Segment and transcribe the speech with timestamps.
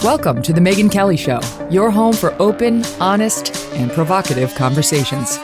[0.00, 5.36] Welcome to the Megyn Kelly Show, your home for open, honest, and provocative conversations.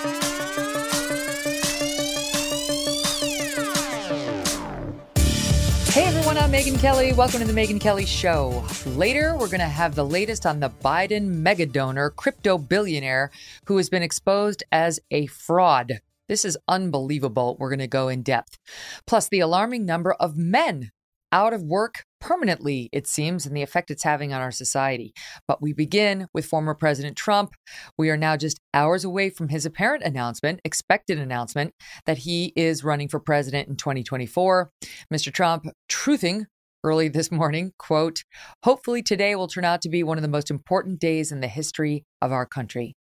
[5.93, 7.13] Hey everyone, I'm Megyn Kelly.
[7.15, 8.63] Welcome to the Megyn Kelly Show.
[8.87, 13.31] Later, we're going to have the latest on the Biden mega donor, crypto billionaire,
[13.67, 16.01] who has been exposed as a fraud.
[16.29, 17.57] This is unbelievable.
[17.59, 18.59] We're going to go in depth.
[19.07, 20.93] Plus, the alarming number of men
[21.33, 25.12] out of work permanently, it seems, and the effect it's having on our society.
[25.48, 27.53] But we begin with former President Trump.
[27.98, 31.75] We are now just hours away from his apparent announcement, expected announcement,
[32.06, 34.70] that he is running for president in 2024.
[35.12, 35.33] Mr.
[35.33, 36.47] Trump truthing
[36.84, 38.23] early this morning, quote,
[38.62, 41.48] hopefully today will turn out to be one of the most important days in the
[41.48, 42.95] history of our country.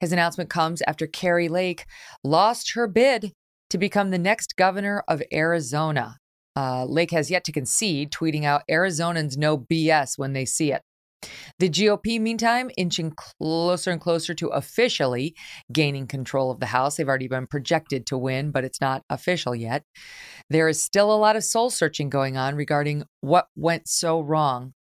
[0.00, 1.86] His announcement comes after Kari Lake
[2.22, 3.32] lost her bid
[3.70, 6.18] to become the next governor of Arizona.
[6.56, 10.82] Uh, Lake has yet to concede, tweeting out Arizonans know BS when they see it.
[11.58, 15.34] The GOP, meantime, inching closer and closer to officially
[15.72, 16.96] gaining control of the House.
[16.96, 19.82] They've already been projected to win, but it's not official yet.
[20.50, 24.74] There is still a lot of soul searching going on regarding what went so wrong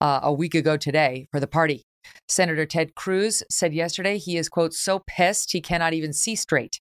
[0.00, 1.84] uh, a week ago today for the party.
[2.28, 6.80] Senator Ted Cruz said yesterday he is, quote, so pissed he cannot even see straight.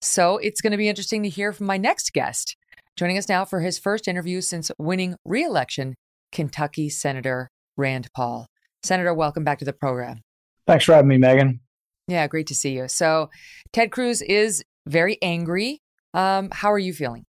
[0.00, 2.56] So it's going to be interesting to hear from my next guest.
[2.96, 5.94] Joining us now for his first interview since winning re election,
[6.32, 8.46] Kentucky Senator Rand Paul.
[8.82, 10.20] Senator, welcome back to the program.
[10.66, 11.60] Thanks for having me, Megyn.
[12.08, 12.88] Yeah, great to see you.
[12.88, 13.30] So,
[13.72, 15.80] Ted Cruz is very angry.
[16.12, 17.24] Um, how are you feeling?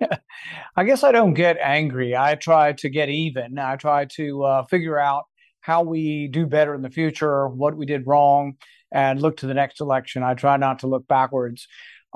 [0.76, 2.16] I guess I don't get angry.
[2.16, 3.58] I try to get even.
[3.58, 5.24] I try to uh, figure out
[5.60, 8.54] how we do better in the future, what we did wrong,
[8.92, 10.22] and look to the next election.
[10.22, 11.66] I try not to look backwards.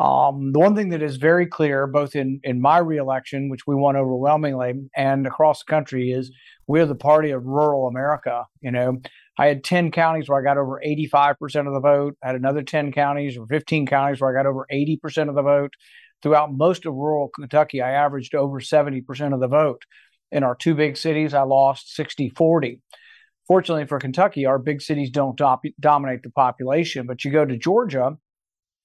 [0.01, 3.75] Um, the one thing that is very clear, both in, in my reelection, which we
[3.75, 6.33] won overwhelmingly, and across the country, is
[6.67, 8.47] we're the party of rural America.
[8.63, 9.03] You know,
[9.39, 12.17] I had 10 counties where I got over 85% of the vote.
[12.25, 15.43] I had another 10 counties or 15 counties where I got over 80% of the
[15.43, 15.75] vote.
[16.23, 19.83] Throughout most of rural Kentucky, I averaged over 70% of the vote.
[20.33, 22.81] In our two big cities, I lost 60 40.
[23.47, 27.59] Fortunately for Kentucky, our big cities don't do- dominate the population, but you go to
[27.59, 28.17] Georgia,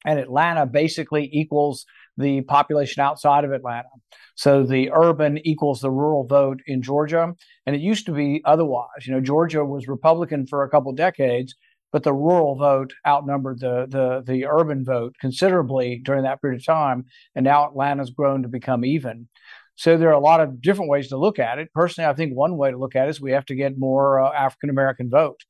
[0.06, 1.86] and Atlanta basically equals
[2.18, 3.90] the population outside of Atlanta.
[4.36, 7.34] So the urban equals the rural vote in Georgia.
[7.66, 9.06] And it used to be otherwise.
[9.06, 11.56] You know, Georgia was Republican for a couple decades,
[11.92, 16.66] but the rural vote outnumbered the, the, the urban vote considerably during that period of
[16.66, 17.06] time.
[17.36, 19.28] And now Atlanta's grown to become even.
[19.76, 21.74] So there are a lot of different ways to look at it.
[21.74, 24.22] Personally, I think one way to look at it is we have to get more
[24.22, 25.42] uh, African American vote.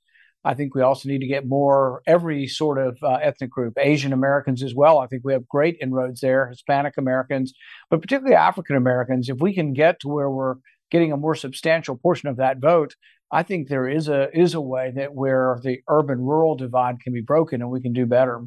[0.46, 4.14] I think we also need to get more every sort of uh, ethnic group, Asian
[4.14, 5.00] Americans as well.
[5.00, 7.52] I think we have great inroads there, Hispanic Americans,
[7.90, 9.28] but particularly African Americans.
[9.28, 10.56] If we can get to where we're
[10.92, 12.96] getting a more substantial portion of that vote,
[13.32, 17.12] I think there is a is a way that where the urban rural divide can
[17.12, 18.46] be broken and we can do better.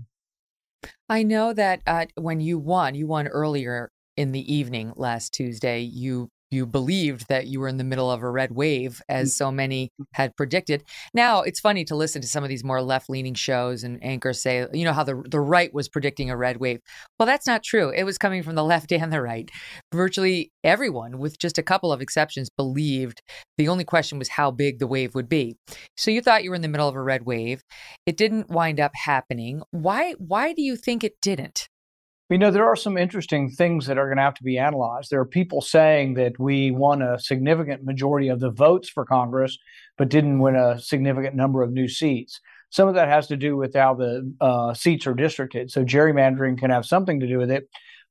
[1.09, 5.81] I know that uh, when you won, you won earlier in the evening last Tuesday.
[5.81, 9.37] You you believed that you were in the middle of a red wave, as mm.
[9.37, 10.85] so many had predicted.
[11.15, 14.67] Now it's funny to listen to some of these more left-leaning shows and anchors say,
[14.73, 16.81] you know, how the the right was predicting a red wave.
[17.19, 17.91] Well, that's not true.
[17.91, 19.51] It was coming from the left and the right.
[19.93, 23.23] Virtually everyone, with just a couple of exceptions, believed
[23.57, 25.57] the only question was how big the wave would be.
[25.97, 27.63] So you thought you were in the middle of a red wave.
[28.07, 29.63] It didn't wind up happening.
[29.71, 30.13] Why?
[30.13, 31.69] Why do you think it didn't?
[32.31, 35.11] You know, there are some interesting things that are going to have to be analyzed.
[35.11, 39.57] There are people saying that we won a significant majority of the votes for Congress,
[39.97, 42.39] but didn't win a significant number of new seats.
[42.69, 45.71] Some of that has to do with how the uh, seats are districted.
[45.71, 47.67] So gerrymandering can have something to do with it.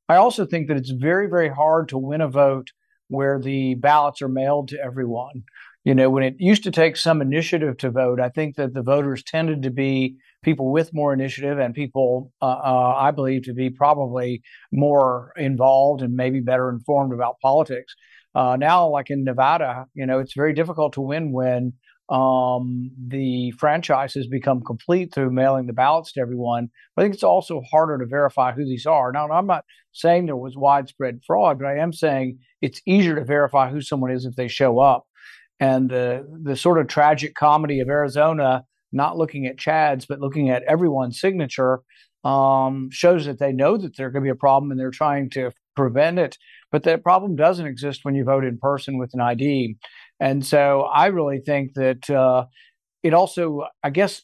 [0.10, 2.72] I also think that it's very, very hard to win a vote
[3.10, 5.44] where the ballots are mailed to everyone.
[5.84, 8.82] You know, when it used to take some initiative to vote, I think that the
[8.82, 10.18] voters tended to be
[10.48, 14.42] people with more initiative and people, uh, uh, I believe, to be probably
[14.72, 17.94] more involved and maybe better informed about politics.
[18.34, 21.74] Uh, now, like in Nevada, you know, it's very difficult to win when
[22.08, 26.70] um, the franchise has become complete through mailing the ballots to everyone.
[26.96, 29.12] I think it's also harder to verify who these are.
[29.12, 33.26] Now, I'm not saying there was widespread fraud, but I am saying it's easier to
[33.26, 35.04] verify who someone is if they show up.
[35.60, 40.50] And the the sort of tragic comedy of Arizona not looking at Chad's but looking
[40.50, 41.82] at everyone's signature
[42.24, 45.52] um, shows that they know that there could be a problem and they're trying to
[45.76, 46.38] prevent it.
[46.72, 49.78] But that problem doesn't exist when you vote in person with an ID.
[50.20, 52.46] And so I really think that uh,
[53.04, 54.24] it also, I guess,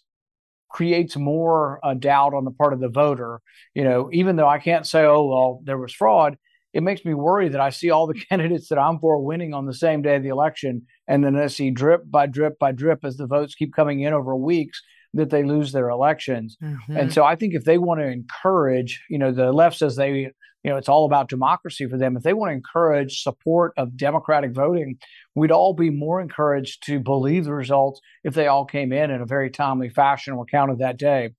[0.69, 3.39] creates more uh, doubt on the part of the voter.
[3.75, 6.37] You know, even though I can't say, oh, well, there was fraud,
[6.73, 9.65] it makes me worry that I see all the candidates that I'm for winning on
[9.65, 10.83] the same day of the election.
[11.07, 14.13] And then I see drip by drip by drip as the votes keep coming in
[14.13, 14.81] over weeks
[15.13, 16.57] that they lose their elections.
[16.63, 16.97] Mm-hmm.
[16.97, 20.31] And so I think if they want to encourage, you know, the left says they
[20.63, 22.15] you know, it's all about democracy for them.
[22.15, 24.97] If they want to encourage support of democratic voting,
[25.35, 29.21] we'd all be more encouraged to believe the results if they all came in in
[29.21, 31.31] a very timely fashion and were counted that day.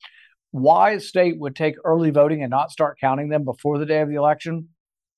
[0.51, 4.03] Why a state would take early voting and not start counting them before the day
[4.03, 4.69] of the election?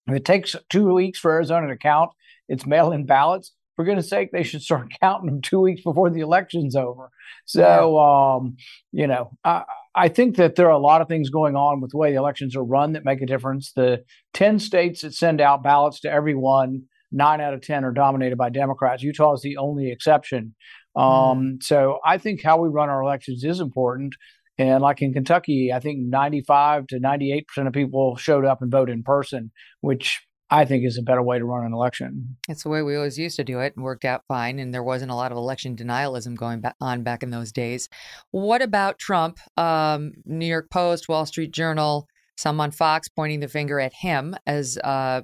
[0.06, 2.11] If it takes two weeks for Arizona to count
[2.49, 6.11] its mail in ballots, for goodness sake, they should start counting them two weeks before
[6.11, 7.11] the election's over.
[7.44, 8.56] So, um,
[8.91, 9.64] you know, I,
[9.94, 12.19] I think that there are a lot of things going on with the way the
[12.19, 13.73] elections are run that make a difference.
[13.73, 14.05] The
[14.35, 18.50] 10 states that send out ballots to everyone, nine out of 10 are dominated by
[18.50, 19.03] Democrats.
[19.03, 20.55] Utah is the only exception.
[20.97, 21.62] Um, mm.
[21.62, 24.14] So I think how we run our elections is important.
[24.58, 28.94] And like in Kentucky, I think 95 to 98% of people showed up and voted
[28.94, 29.50] in person,
[29.81, 32.37] which I think is a better way to run an election.
[32.49, 34.58] It's the way we always used to do it and worked out fine.
[34.58, 37.88] And there wasn't a lot of election denialism going on back in those days.
[38.31, 39.38] What about Trump?
[39.56, 42.06] Um, New York Post, Wall Street Journal,
[42.37, 45.23] some on Fox pointing the finger at him as uh,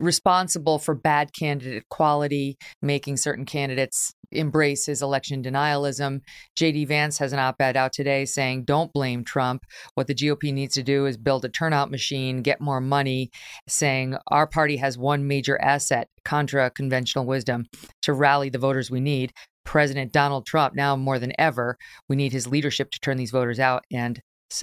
[0.00, 6.20] responsible for bad candidate quality, making certain candidates embrace his election denialism.
[6.58, 9.64] JD Vance has an op ed out today saying, don't blame Trump.
[9.94, 13.30] What the GOP needs to do is build a turnout machine, get more money,
[13.66, 17.66] saying our party has one major asset, contra conventional wisdom,
[18.02, 19.32] to rally the voters we need.
[19.64, 21.76] President Donald Trump, now more than ever,
[22.08, 24.20] we need his leadership to turn these voters out and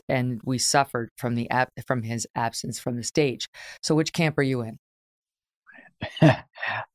[0.10, 1.48] and we suffered from the
[1.86, 3.48] from his absence from the stage.
[3.84, 4.80] So which camp are you in?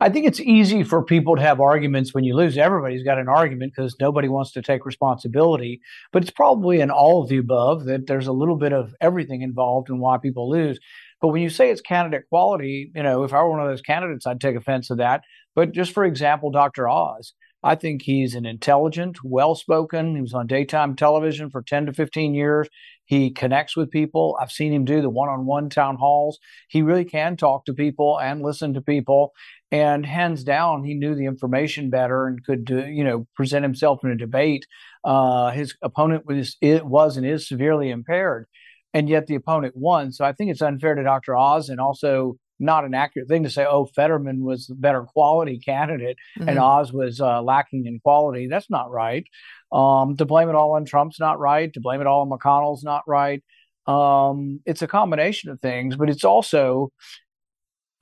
[0.00, 2.58] I think it's easy for people to have arguments when you lose.
[2.58, 5.80] Everybody's got an argument because nobody wants to take responsibility.
[6.12, 9.42] But it's probably in all of the above that there's a little bit of everything
[9.42, 10.78] involved in why people lose.
[11.20, 13.82] But when you say it's candidate quality, you know, if I were one of those
[13.82, 15.22] candidates, I'd take offense to that.
[15.54, 16.88] But just for example, Dr.
[16.88, 20.16] Oz, I think he's an intelligent, well spoken.
[20.16, 22.68] He was on daytime television for 10 to 15 years.
[23.04, 24.38] He connects with people.
[24.40, 26.38] I've seen him do the one on one town halls.
[26.68, 29.32] He really can talk to people and listen to people.
[29.70, 34.02] And hands down, he knew the information better and could, do, you know, present himself
[34.04, 34.66] in a debate.
[35.04, 38.46] Uh, his opponent was, it was and is severely impaired.
[38.94, 40.12] And yet the opponent won.
[40.12, 41.36] So I think it's unfair to Dr.
[41.36, 45.58] Oz and also not an accurate thing to say, oh, Fetterman was the better quality
[45.58, 46.48] candidate mm-hmm.
[46.48, 48.46] and Oz was uh, lacking in quality.
[48.46, 49.26] That's not right.
[49.72, 51.72] Um, to blame it all on Trump's not right.
[51.72, 53.42] To blame it all on McConnell's not right.
[53.86, 56.92] Um, it's a combination of things, but it's also,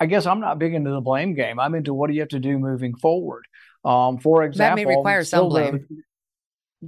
[0.01, 1.61] I guess I'm not big into the blame game.
[1.61, 3.45] I'm into what do you have to do moving forward.
[3.85, 5.87] Um, for example, that may require some blame.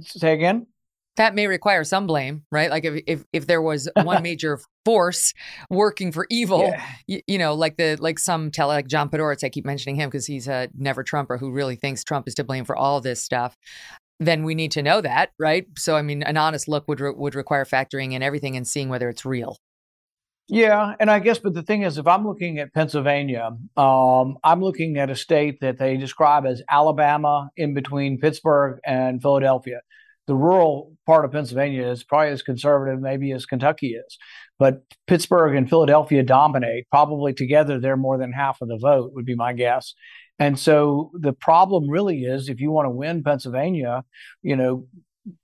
[0.01, 0.67] Say again
[1.17, 2.69] that may require some blame, right?
[2.69, 5.33] Like if if, if there was one major force
[5.69, 6.85] working for evil, yeah.
[7.07, 10.09] you, you, know, like the like some tell like John Podhoretz, I keep mentioning him
[10.09, 13.21] because he's a never Trumper who really thinks Trump is to blame for all this
[13.21, 13.55] stuff.
[14.19, 15.65] Then we need to know that, right?
[15.77, 18.89] So I mean, an honest look would re- would require factoring in everything and seeing
[18.89, 19.57] whether it's real.
[20.47, 24.61] Yeah, and I guess, but the thing is, if I'm looking at Pennsylvania, um, I'm
[24.61, 29.79] looking at a state that they describe as Alabama in between Pittsburgh and Philadelphia
[30.27, 34.17] the rural part of Pennsylvania is probably as conservative maybe as Kentucky is.
[34.61, 36.85] But Pittsburgh and Philadelphia dominate.
[36.91, 39.95] Probably together, they're more than half of the vote, would be my guess.
[40.37, 44.03] And so the problem really is if you want to win Pennsylvania,
[44.43, 44.85] you know,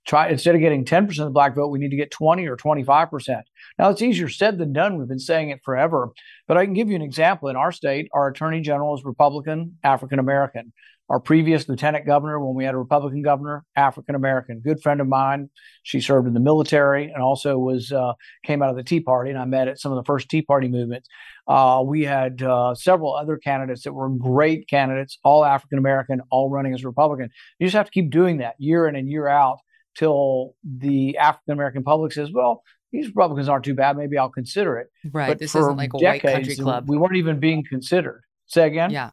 [0.06, 2.56] try instead of getting 10% of the black vote, we need to get 20 or
[2.56, 3.42] 25%.
[3.76, 4.96] Now it's easier said than done.
[4.96, 6.10] We've been saying it forever,
[6.46, 7.48] but I can give you an example.
[7.48, 10.72] In our state, our attorney general is Republican, African American.
[11.08, 15.06] Our previous lieutenant governor, when we had a Republican governor, African American, good friend of
[15.06, 15.48] mine.
[15.82, 18.12] She served in the military and also was uh,
[18.44, 20.42] came out of the Tea Party, and I met at some of the first Tea
[20.42, 21.08] Party movements.
[21.46, 26.50] Uh, we had uh, several other candidates that were great candidates, all African American, all
[26.50, 27.30] running as Republican.
[27.58, 29.60] You just have to keep doing that year in and year out
[29.96, 32.62] till the African American public says, "Well,
[32.92, 33.96] these Republicans aren't too bad.
[33.96, 35.28] Maybe I'll consider it." Right.
[35.28, 36.88] But this isn't like a decades, white country club.
[36.88, 38.22] We weren't even being considered.
[38.46, 38.90] Say again.
[38.90, 39.10] Yeah.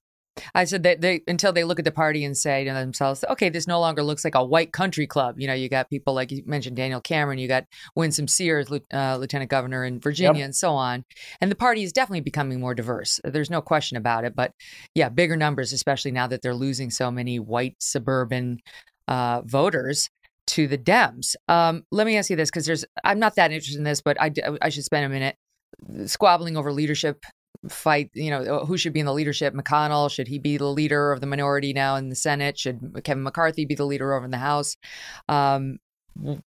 [0.54, 3.50] I said that they until they look at the party and say to themselves, okay,
[3.50, 5.40] this no longer looks like a white country club.
[5.40, 7.66] You know, you got people like you mentioned Daniel Cameron, you got
[7.96, 10.46] Winsome Sears, uh, Lieutenant Governor in Virginia, Yep.
[10.46, 11.06] and so on.
[11.42, 13.20] And the party is definitely becoming more diverse.
[13.24, 14.36] There's no question about it.
[14.36, 14.52] But
[14.94, 18.60] yeah, bigger numbers, especially now that they're losing so many white suburban
[19.08, 20.10] uh, voters
[20.48, 21.36] to the Dems.
[21.48, 24.20] Um, let me ask you this because there's I'm not that interested in this, but
[24.22, 25.36] I, I should spend a minute
[26.06, 27.24] squabbling over leadership
[27.70, 31.12] fight you know who should be in the leadership mcconnell should he be the leader
[31.12, 34.32] of the minority now in the senate should kevin mccarthy be the leader over in
[34.32, 34.78] the house
[35.30, 35.78] um,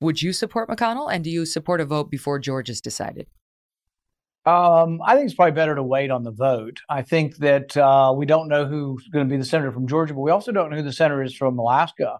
[0.01, 3.27] would you support mcconnell and do you support a vote before Georgia is decided
[4.47, 6.79] Um, I think it's probably better to wait on the vote.
[6.89, 10.15] I think that uh, we don't know who's going to be the senator from Georgia,
[10.15, 12.19] but we also don't know who the senator is from Alaska.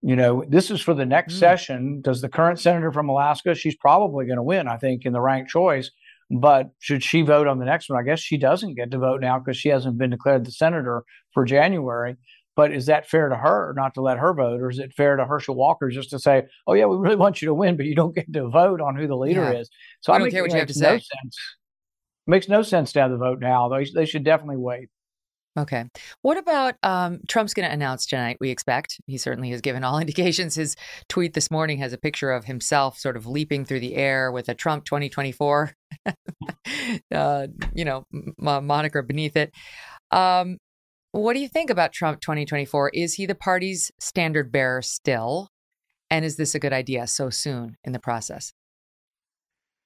[0.00, 1.38] You know, this is for the next Mm.
[1.38, 2.00] session.
[2.00, 3.54] Does the current senator from Alaska?
[3.56, 5.90] She's probably going to win, I think, in the ranked choice.
[6.30, 7.98] But should she vote on the next one?
[7.98, 11.04] I guess she doesn't get to vote now because she hasn't been declared the senator
[11.32, 12.16] for January.
[12.56, 15.16] But is that fair to her not to let her vote, or is it fair
[15.16, 17.84] to Herschel Walker just to say, "Oh yeah, we really want you to win, but
[17.86, 19.58] you don't get to vote on who the leader Yeah.
[19.60, 19.70] is"?
[20.00, 21.02] So I don't care what you have to no say.
[21.22, 21.38] sense.
[22.26, 23.68] Makes no sense to have the vote now.
[23.68, 24.88] They they should definitely wait.
[25.58, 25.84] okay
[26.22, 29.98] what about um, trump's going to announce tonight we expect he certainly has given all
[30.04, 30.74] indications his
[31.08, 34.48] tweet this morning has a picture of himself sort of leaping through the air with
[34.48, 35.72] a trump 2024
[37.14, 39.52] uh, you know m- moniker beneath it.
[40.10, 40.58] Um,
[41.12, 45.48] what do you think about trump 2024 is he the party's standard bearer still?
[46.10, 48.52] And is this a good idea so soon in the process?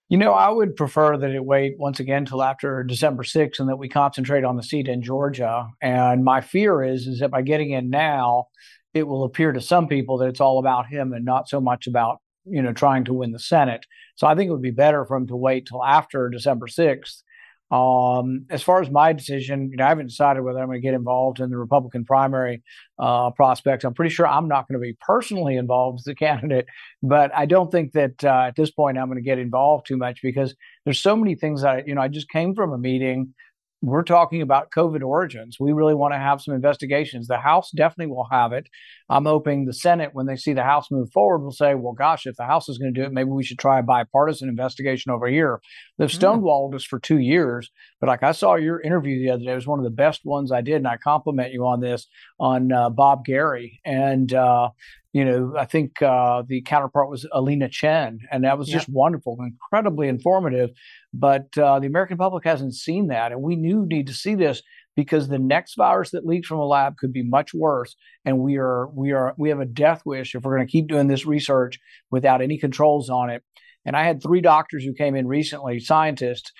[0.09, 3.69] You know, I would prefer that it wait once again till after December 6th and
[3.69, 5.69] that we concentrate on the seat in Georgia.
[5.83, 8.47] And my fear is is that by getting in now,
[8.95, 11.87] it will appear to some people that it's all about him and not so much
[11.87, 12.19] about,
[12.51, 13.85] you know, trying to win the Senate.
[14.17, 17.23] So I think it would be better for him to wait till after December 6th.
[17.71, 20.83] Um, as far as my decision, you know, I haven't decided whether I'm going to
[20.83, 22.63] get involved in the Republican primary
[22.99, 23.85] uh, prospects.
[23.85, 26.67] I'm pretty sure I'm not going to be personally involved as a candidate,
[27.03, 29.99] but I don't think that uh, at this point I'm going to get involved too
[29.99, 32.01] much because there's so many things that you know.
[32.01, 33.35] I just came from a meeting.
[33.81, 35.59] We're talking about COVID origins.
[35.61, 37.29] We really want to have some investigations.
[37.29, 38.69] The House definitely will have it.
[39.09, 42.27] I'm hoping the Senate, when they see the House move forward, will say, "Well, gosh,
[42.27, 45.13] if the House is going to do it, maybe we should try a bipartisan investigation
[45.13, 45.61] over here."
[45.97, 47.71] They've stonewalled us for two years,
[48.01, 50.25] but like I saw your interview the other day, it was one of the best
[50.25, 52.09] ones I did, and I compliment you on this
[52.41, 54.33] on uh, Bob Garry and.
[54.33, 54.71] Uh,
[55.19, 59.37] you know, I think uh, the counterpart was Alina Chan, and that was just wonderful,
[59.41, 60.71] incredibly informative.
[61.13, 64.63] But uh, the American public hasn't seen that, and we knew need to see this
[64.95, 67.97] because the next virus that leaks from a lab could be much worse.
[68.25, 70.87] And we are we are we have a death wish if we're going to keep
[70.87, 71.81] doing this research
[72.13, 73.43] without any controls on it.
[73.85, 76.53] And I had three doctors who came in recently, scientists,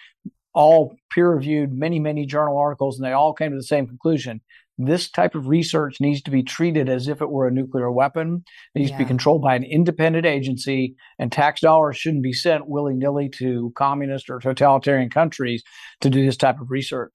[0.55, 4.41] all peer reviewed, many many journal articles, and they all came to the same conclusion.
[4.81, 8.45] This type of research needs to be treated as if it were a nuclear weapon.
[8.75, 12.69] It needs to be controlled by an independent agency, and tax dollars shouldn't be sent
[12.69, 15.65] willy nilly to communist or totalitarian countries
[16.01, 17.13] to do this type of research.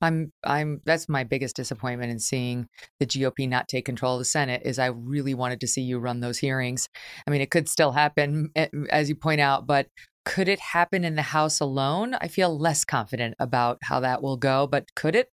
[0.00, 2.68] I'm I'm that's my biggest disappointment in seeing
[3.00, 5.98] the GOP not take control of the Senate is I really wanted to see you
[5.98, 6.88] run those hearings.
[7.26, 9.86] I mean, it could still happen eh, as you point out, but
[10.26, 12.14] could it happen in the House alone?
[12.20, 15.30] I feel less confident about how that will go, but could it?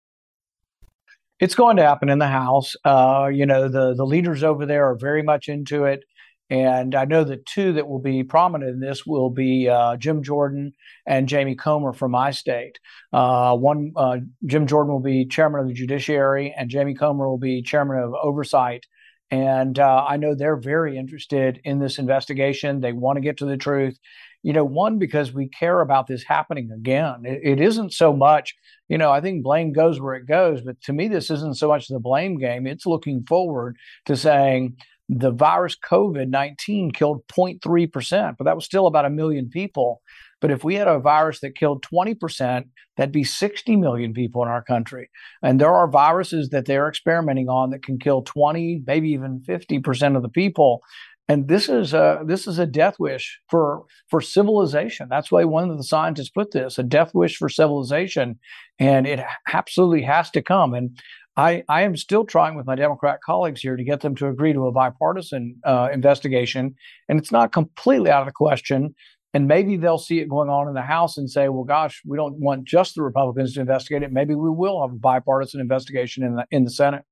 [1.39, 2.75] It's going to happen in the House.
[2.85, 6.05] Uh, you know, the the leaders over there are very much into it,
[6.49, 10.21] and I know the two that will be prominent in this will be uh, Jim
[10.21, 10.73] Jordan
[11.07, 12.77] and Jamie Comer from my state.
[13.11, 17.39] Uh, one, uh, Jim Jordan will be chairman of the Judiciary, and Jamie Comer will
[17.39, 18.85] be chairman of Oversight.
[19.31, 22.79] And uh, I know they're very interested in this investigation.
[22.79, 23.97] They want to get to the truth.
[24.43, 27.23] You know, one because we care about this happening again.
[27.23, 28.53] It, it isn't so much
[28.93, 30.61] you know, I think blame goes where it goes.
[30.61, 32.67] But to me, this isn't so much the blame game.
[32.67, 34.75] It's looking forward to saying
[35.09, 40.01] the virus COVID 19 killed 0.3%, but that was still about a million people.
[40.41, 42.65] But if we had a virus that killed 20%,
[42.97, 45.09] that'd be 60 million people in our country.
[45.41, 50.15] And there are viruses that they're experimenting on that can kill 20, maybe even 50%
[50.17, 50.81] of the people.
[51.29, 55.07] And this is a this is a death wish for for civilization.
[55.09, 58.39] That's why one of the scientists put this a death wish for civilization,
[58.77, 59.21] and it
[59.53, 60.73] absolutely has to come.
[60.73, 60.99] And
[61.35, 64.53] I, I am still trying with my Democrat colleagues here to get them to agree
[64.53, 66.75] to a bipartisan uh, investigation,
[67.09, 68.93] and it's not completely out of the question.
[69.33, 72.17] And maybe they'll see it going on in the House and say, "Well, gosh, we
[72.17, 74.11] don't want just the Republicans to investigate it.
[74.11, 77.03] Maybe we will have a bipartisan investigation in the in the Senate."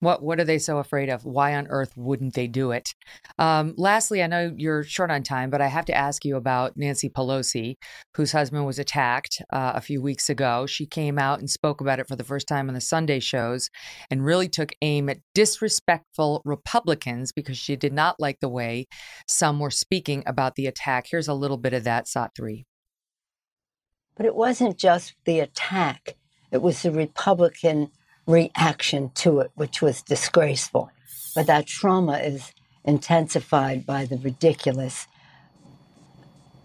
[0.00, 1.24] What what are they so afraid of?
[1.24, 2.94] Why on earth wouldn't they do it?
[3.36, 6.76] Um, lastly, I know you're short on time, but I have to ask you about
[6.76, 7.74] Nancy Pelosi,
[8.14, 10.66] whose husband was attacked uh, a few weeks ago.
[10.66, 13.70] She came out and spoke about it for the first time on the Sunday shows,
[14.08, 18.86] and really took aim at disrespectful Republicans because she did not like the way
[19.26, 21.06] some were speaking about the attack.
[21.10, 22.66] Here's a little bit of that, Sot three.
[24.16, 26.14] But it wasn't just the attack;
[26.52, 27.90] it was the Republican
[28.28, 30.90] reaction to it, which was disgraceful.
[31.34, 32.52] But that trauma is
[32.84, 35.06] intensified by the ridiculous,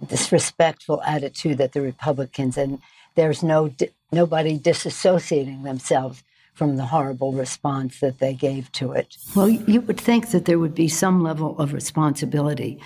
[0.06, 2.80] disrespectful attitude that the Republicans and
[3.16, 3.74] there's no
[4.12, 9.18] nobody disassociating themselves from the horrible response that they gave to it.
[9.36, 12.80] Well, you would think that there would be some level of responsibility.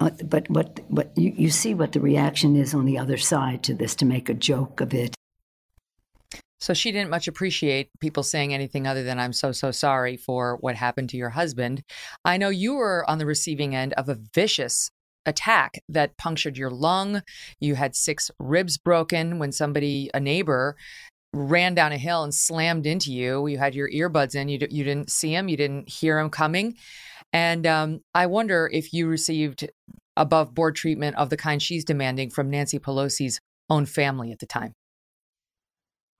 [0.00, 3.62] Uh, but what, what you, you see what the reaction is on the other side
[3.64, 5.15] to this to make a joke of it
[6.58, 10.56] so she didn't much appreciate people saying anything other than, I'm so, so sorry for
[10.60, 11.82] what happened to your husband.
[12.24, 14.90] I know you were on the receiving end of a vicious
[15.26, 17.22] attack that punctured your lung.
[17.60, 20.76] You had six ribs broken when somebody, a neighbor,
[21.34, 23.46] ran down a hill and slammed into you.
[23.46, 26.76] You had your earbuds in, you, you didn't see him, you didn't hear him coming.
[27.32, 29.68] And um, I wonder if you received
[30.16, 34.46] above board treatment of the kind she's demanding from Nancy Pelosi's own family at the
[34.46, 34.72] time.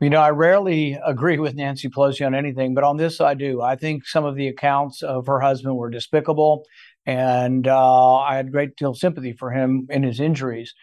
[0.00, 3.62] You know, I rarely agree with Nancy Pelosi on anything, but on this I do.
[3.62, 6.64] I think some of the accounts of her husband were despicable,
[7.06, 10.74] and uh, I had a great deal of sympathy for him in his injuries.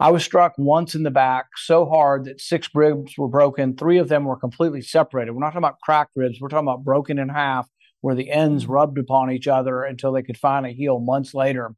[0.00, 3.76] I was struck once in the back so hard that six ribs were broken.
[3.76, 5.32] Three of them were completely separated.
[5.32, 7.68] We're not talking about cracked ribs, we're talking about broken in half,
[8.00, 11.74] where the ends rubbed upon each other until they could finally heal months later.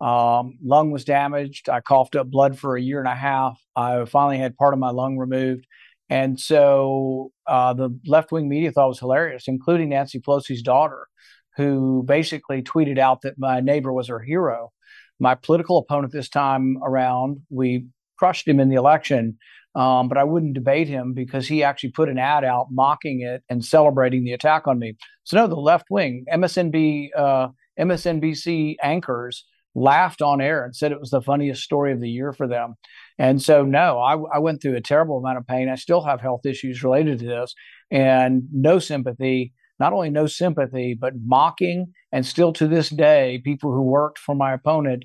[0.00, 1.68] Um, lung was damaged.
[1.68, 3.58] I coughed up blood for a year and a half.
[3.74, 5.66] I finally had part of my lung removed.
[6.14, 11.08] And so uh, the left wing media thought was hilarious, including Nancy Pelosi's daughter,
[11.56, 14.70] who basically tweeted out that my neighbor was her hero.
[15.18, 19.38] My political opponent this time around, we crushed him in the election,
[19.74, 23.42] um, but I wouldn't debate him because he actually put an ad out mocking it
[23.48, 24.94] and celebrating the attack on me.
[25.24, 31.00] So, no, the left wing, MSNB, uh, MSNBC anchors laughed on air and said it
[31.00, 32.76] was the funniest story of the year for them.
[33.18, 35.68] And so, no, I, I, went through a terrible amount of pain.
[35.68, 37.54] I still have health issues related to this,
[37.90, 39.52] and no sympathy.
[39.78, 44.34] Not only no sympathy, but mocking, and still to this day, people who worked for
[44.34, 45.04] my opponent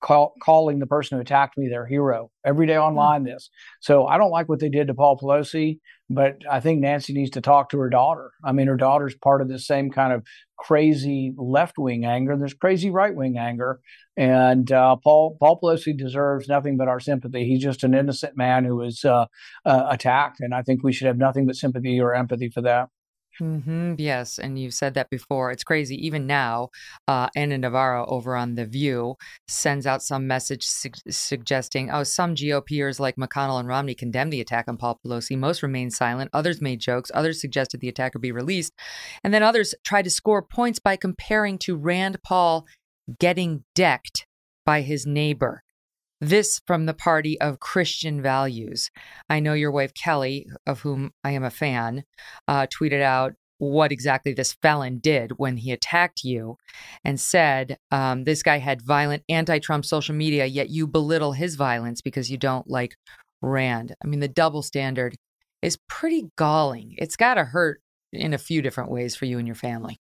[0.00, 2.80] call, calling the person who attacked me their hero every day hmm.
[2.80, 3.24] online.
[3.24, 7.12] This, so I don't like what they did to Paul Pelosi, but I think Nancy
[7.12, 8.32] needs to talk to her daughter.
[8.44, 10.24] I mean, her daughter's part of the same kind of
[10.58, 12.36] crazy left wing anger.
[12.36, 13.80] There's crazy right wing anger,
[14.16, 17.44] and uh, Paul Paul Pelosi deserves nothing but our sympathy.
[17.44, 19.26] He's just an innocent man who was uh,
[19.64, 22.88] uh, attacked, and I think we should have nothing but sympathy or empathy for that.
[23.40, 25.50] Mm-hmm, yes, and you've said that before.
[25.50, 25.96] It's crazy.
[26.06, 26.68] Even now,
[27.08, 29.16] uh, Ana Navarro over on The View
[29.48, 34.42] sends out some message su- suggesting, oh, some GOPers like McConnell and Romney condemned the
[34.42, 35.38] attack on Paul Pelosi.
[35.38, 36.30] Most remained silent.
[36.34, 37.10] Others made jokes.
[37.14, 38.74] Others suggested the attacker be released.
[39.24, 42.66] And then others tried to score points by comparing to Rand Paul
[43.18, 44.26] getting decked
[44.66, 45.62] by his neighbor.
[46.20, 48.90] This from the party of Christian values.
[49.30, 52.04] I know your wife, Kelly, of whom I am a fan,
[52.46, 56.56] uh, tweeted out what exactly this felon did when he attacked you
[57.04, 61.54] and said um, this guy had violent anti Trump social media, yet you belittle his
[61.56, 62.96] violence because you don't like
[63.42, 63.94] Rand.
[64.02, 65.14] I mean, the double standard
[65.62, 66.94] is pretty galling.
[66.98, 67.80] It's got to hurt
[68.12, 70.00] in a few different ways for you and your family.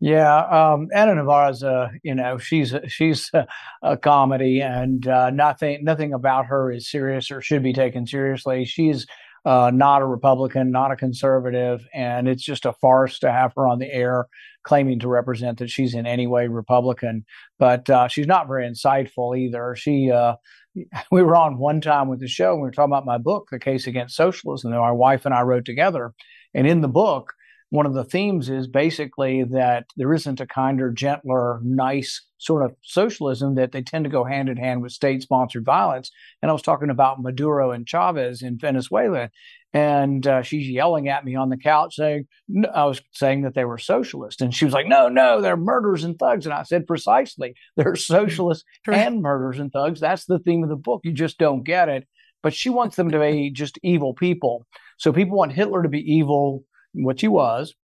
[0.00, 3.46] Yeah, um, Ana Navarro's a you know she's a, she's a,
[3.82, 8.64] a comedy, and uh, nothing nothing about her is serious or should be taken seriously.
[8.64, 9.06] She's
[9.44, 13.66] uh, not a Republican, not a conservative, and it's just a farce to have her
[13.66, 14.26] on the air
[14.62, 17.24] claiming to represent that she's in any way Republican.
[17.58, 19.74] But uh, she's not very insightful either.
[19.76, 20.36] She uh,
[21.10, 22.52] we were on one time with the show.
[22.52, 25.34] And we were talking about my book, The Case Against Socialism, that my wife and
[25.34, 26.14] I wrote together,
[26.54, 27.34] and in the book
[27.70, 32.74] one of the themes is basically that there isn't a kinder, gentler, nice sort of
[32.82, 36.10] socialism that they tend to go hand in hand with state sponsored violence.
[36.42, 39.30] And I was talking about Maduro and Chavez in Venezuela.
[39.72, 42.26] And uh, she's yelling at me on the couch saying,
[42.74, 44.42] I was saying that they were socialists.
[44.42, 46.46] And she was like, no, no, they're murderers and thugs.
[46.46, 50.00] And I said, precisely, they're socialists and murderers and thugs.
[50.00, 51.02] That's the theme of the book.
[51.04, 52.08] You just don't get it.
[52.42, 54.66] But she wants them to be just evil people.
[54.96, 57.74] So people want Hitler to be evil, which he was,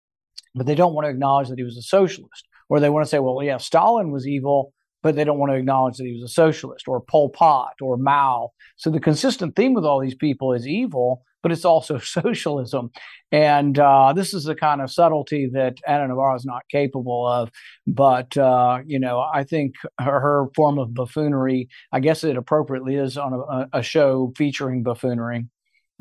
[0.54, 2.46] but they don't want to acknowledge that he was a socialist.
[2.68, 5.56] Or they want to say, well, yeah, Stalin was evil, but they don't want to
[5.56, 8.50] acknowledge that he was a socialist, or Pol Pot, or Mao.
[8.76, 12.90] So the consistent theme with all these people is evil, but it's also socialism.
[13.30, 17.50] And uh, this is the kind of subtlety that Ana Navarro is not capable of.
[17.86, 22.96] But, uh, you know, I think her, her, form of buffoonery, I guess it appropriately
[22.96, 25.46] is on a, a show featuring buffoonery.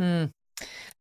[0.02, 0.32] Mm.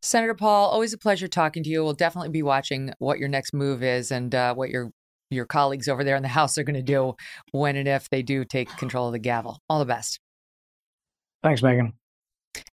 [0.02, 1.82] Senator Paul, always a pleasure talking to you.
[1.82, 4.90] We'll definitely be watching what your next move is and uh, what your
[5.30, 7.14] your colleagues over there in the House are going to do
[7.52, 9.58] when and if they do take control of the gavel.
[9.68, 10.20] All the best.
[11.42, 11.92] Thanks, Megyn.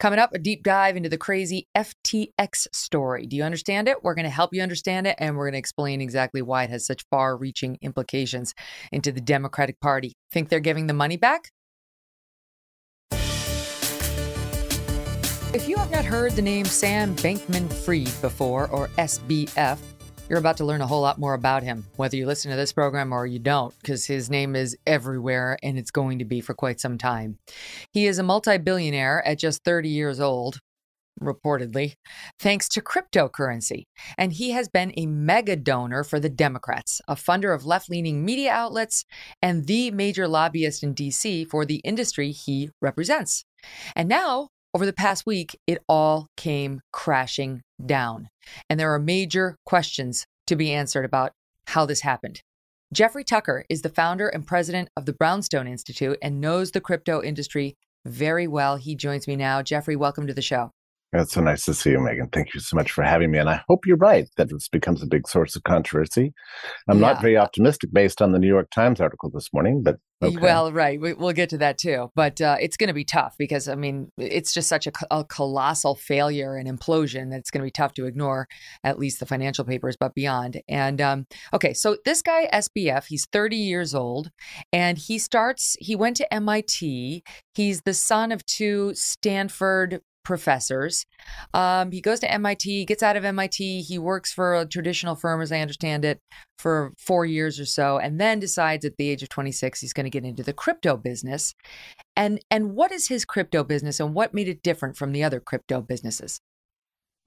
[0.00, 3.26] Coming up, a deep dive into the crazy FTX story.
[3.26, 4.02] Do you understand it?
[4.02, 6.70] We're going to help you understand it, and we're going to explain exactly why it
[6.70, 8.54] has such far reaching implications
[8.90, 10.14] into the Democratic Party.
[10.32, 11.50] Think they're giving the money back?
[15.54, 19.78] If you have not heard the name Sam Bankman Fried before, or SBF,
[20.28, 22.70] you're about to learn a whole lot more about him, whether you listen to this
[22.70, 26.52] program or you don't, because his name is everywhere and it's going to be for
[26.52, 27.38] quite some time.
[27.92, 30.58] He is a multi billionaire at just 30 years old,
[31.18, 31.94] reportedly,
[32.38, 33.84] thanks to cryptocurrency.
[34.18, 38.22] And he has been a mega donor for the Democrats, a funder of left leaning
[38.22, 39.06] media outlets,
[39.40, 43.46] and the major lobbyist in DC for the industry he represents.
[43.96, 48.28] And now over the past week, it all came crashing down.
[48.70, 51.32] And there are major questions to be answered about
[51.66, 52.42] how this happened.
[52.92, 57.20] Jeffrey Tucker is the founder and president of the Brownstone Institute and knows the crypto
[57.20, 57.74] industry
[58.06, 58.76] very well.
[58.76, 59.62] He joins me now.
[59.62, 60.70] Jeffrey, welcome to the show.
[61.12, 62.30] It's so nice to see you, Megyn.
[62.32, 63.38] Thank you so much for having me.
[63.38, 66.34] And I hope you're right that this becomes a big source of controversy.
[66.86, 67.12] I'm yeah.
[67.12, 70.36] not very optimistic based on the New York Times article this morning, but Okay.
[70.36, 71.00] Well, right.
[71.00, 72.10] We, will get to that too.
[72.16, 75.24] But uh, it's going to be tough because, I mean, it's just such a, a,
[75.24, 78.48] colossal failure and implosion that it's going to be tough to ignore,
[78.82, 80.60] at least the financial papers, but beyond.
[80.68, 84.30] And um, okay, so this guy, SBF, he's 30 years old
[84.72, 87.22] and he starts, he went to MIT.
[87.54, 91.06] He's the son of two Stanford professors.
[91.54, 93.80] Um, he goes to MIT, gets out of MIT.
[93.80, 96.20] He works for a traditional firm, as I understand it,
[96.58, 100.04] for four years or so, and then decides at the age of 26 he's going
[100.04, 101.54] to get into the crypto business.
[102.14, 105.40] And and what is his crypto business, and what made it different from the other
[105.40, 106.40] crypto businesses?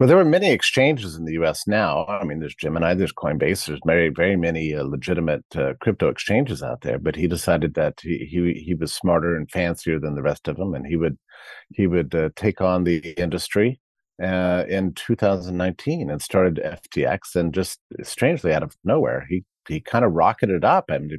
[0.01, 1.67] Well, there are many exchanges in the U.S.
[1.67, 2.07] now.
[2.07, 6.63] I mean, there's Gemini, there's Coinbase, there's very, very many uh, legitimate uh, crypto exchanges
[6.63, 6.97] out there.
[6.97, 10.57] But he decided that he, he he was smarter and fancier than the rest of
[10.57, 11.19] them, and he would
[11.69, 13.79] he would uh, take on the industry
[14.19, 17.35] uh, in 2019 and started FTX.
[17.35, 21.11] And just strangely, out of nowhere, he he kind of rocketed up and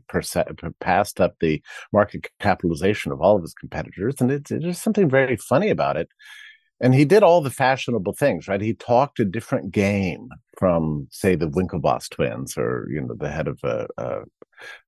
[0.81, 4.17] passed up the market capitalization of all of his competitors.
[4.19, 6.09] And it's, there's something very funny about it
[6.83, 8.61] and he did all the fashionable things right?
[8.61, 13.49] He talked a different game from say the winklevoss twins or you know the head
[13.49, 14.21] of uh, uh,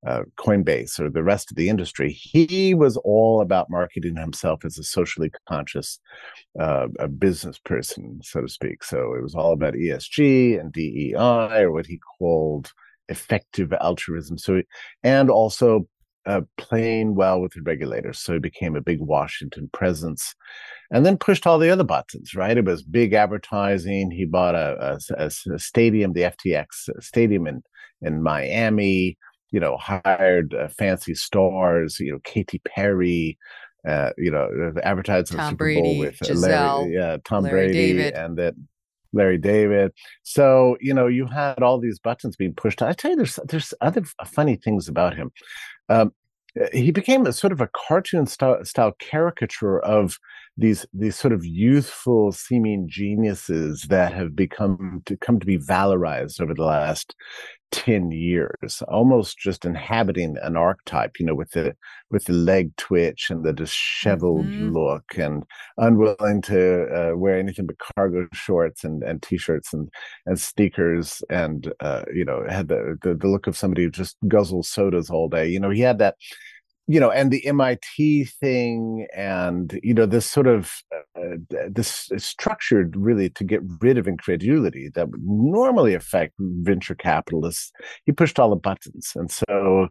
[0.07, 2.13] uh, coinbase or the rest of the industry.
[2.13, 5.99] He was all about marketing himself as a socially conscious
[6.61, 8.85] uh, a business person so to speak.
[8.85, 12.73] So it was all about esg and dei or what he called
[13.09, 14.39] effective altruism.
[14.39, 14.63] So
[15.03, 15.87] and also
[16.27, 18.19] uh, playing well with the regulators.
[18.19, 20.35] So he became a big Washington presence
[20.91, 22.57] and then pushed all the other buttons, right?
[22.57, 24.11] It was big advertising.
[24.11, 27.63] He bought a, a, a stadium, the FTX stadium in,
[28.03, 29.19] in Miami,
[29.51, 33.39] you know, hired uh, fancy stars, you know, Katy Perry,
[33.87, 37.73] uh, you know, advertised Tom Super Brady, Bowl with Gisele, Larry, yeah, Tom Larry Brady,
[37.73, 38.15] David.
[38.15, 38.55] and that
[39.15, 39.93] Larry David.
[40.23, 42.83] So you know, you had all these buttons being pushed.
[42.83, 45.31] I tell you, there's there's other funny things about him.
[45.89, 46.13] Um,
[46.73, 50.19] he became a sort of a cartoon style, style caricature of
[50.57, 56.41] these these sort of youthful seeming geniuses that have become to come to be valorized
[56.41, 57.15] over the last
[57.73, 61.75] 10 years almost just inhabiting an archetype you know with the
[62.11, 64.73] with the leg twitch and the disheveled mm-hmm.
[64.73, 65.43] look and
[65.79, 69.89] unwilling to uh, wear anything but cargo shorts and and t-shirts and
[70.27, 74.17] and sneakers and uh, you know had the, the the look of somebody who just
[74.27, 76.15] guzzles sodas all day you know he had that
[76.87, 81.37] you know, and the MIT thing, and you know, this sort of uh,
[81.71, 87.73] this is structured really to get rid of incredulity that would normally affect venture capitalists.
[88.05, 89.89] He pushed all the buttons, and so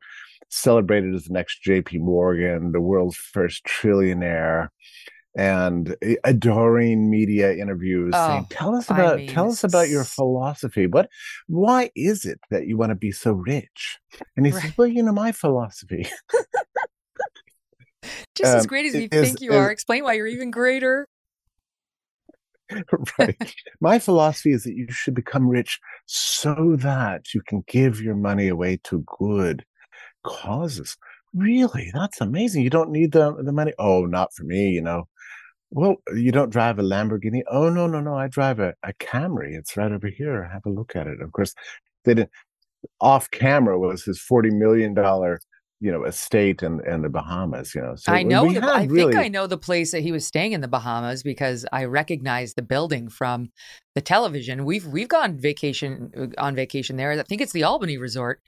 [0.49, 1.97] celebrated as the next J.P.
[1.97, 4.67] Morgan, the world's first trillionaire,
[5.35, 10.03] and adoring media interviews oh, saying, "Tell us about I mean, tell us about your
[10.03, 10.87] philosophy.
[10.87, 11.09] What
[11.47, 13.99] why is it that you want to be so rich?"
[14.37, 14.61] And he right.
[14.61, 16.07] says, "Well, you know, my philosophy."
[18.35, 19.71] Just um, as great as you is, think you is, are.
[19.71, 21.07] Explain why you're even greater.
[23.19, 23.55] right.
[23.79, 28.47] My philosophy is that you should become rich so that you can give your money
[28.47, 29.63] away to good
[30.23, 30.97] causes.
[31.33, 31.91] Really?
[31.93, 32.63] That's amazing.
[32.63, 33.73] You don't need the the money.
[33.79, 35.07] Oh, not for me, you know.
[35.75, 37.41] Well, you don't drive a Lamborghini?
[37.49, 38.15] Oh no, no, no.
[38.15, 39.57] I drive a, a Camry.
[39.57, 40.47] It's right over here.
[40.53, 41.19] Have a look at it.
[41.19, 41.55] Of course,
[42.05, 42.29] they didn't
[43.01, 45.39] off camera was his forty million dollar
[45.79, 47.75] you know estate in, in the Bahamas.
[47.75, 48.51] You know, so I know.
[48.51, 49.13] The, I really...
[49.13, 52.53] think I know the place that he was staying in the Bahamas because I recognize
[52.53, 53.51] the building from
[53.95, 54.65] the television.
[54.65, 57.11] We've we've gone vacation uh, on vacation there.
[57.11, 58.41] I think it's the Albany Resort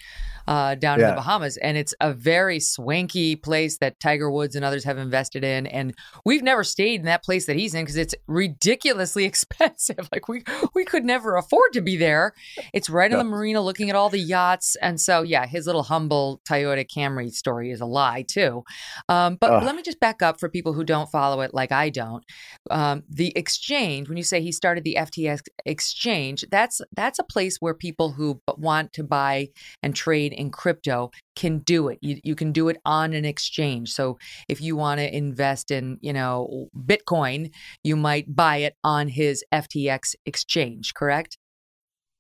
[0.48, 1.10] uh, down yeah.
[1.10, 4.98] in the Bahamas, and it's a very swanky place that Tiger Woods and others have
[4.98, 5.68] invested in.
[5.68, 5.94] And
[6.26, 10.10] we've never stayed in that place that he's in because it's ridiculously expensive.
[10.12, 12.34] like we we could never afford to be there.
[12.74, 13.18] It's right yeah.
[13.18, 16.86] on the marina, looking at all the yachts, and so yeah, his little humble Toyota
[16.90, 18.64] Camry story is a lie too.
[19.10, 21.90] Um, but let me just back up for people who don't follow it like I
[21.90, 22.24] don't.
[22.72, 24.98] Um, the exchange, when you say he started the
[25.42, 29.50] FTX exchange, that's that's a place where people who want to buy
[29.84, 32.00] and trade in crypto can do it.
[32.02, 33.92] You, you can do it on an exchange.
[33.92, 34.18] So
[34.48, 37.52] if you want to invest in, you know, Bitcoin,
[37.84, 41.38] you might buy it on his FTX exchange, correct?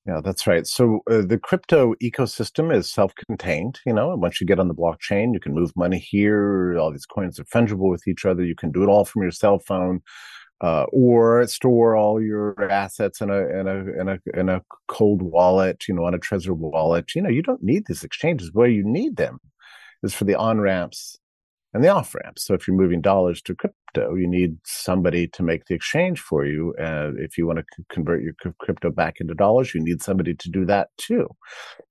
[0.07, 0.67] Yeah, that's right.
[0.67, 3.79] So uh, the crypto ecosystem is self-contained.
[3.87, 6.77] You know, once you get on the blockchain, you can move money here.
[6.77, 8.43] All these coins are fungible with each other.
[8.43, 10.01] You can do it all from your cell phone
[10.61, 15.21] uh, or store all your assets in a in a in a in a cold
[15.21, 17.13] wallet, you know, on a Trezor wallet.
[17.15, 18.51] You know, you don't need these exchanges.
[18.53, 19.39] Where you need them
[20.03, 21.17] is for the on ramps
[21.75, 22.45] and the off ramps.
[22.45, 26.45] So if you're moving dollars to crypto, you need somebody to make the exchange for
[26.45, 26.73] you.
[26.79, 30.01] And if you want to c- convert your c- crypto back into dollars, you need
[30.01, 31.27] somebody to do that too.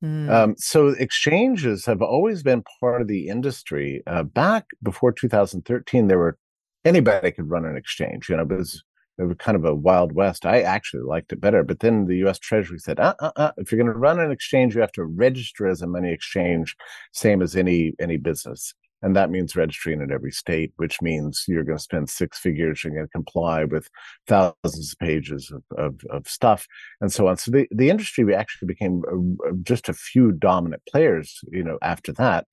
[0.02, 0.30] Mm.
[0.30, 4.02] Um, so exchanges have always been part of the industry.
[4.06, 6.38] Uh, back before 2013, there were
[6.84, 8.28] anybody could run an exchange.
[8.28, 8.82] You know, it was,
[9.18, 10.46] it was kind of a wild west.
[10.46, 12.38] I actually liked it better, but then the U.S.
[12.38, 15.04] Treasury said, uh, uh, uh, if you're going to run an exchange, you have to
[15.04, 16.76] register as a money exchange,
[17.12, 21.62] same as any any business and that means registering in every state, which means you're
[21.62, 22.82] going to spend six figures.
[22.82, 23.90] You're going to comply with
[24.26, 26.66] thousands of pages of, of, of stuff,
[27.02, 27.36] and so on.
[27.36, 31.38] So the, the industry actually became a, just a few dominant players.
[31.52, 32.46] You know, after that,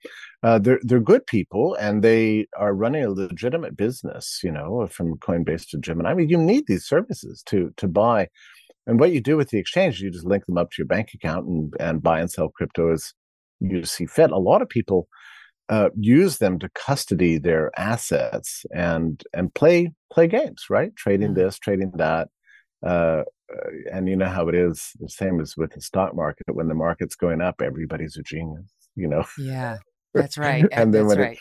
[0.43, 4.41] uh, they're they're good people, and they are running a legitimate business.
[4.43, 6.11] You know, from Coinbase to Gemini.
[6.11, 8.27] I mean, you need these services to to buy.
[8.87, 11.11] And what you do with the exchange, you just link them up to your bank
[11.13, 13.13] account and, and buy and sell crypto as
[13.61, 14.31] you see fit.
[14.31, 15.07] A lot of people
[15.71, 20.93] uh, use them to custody their assets and and play play games, right?
[20.97, 21.39] Trading mm-hmm.
[21.39, 22.27] this, trading that.
[22.85, 23.23] Uh,
[23.91, 24.91] and you know how it is.
[24.99, 26.43] The same as with the stock market.
[26.53, 28.69] When the market's going up, everybody's a genius.
[28.95, 29.23] You know.
[29.37, 29.77] Yeah,
[30.13, 30.65] that's right.
[30.73, 31.31] and then that's right.
[31.37, 31.39] It,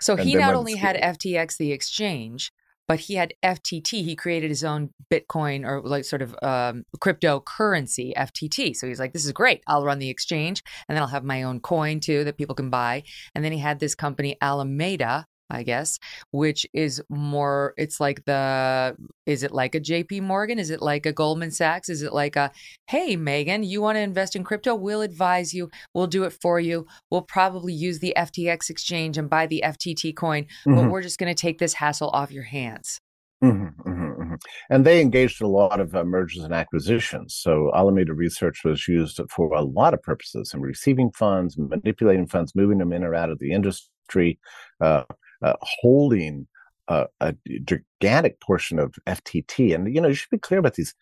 [0.00, 2.52] so he not only had FTX, the exchange,
[2.92, 4.04] but he had FTT.
[4.04, 8.76] He created his own Bitcoin or like sort of um, cryptocurrency, FTT.
[8.76, 9.62] So he's like, this is great.
[9.66, 12.68] I'll run the exchange and then I'll have my own coin too that people can
[12.68, 13.04] buy.
[13.34, 15.98] And then he had this company, Alameda, I guess,
[16.30, 20.58] which is more, it's like the, is it like a JP Morgan?
[20.58, 21.88] Is it like a Goldman Sachs?
[21.88, 22.50] Is it like a,
[22.86, 24.74] hey, Megyn, you want to invest in crypto?
[24.74, 25.70] We'll advise you.
[25.94, 26.86] We'll do it for you.
[27.10, 30.74] We'll probably use the FTX exchange and buy the FTT coin, mm-hmm.
[30.74, 32.98] but we're just going to take this hassle off your hands.
[33.42, 34.34] Mm-hmm, mm-hmm, mm-hmm.
[34.70, 37.34] And they engaged in a lot of uh, mergers and acquisitions.
[37.34, 42.54] So Alameda Research was used for a lot of purposes in receiving funds, manipulating funds,
[42.54, 44.38] moving them in or out of the industry,
[44.80, 45.02] uh,
[45.42, 46.46] uh, holding
[46.88, 49.74] a, a, gigantic portion of FTT.
[49.74, 50.94] And you know, you should be clear about these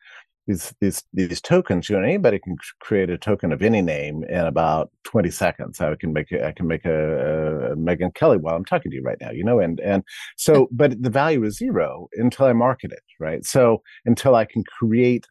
[0.47, 1.89] these these these tokens.
[1.89, 5.81] You know, anybody can create a token of any name in about twenty seconds.
[5.81, 8.97] I can make a, I can make a, a Megyn Kelly while I'm talking to
[8.97, 9.31] you right now.
[9.31, 10.03] You know, and and
[10.37, 13.45] so, but the value is zero until I market it, right?
[13.45, 15.27] So until I can create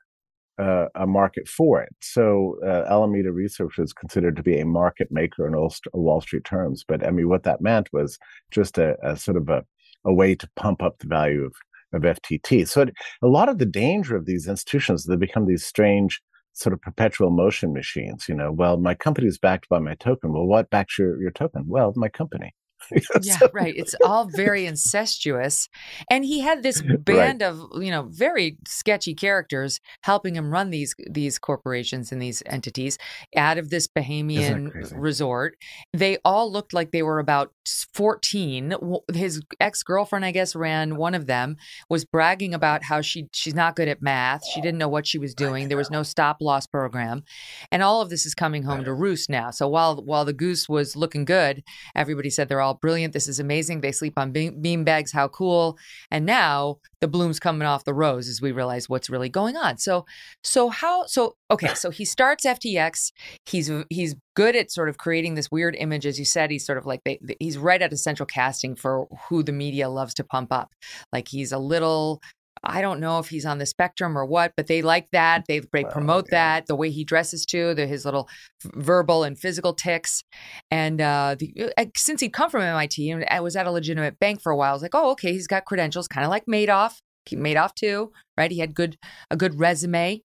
[0.60, 1.96] uh, a market for it.
[2.02, 6.44] So uh, Alameda Research was considered to be a market maker in all Wall Street
[6.44, 6.84] terms.
[6.88, 8.20] But I mean, what that meant was
[8.52, 9.64] just a, a sort of a,
[10.06, 11.54] a way to pump up the value of,
[11.94, 12.68] of FTT.
[12.68, 16.22] So it, a lot of the danger of these institutions, they become these strange
[16.54, 18.28] sort of perpetual motion machines.
[18.28, 20.34] You know, well, my company is backed by my token.
[20.34, 21.64] Well, what backs your, your token?
[21.68, 22.54] Well, my company.
[23.22, 23.74] yeah, right.
[23.76, 25.70] It's all very incestuous.
[26.10, 27.48] And he had this band right.
[27.48, 32.98] of, you know, very sketchy characters helping him run these these corporations and these entities
[33.36, 35.56] out of this Bahamian resort.
[35.94, 37.52] They all looked like they were about
[37.94, 38.76] 14.
[39.14, 41.58] His ex-girlfriend, I guess, ran one of them,
[41.90, 44.46] was bragging about how she she's not good at math.
[44.46, 45.68] She didn't know what she was doing.
[45.68, 47.24] There was no stop loss program.
[47.72, 49.52] And all of this is coming home to roost now.
[49.52, 51.64] So while while the goose was looking good,
[51.96, 53.14] everybody said they're all brilliant.
[53.14, 53.82] This is amazing.
[53.82, 55.12] They sleep on bean bags.
[55.12, 55.78] How cool.
[56.12, 59.78] And now the bloom's coming off the rose as we realize what's really going on.
[59.78, 60.06] So,
[60.44, 61.74] so how, so, okay.
[61.74, 63.12] So he starts FTX.
[63.46, 66.06] He's, he's good at sort of creating this weird image.
[66.06, 69.08] As you said, he's sort of like, they, he's right at a central casting for
[69.28, 70.72] who the media loves to pump up.
[71.12, 72.22] Like he's a little
[72.64, 75.46] I don't know if he's on the spectrum or what, but they like that.
[75.48, 78.30] They, they promote that the way he dresses too, the, his little
[78.64, 80.24] verbal and physical ticks.
[80.72, 84.20] And uh, the, uh, since he'd come from MIT and I was at a legitimate
[84.20, 86.46] bank for a while, I was like, oh, okay, he's got credentials, kind of like
[86.46, 86.98] Madoff.
[87.32, 88.50] Madoff too, right?
[88.50, 88.98] He had good
[89.30, 90.24] a good resume.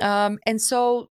[0.00, 1.08] Um, and so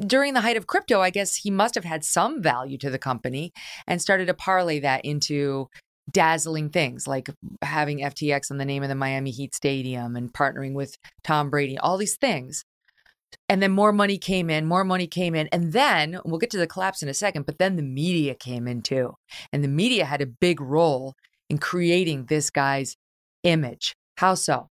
[0.00, 2.98] during the height of crypto, I guess he must have had some value to the
[2.98, 3.52] company
[3.86, 5.68] and started to parlay that into
[6.10, 7.30] dazzling things like
[7.62, 11.78] having FTX on the name of the Miami Heat Stadium and partnering with Tom Brady,
[11.78, 12.64] all these things.
[13.48, 15.48] And then more money came in, more money came in.
[15.48, 18.68] And then we'll get to the collapse in a second, but then the media came
[18.68, 19.14] in too.
[19.52, 21.14] And the media had a big role
[21.50, 22.96] in creating this guy's
[23.42, 23.94] image.
[24.16, 24.68] How so?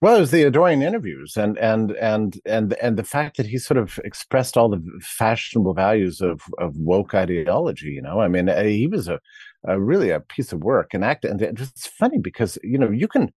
[0.00, 3.58] Well, it was the adoring interviews and and and and and the fact that he
[3.58, 7.88] sort of expressed all the fashionable values of of woke ideology.
[7.88, 9.18] You know, I mean, uh, he was a,
[9.66, 11.24] a really a piece of work and act.
[11.24, 13.32] And it's funny because you know you can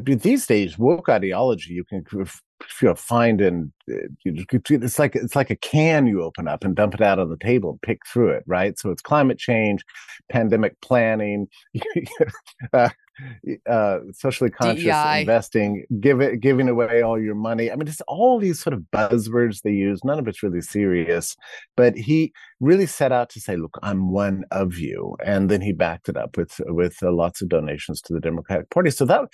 [0.00, 2.26] these days woke ideology you can you
[2.82, 6.94] know, find and uh, it's like it's like a can you open up and dump
[6.94, 9.84] it out on the table and pick through it right so it's climate change
[10.30, 11.46] pandemic planning
[12.72, 12.88] uh,
[13.68, 15.20] uh, socially conscious DEI.
[15.20, 17.70] investing, give it, giving away all your money.
[17.70, 20.00] I mean, it's all these sort of buzzwords they use.
[20.04, 21.36] None of it's really serious,
[21.76, 25.72] but he really set out to say, "Look, I'm one of you," and then he
[25.72, 28.90] backed it up with with uh, lots of donations to the Democratic Party.
[28.90, 29.24] So that,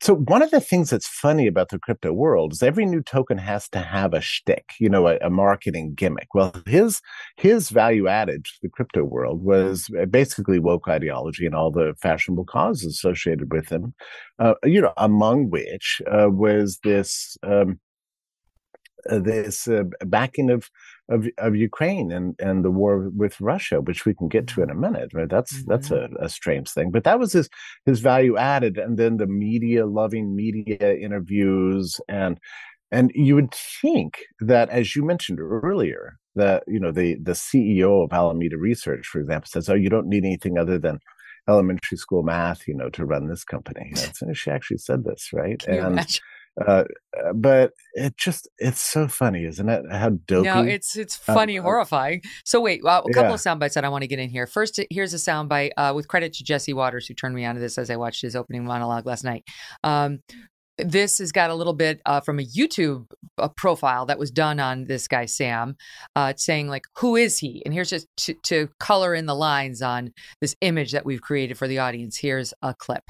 [0.00, 3.38] so one of the things that's funny about the crypto world is every new token
[3.38, 6.28] has to have a shtick, you know, a, a marketing gimmick.
[6.34, 7.00] Well, his
[7.36, 12.44] his value added to the crypto world was basically woke ideology and all the fashionable
[12.44, 13.94] causes associated associated with them,
[14.38, 17.78] uh, you know, among which uh, was this um,
[19.08, 20.68] uh, this uh, backing of,
[21.08, 24.70] of of Ukraine and and the war with Russia, which we can get to in
[24.70, 25.10] a minute.
[25.14, 25.28] Right?
[25.28, 25.70] That's mm-hmm.
[25.70, 27.48] that's a, a, strange thing, but that was his
[27.86, 32.38] his value added, and then the media loving media interviews and.
[32.90, 38.02] And you would think that, as you mentioned earlier, that you know the the CEO
[38.02, 40.98] of Alameda Research, for example, says, "Oh, you don't need anything other than
[41.48, 43.92] elementary school math, you know, to run this company.
[44.20, 45.62] And she actually said this, right?
[45.66, 46.06] and
[46.66, 46.84] uh,
[47.16, 49.84] uh, but it just it's so funny, isn't it?
[49.90, 50.48] How dopey.
[50.48, 52.22] No, it's it's funny, uh, horrifying.
[52.44, 53.34] So wait, well, a couple yeah.
[53.34, 54.46] of sound bites that I want to get in here.
[54.46, 57.54] First, here's a sound bite uh, with credit to Jesse Watters who turned me on
[57.54, 59.44] to this as I watched his opening monologue last night.
[59.84, 60.20] Um,
[60.78, 64.60] this has got a little bit uh, from a YouTube uh, profile that was done
[64.60, 65.76] on this guy Sam,
[66.16, 69.82] uh, saying like, "Who is he?" And here's just to, to color in the lines
[69.82, 72.18] on this image that we've created for the audience.
[72.18, 73.04] Here's a clip.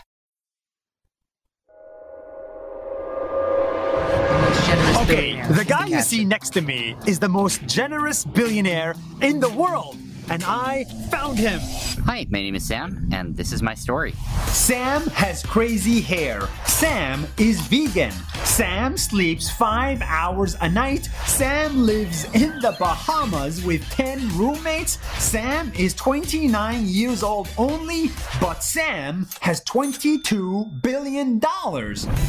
[5.03, 9.49] Okay, the guy you see next to me is the most generous billionaire in the
[9.49, 9.97] world
[10.31, 11.61] and I found him.
[12.05, 14.13] Hi, my name is Sam, and this is my story.
[14.49, 16.49] Sam has crazy hair.
[16.67, 18.13] Sam is vegan.
[18.45, 21.07] Sam sleeps five hours a night.
[21.27, 24.99] Sam lives in the Bahamas with 10 roommates.
[25.23, 28.11] Sam is 29 years old only,
[28.41, 31.41] but Sam has $22 billion.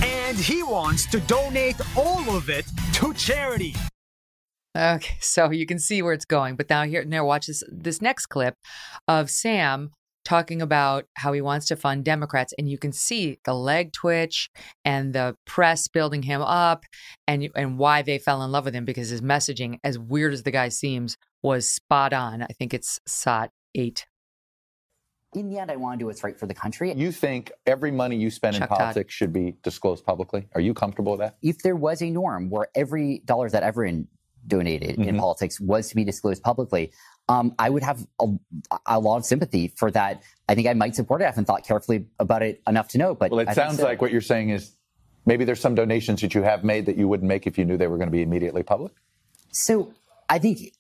[0.03, 3.75] And he wants to donate all of it to charity.
[4.79, 6.55] Okay, so you can see where it's going.
[6.55, 8.55] But now here, now watch this this next clip
[9.07, 9.91] of Sam
[10.25, 14.49] talking about how he wants to fund Democrats, and you can see the leg twitch
[14.85, 16.85] and the press building him up,
[17.27, 20.43] and and why they fell in love with him because his messaging, as weird as
[20.43, 22.41] the guy seems, was spot on.
[22.41, 24.05] I think it's SOT eight.
[25.35, 26.91] In the end, I want to do what's right for the country.
[26.91, 29.15] You think every money you spend Chuck in politics Todd.
[29.15, 30.47] should be disclosed publicly?
[30.55, 31.37] Are you comfortable with that?
[31.43, 34.07] If there was a norm where every dollar that ever in
[34.47, 35.09] donated mm-hmm.
[35.09, 36.91] in politics was to be disclosed publicly,
[37.27, 38.27] um, I would have a,
[38.87, 40.23] a, lot of sympathy for that.
[40.47, 41.25] I think I might support it.
[41.25, 43.13] I haven't thought carefully about it enough to know.
[43.13, 43.83] But well, it I sounds so.
[43.83, 44.73] like what you're saying is
[45.25, 47.77] maybe there's some donations that you have made that you wouldn't make if you knew
[47.77, 48.93] they were going to be immediately public.
[49.51, 49.93] So
[50.27, 50.73] I think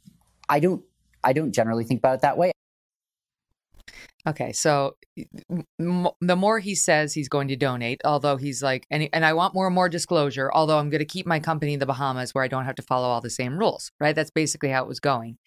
[0.49, 0.83] I don't.
[1.23, 2.51] I don't generally think about it that way.
[4.27, 4.97] Okay, so
[5.79, 9.31] m- the more he says he's going to donate, although he's like, and, and I
[9.31, 12.33] want more and more disclosure, although I'm going to keep my company in the Bahamas
[12.33, 14.15] where I don't have to follow all the same rules, right?
[14.15, 15.37] That's basically how it was going.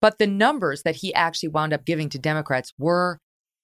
[0.00, 3.18] But the numbers that he actually wound up giving to Democrats were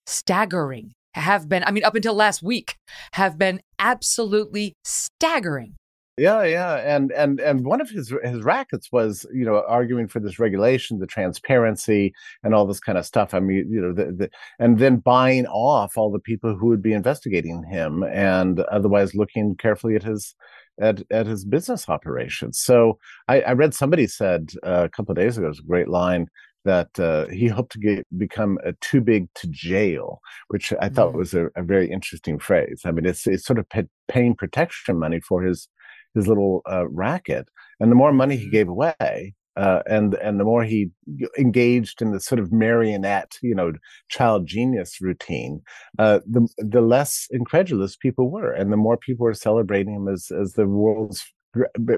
[0.06, 2.76] staggering, have been, I mean, up until last week,
[3.14, 5.74] have been absolutely staggering.
[6.20, 10.20] Yeah, yeah, and and and one of his his rackets was you know arguing for
[10.20, 12.12] this regulation, the transparency,
[12.42, 13.32] and all this kind of stuff.
[13.32, 16.82] I mean, you know, the, the, and then buying off all the people who would
[16.82, 20.34] be investigating him, and otherwise looking carefully at his
[20.78, 22.58] at at his business operations.
[22.58, 25.62] So I, I read somebody said uh, a couple of days ago, it was a
[25.62, 26.26] great line
[26.66, 31.14] that uh, he hoped to get become uh, too big to jail, which I thought
[31.14, 31.16] mm.
[31.16, 32.82] was a, a, very interesting phrase.
[32.84, 33.66] I mean, it's it's sort of
[34.08, 35.66] paying protection money for his
[36.14, 37.48] his little uh, racket.
[37.78, 38.52] And the more money he mm-hmm.
[38.52, 40.90] gave away, uh, and and the more he
[41.38, 43.72] engaged in the sort of marionette, you know,
[44.08, 45.60] child genius routine,
[45.98, 50.30] uh, the the less incredulous people were, and the more people were celebrating him as
[50.30, 51.24] as the world's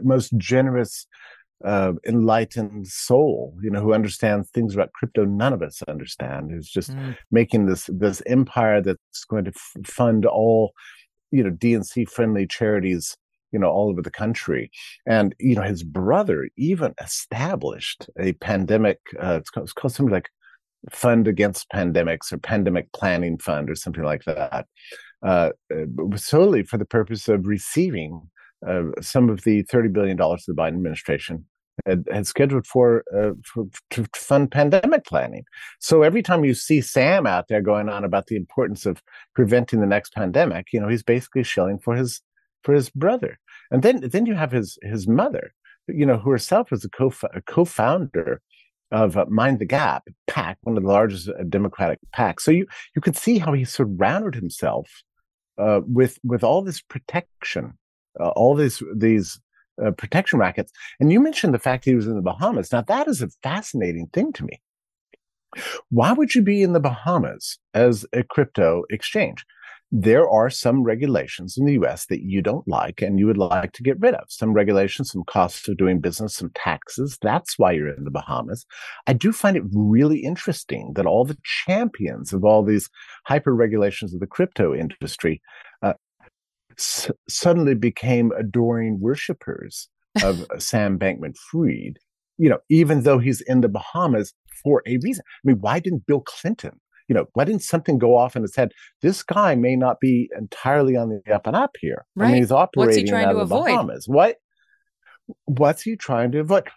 [0.02, 1.06] most generous,
[1.64, 6.50] uh, enlightened soul, you know, who understands things about crypto none of us understand.
[6.50, 7.16] Who's just mm.
[7.30, 10.72] making this this empire that's going to f- fund all,
[11.30, 13.16] you know, DNC friendly charities
[13.52, 14.70] you know, all over the country.
[15.06, 20.12] And, you know, his brother even established a pandemic, uh, it's, called, it's called something
[20.12, 20.30] like
[20.90, 24.66] Fund Against Pandemics or Pandemic Planning Fund or something like that,
[25.22, 25.50] uh,
[26.16, 28.28] solely for the purpose of receiving
[28.66, 31.44] uh, some of the $30 billion the Biden administration
[31.86, 35.44] had, had scheduled for, uh, for to fund pandemic planning.
[35.80, 39.02] So every time you see Sam out there going on about the importance of
[39.34, 42.20] preventing the next pandemic, you know, he's basically shilling for his
[42.62, 43.38] for his brother.
[43.72, 45.54] And then then you have his his mother,
[45.88, 48.40] you know, who herself was a co a co-founder
[48.92, 52.40] of uh, Mind the Gap PAC, one of the largest uh, Democratic PACs.
[52.40, 54.88] So you you could see how he surrounded himself
[55.58, 57.72] uh, with with all this protection,
[58.20, 59.40] uh, all these these
[59.82, 60.70] uh, protection rackets.
[61.00, 62.70] And you mentioned the fact he was in the Bahamas.
[62.72, 64.60] Now that is a fascinating thing to me.
[65.90, 69.44] Why would you be in the Bahamas as a crypto exchange?
[69.94, 73.72] There are some regulations in the US that you don't like and you would like
[73.72, 74.24] to get rid of.
[74.28, 77.18] Some regulations, some costs of doing business, some taxes.
[77.20, 78.64] That's why you're in the Bahamas.
[79.06, 82.88] I do find it really interesting that all the champions of all these
[83.26, 85.42] hyper regulations of the crypto industry
[85.82, 85.92] uh,
[86.78, 89.90] s- suddenly became adoring worshippers
[90.24, 91.98] of Sam Bankman Fried,
[92.38, 94.32] you know, even though he's in the Bahamas
[94.64, 95.22] for a reason.
[95.28, 98.56] I mean, why didn't Bill Clinton you know, why didn't something go off in his
[98.56, 98.72] head?
[99.00, 102.04] This guy may not be entirely on the up and up here.
[102.14, 102.26] Right.
[102.26, 103.68] I mean, he's operating what's he trying out to of the avoid?
[103.68, 104.08] Bahamas.
[104.08, 104.36] What?
[105.44, 106.68] What's he trying to avoid?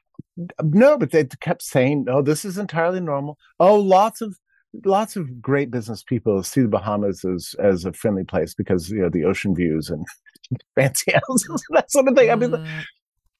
[0.62, 4.38] No, but they kept saying, "Oh, this is entirely normal." Oh, lots of
[4.84, 9.02] lots of great business people see the Bahamas as as a friendly place because you
[9.02, 10.06] know the ocean views and
[10.76, 12.30] fancy houses, that sort of thing.
[12.30, 12.84] I mean, mm.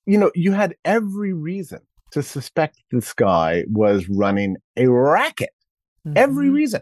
[0.06, 1.80] you know, you had every reason
[2.12, 5.50] to suspect this guy was running a racket
[6.06, 6.18] Mm-hmm.
[6.18, 6.82] Every reason.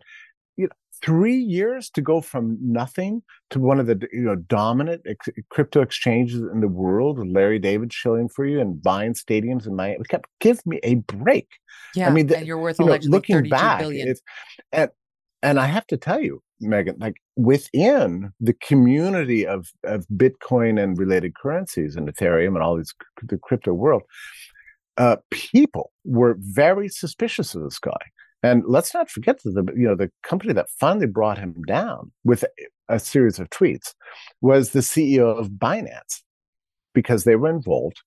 [0.57, 5.01] You know, three years to go from nothing to one of the you know dominant
[5.05, 9.67] ex- crypto exchanges in the world, with Larry David shilling for you and buying stadiums
[9.67, 10.03] in Miami.
[10.39, 11.47] Give me a break.
[11.95, 14.07] Yeah, I mean, the, and you're worth you know, looking back, billion.
[14.07, 14.21] It's,
[14.71, 14.89] and
[15.41, 20.97] and I have to tell you, Megyn like within the community of of Bitcoin and
[20.97, 22.93] related currencies and Ethereum and all these
[23.23, 24.03] the crypto world,
[24.97, 27.91] uh, people were very suspicious of this guy.
[28.43, 32.11] And let's not forget that the you know the company that finally brought him down
[32.23, 32.43] with
[32.89, 33.93] a, series of tweets
[34.41, 36.21] was the CEO of Binance
[36.93, 38.01] because they were involved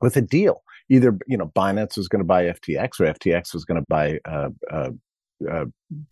[0.00, 0.62] with a deal.
[0.88, 4.18] Either you know Binance was going to buy FTX or FTX was going to buy
[4.24, 4.90] uh, uh,
[5.48, 5.66] uh,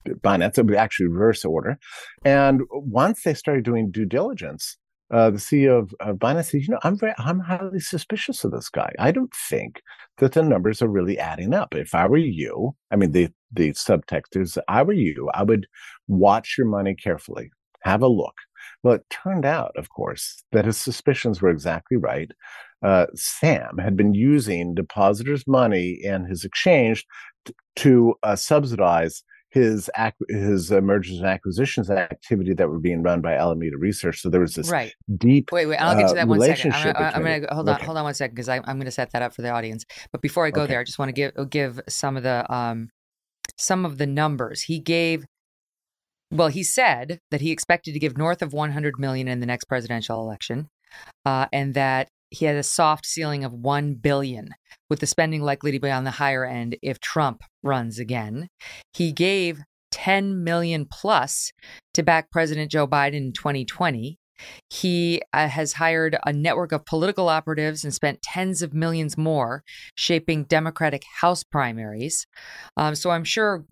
[0.09, 0.59] Binance.
[0.59, 1.79] It would actually reverse order.
[2.25, 4.77] And once they started doing due diligence,
[5.11, 8.53] uh, the CEO of, of Binance said, "You know, I'm very, I'm highly suspicious of
[8.53, 8.93] this guy.
[8.99, 9.83] I don't think
[10.19, 11.75] that the numbers are really adding up.
[11.75, 15.67] If I were you, I mean, the the subtext is, I were you, I would
[16.09, 17.51] watch your money carefully,
[17.83, 18.35] have a look.
[18.83, 22.31] Well, it turned out, of course, that his suspicions were exactly right.
[22.83, 27.05] Uh, Sam had been using depositors' money in his exchange
[27.45, 29.91] t- to uh, subsidize his
[30.29, 34.21] his uh, mergers and acquisitions activity that were being run by Alameda Research.
[34.23, 34.95] So there was this right.
[35.19, 36.73] deep wait wait I'll get to that uh, one second.
[36.73, 37.85] I'm gonna, I'm gonna hold on okay.
[37.85, 39.85] hold on one second because I'm gonna set that up for the audience.
[40.13, 40.73] But before I go okay.
[40.73, 42.91] there, I just want to give give some of the um
[43.59, 45.25] some of the numbers he gave.
[46.31, 49.65] Well, he said that he expected to give north of 100 million in the next
[49.65, 50.69] presidential election,
[51.27, 54.51] uh, and that he had a soft ceiling of 1 billion
[54.89, 58.49] with the spending likely to be on the higher end if Trump runs again.
[58.95, 59.61] He gave
[59.91, 61.53] 10 million plus
[61.95, 64.19] to back President Joe Biden in 2020.
[64.71, 69.63] He uh, has hired a network of political operatives and spent tens of millions more
[69.97, 72.27] shaping Democratic House primaries.
[72.77, 73.65] Um, so I'm sure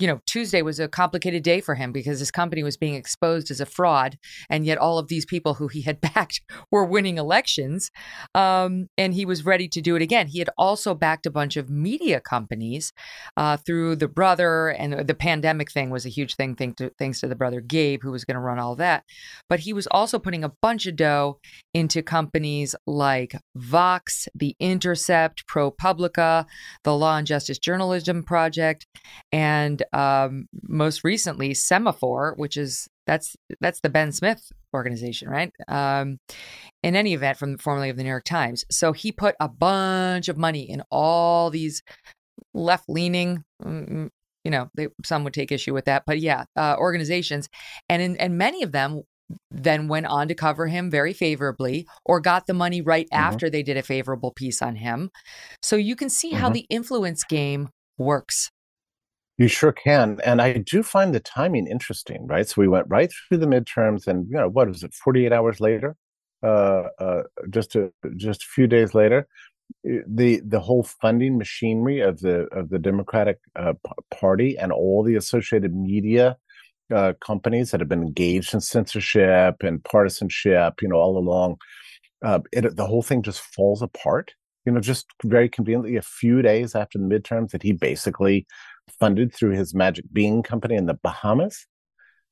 [0.00, 3.50] you know, Tuesday was a complicated day for him because his company was being exposed
[3.50, 4.18] as a fraud,
[4.50, 6.40] and yet all of these people who he had backed
[6.72, 7.90] were winning elections,
[8.34, 10.26] um, and he was ready to do it again.
[10.26, 12.92] He had also backed a bunch of media companies
[13.36, 17.20] uh, through the brother, and the pandemic thing was a huge thing, thanks to, thanks
[17.20, 19.04] to the brother Gabe, who was going to run all that.
[19.48, 21.38] But he was also putting a bunch of dough
[21.72, 26.46] into companies like Vox, The Intercept, ProPublica,
[26.82, 28.86] the Law and Justice Journalism Project,
[29.30, 35.52] and um, most recently Semafor, which is that's that's the Ben Smith organization, right?
[35.68, 36.18] Um,
[36.82, 38.64] in any event, from the formerly of the New York Times.
[38.70, 41.82] So he put a bunch of money in all these
[42.52, 43.44] left leaning.
[43.62, 44.10] Mm, mm,
[44.44, 47.48] you know, they, some would take issue with that, but yeah, uh, organizations,
[47.88, 49.02] and in, and many of them
[49.50, 53.22] then went on to cover him very favorably or got the money right mm-hmm.
[53.22, 55.10] after they did a favorable piece on him.
[55.62, 56.40] So you can see mm-hmm.
[56.40, 58.50] how the influence game works.
[59.36, 60.20] You sure can.
[60.24, 62.48] And I do find the timing interesting, right?
[62.48, 65.60] So we went right through the midterms and, you know, what was it, 48 hours
[65.60, 65.96] later?
[66.42, 69.26] Uh, uh, just a just a few days later,
[69.84, 73.72] the the whole funding machinery of the of the Democratic uh,
[74.10, 76.36] Party and all the associated media
[76.94, 81.56] uh, companies that have been engaged in censorship and partisanship, you know, all along,
[82.24, 84.32] uh, it, the whole thing just falls apart.
[84.66, 88.46] You know, just very conveniently, a few days after the midterms, that he basically
[88.98, 91.66] funded through his Magic Bean company in the Bahamas.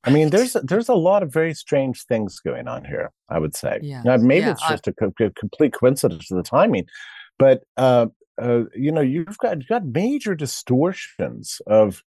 [0.04, 3.12] I mean, there's there's a lot of very strange things going on here.
[3.28, 3.78] I would say.
[3.82, 4.02] Yeah.
[4.04, 6.86] Now, maybe yeah, it's just a, a, complete coincidence of the timing,
[7.38, 8.06] but uh,
[8.40, 12.02] uh, you know, you've got you've got major distortions of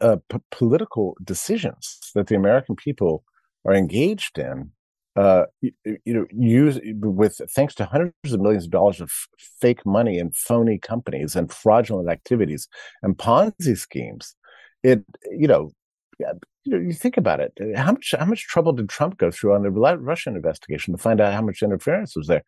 [0.00, 3.24] uh, p- political decisions that the American people
[3.64, 4.70] are engaged in
[5.16, 9.12] uh, you, you, know, use with thanks to hundreds of millions of dollars of
[9.60, 12.68] fake money and phony companies and fraudulent activities
[13.02, 14.34] and Ponzi schemes.
[14.82, 15.70] It, you know,
[16.18, 16.26] you
[16.66, 17.52] know, you think about it.
[17.76, 21.20] How much how much trouble did Trump go through on the Russian investigation to find
[21.20, 22.42] out how much interference was there?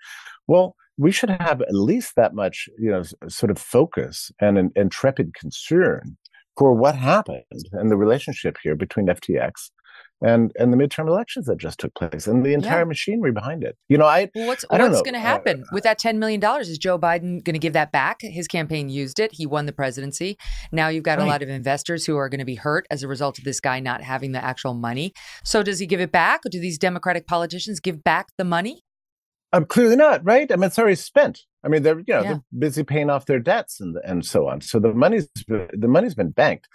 [0.47, 4.71] Well, we should have at least that much, you know, sort of focus and an
[4.75, 6.17] intrepid concern
[6.57, 9.71] for what happened and the relationship here between FTX
[10.23, 12.85] and and the midterm elections that just took place and the entire yeah.
[12.85, 13.77] machinery behind it.
[13.89, 16.41] You know, I well, what's I what's going to happen uh, with that ten million
[16.41, 16.69] dollars?
[16.69, 18.19] Is Joe Biden going to give that back?
[18.23, 19.33] His campaign used it.
[19.33, 20.39] He won the presidency.
[20.73, 21.27] Now you've got right.
[21.27, 23.61] a lot of investors who are going to be hurt as a result of this
[23.61, 25.13] guy not having the actual money.
[25.45, 26.47] So does he give it back?
[26.47, 28.83] Or do these Democratic politicians give back the money?
[29.53, 30.51] Um, clearly not, right?
[30.51, 31.43] I mean, it's already spent.
[31.63, 32.29] I mean, they're you know yeah.
[32.29, 34.63] they're busy paying off their debts and and so on.
[34.63, 36.69] So the money's the money's been banked.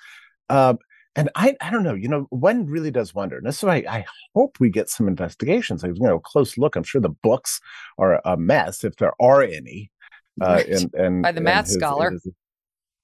[0.49, 0.75] Uh,
[1.15, 3.37] and I, I don't know, you know, one really does wonder.
[3.37, 5.83] And this is why I hope we get some investigations.
[5.83, 6.75] Like, you know, a close look.
[6.75, 7.59] I'm sure the books
[7.97, 9.91] are a mess if there are any.
[10.39, 12.11] Uh, and, and by the math his, scholar.
[12.11, 12.27] His,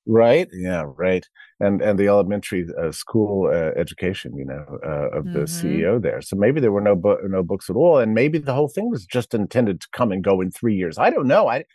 [0.06, 0.48] right.
[0.54, 0.86] Yeah.
[0.88, 1.26] Right.
[1.60, 5.68] And and the elementary uh, school uh, education, you know, uh, of the mm-hmm.
[5.68, 6.22] CEO there.
[6.22, 6.94] So maybe there were no
[7.24, 10.24] no books at all, and maybe the whole thing was just intended to come and
[10.24, 10.98] go in three years.
[11.00, 11.48] I don't know.
[11.48, 11.66] I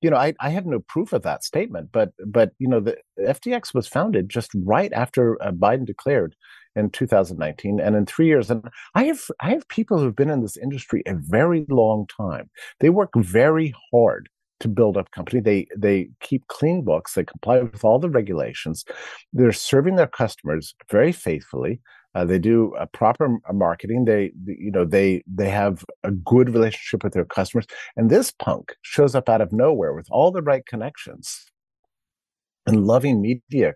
[0.00, 2.96] you know, I, I have no proof of that statement, but but you know, the
[3.18, 6.34] FTX was founded just right after uh, Biden declared
[6.76, 8.50] in 2019, and in three years.
[8.50, 12.50] And I have I have people who've been in this industry a very long time.
[12.80, 14.28] They work very hard
[14.60, 15.40] to build up company.
[15.40, 17.14] They they keep clean books.
[17.14, 18.84] They comply with all the regulations.
[19.32, 21.80] They're serving their customers very faithfully.
[22.14, 24.04] Uh, they do a proper marketing.
[24.04, 27.66] They, you know, they they have a good relationship with their customers.
[27.96, 31.46] And this punk shows up out of nowhere with all the right connections
[32.66, 33.74] and loving media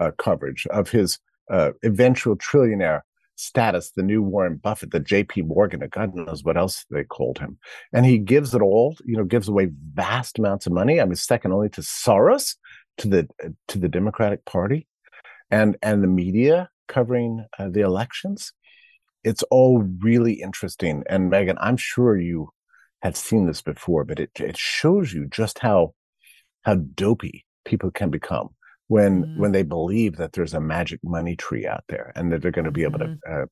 [0.00, 1.18] uh, coverage of his
[1.50, 3.00] uh, eventual trillionaire
[3.34, 5.42] status, the new Warren Buffett, the J.P.
[5.42, 7.58] Morgan, or God knows what else they called him.
[7.92, 8.96] And he gives it all.
[9.04, 11.00] You know, gives away vast amounts of money.
[11.00, 12.56] I mean, second only to Soros,
[12.98, 13.28] to the
[13.68, 14.86] to the Democratic Party,
[15.50, 18.52] and and the media covering uh, the elections.
[19.24, 21.04] It's all really interesting.
[21.08, 22.50] And Megyn, I'm sure you
[23.02, 25.94] have seen this before, but it it shows you just how
[26.62, 28.50] how dopey people can become
[28.88, 29.40] when mm-hmm.
[29.40, 32.64] when they believe that there's a magic money tree out there and that they're going
[32.64, 33.32] to be able mm-hmm.
[33.32, 33.46] to uh,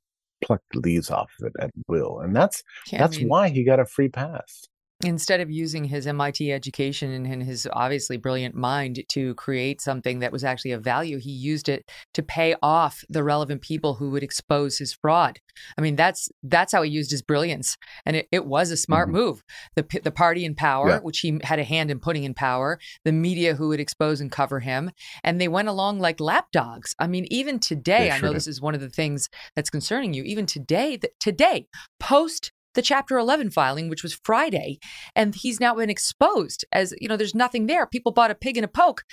[0.44, 2.20] pluck leaves off of it at will.
[2.20, 4.66] And that's yeah, that's I mean, why he got a free pass.
[5.04, 10.32] Instead of using his MIT education and his obviously brilliant mind to create something that
[10.32, 14.22] was actually of value, he used it to pay off the relevant people who would
[14.22, 15.38] expose his fraud.
[15.78, 19.08] I mean, that's that's how he used his brilliance, and it, it was a smart
[19.08, 19.18] mm-hmm.
[19.18, 19.42] move.
[19.76, 20.98] The the party in power, yeah.
[21.00, 24.30] which he had a hand in putting in power, the media who would expose and
[24.30, 24.90] cover him,
[25.24, 26.94] and they went along like lapdogs.
[26.98, 28.36] I mean, even today, sure I know did.
[28.36, 30.22] this is one of the things that's concerning you.
[30.24, 31.66] Even today, that today,
[31.98, 34.78] post the Chapter 11 filing, which was Friday,
[35.14, 37.86] and he's now been exposed as, you know, there's nothing there.
[37.86, 39.04] People bought a pig in a poke.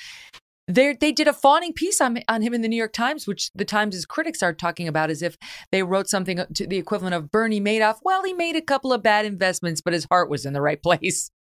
[0.69, 3.51] They they did a fawning piece on on him in the New York Times, which
[3.55, 5.37] the Times' critics are talking about as if
[5.71, 7.99] they wrote something to the equivalent of Bernie Madoff.
[8.03, 10.83] Well, he made a couple of bad investments, but his heart was in the right
[10.83, 11.31] place.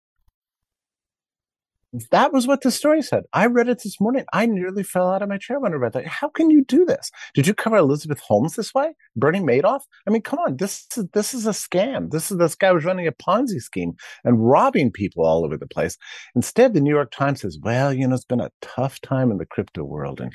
[2.11, 3.25] That was what the story said.
[3.33, 4.25] I read it this morning.
[4.33, 6.07] I nearly fell out of my chair when I read that.
[6.07, 7.11] How can you do this?
[7.35, 8.95] Did you cover Elizabeth Holmes this way?
[9.15, 9.81] Bernie Madoff?
[10.07, 10.57] I mean, come on.
[10.57, 12.11] This is this is a scam.
[12.11, 13.95] This is this guy was running a Ponzi scheme
[14.25, 15.97] and robbing people all over the place.
[16.35, 19.39] Instead, the New York Times says, "Well, you know, it's been a tough time in
[19.39, 20.33] the crypto world, and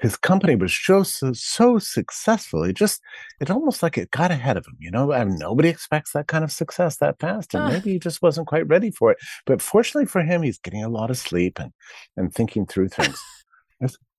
[0.00, 2.64] his company was so so, successful.
[2.64, 3.00] It just
[3.40, 4.76] it almost like it got ahead of him.
[4.80, 7.98] You know, I mean, nobody expects that kind of success that fast, and maybe he
[7.98, 9.18] just wasn't quite ready for it.
[9.46, 11.72] But fortunately for him, he's getting a lot of sleep and
[12.16, 13.20] and thinking through things.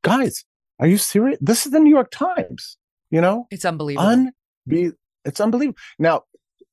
[0.03, 0.45] Guys,
[0.79, 1.39] are you serious?
[1.41, 2.77] This is the New York Times.
[3.09, 4.31] You know, it's unbelievable.
[4.67, 5.79] Unbe- it's unbelievable.
[5.97, 6.23] Now,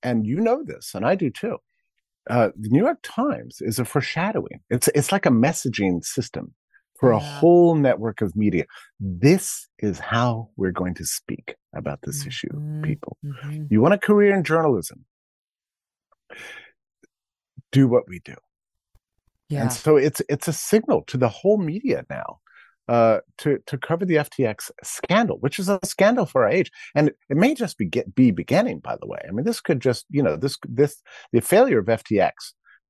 [0.02, 1.58] and you know this, and I do too.
[2.28, 4.60] Uh, the New York Times is a foreshadowing.
[4.70, 6.54] It's it's like a messaging system
[7.02, 8.64] for a whole network of media.
[9.00, 12.28] This is how we're going to speak about this mm-hmm.
[12.28, 13.16] issue, people.
[13.24, 13.64] Mm-hmm.
[13.70, 15.04] You want a career in journalism?
[17.72, 18.36] Do what we do.
[19.52, 19.62] Yeah.
[19.62, 22.38] And so it's it's a signal to the whole media now
[22.88, 27.08] uh, to to cover the FTX scandal, which is a scandal for our age, and
[27.08, 28.80] it may just be get, be beginning.
[28.80, 31.86] By the way, I mean this could just you know this this the failure of
[31.86, 32.32] FTX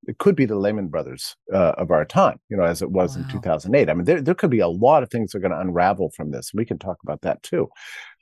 [0.08, 3.16] it could be the Lehman Brothers uh, of our time, you know, as it was
[3.16, 3.22] wow.
[3.22, 3.88] in 2008.
[3.88, 6.10] I mean, there, there could be a lot of things that are going to unravel
[6.16, 6.50] from this.
[6.52, 7.68] We can talk about that too.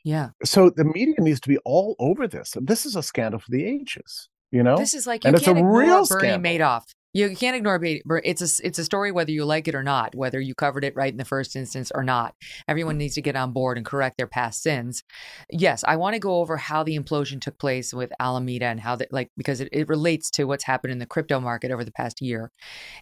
[0.04, 0.30] Yeah.
[0.44, 2.54] So the media needs to be all over this.
[2.60, 4.76] This is a scandal for the ages, you know?
[4.76, 6.50] This is like, you and can't it's a real Bernie scandal.
[6.50, 6.84] Madoff.
[7.12, 8.02] You can't ignore it.
[8.24, 10.94] it's a it's a story whether you like it or not, whether you covered it
[10.94, 12.34] right in the first instance or not.
[12.68, 15.02] Everyone needs to get on board and correct their past sins.
[15.50, 18.94] Yes, I want to go over how the implosion took place with Alameda and how
[18.96, 21.92] that like because it, it relates to what's happened in the crypto market over the
[21.92, 22.52] past year,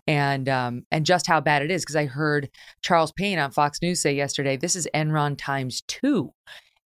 [0.06, 1.82] and um and just how bad it is.
[1.82, 2.48] Because I heard
[2.80, 6.32] Charles Payne on Fox News say yesterday, this is Enron times two.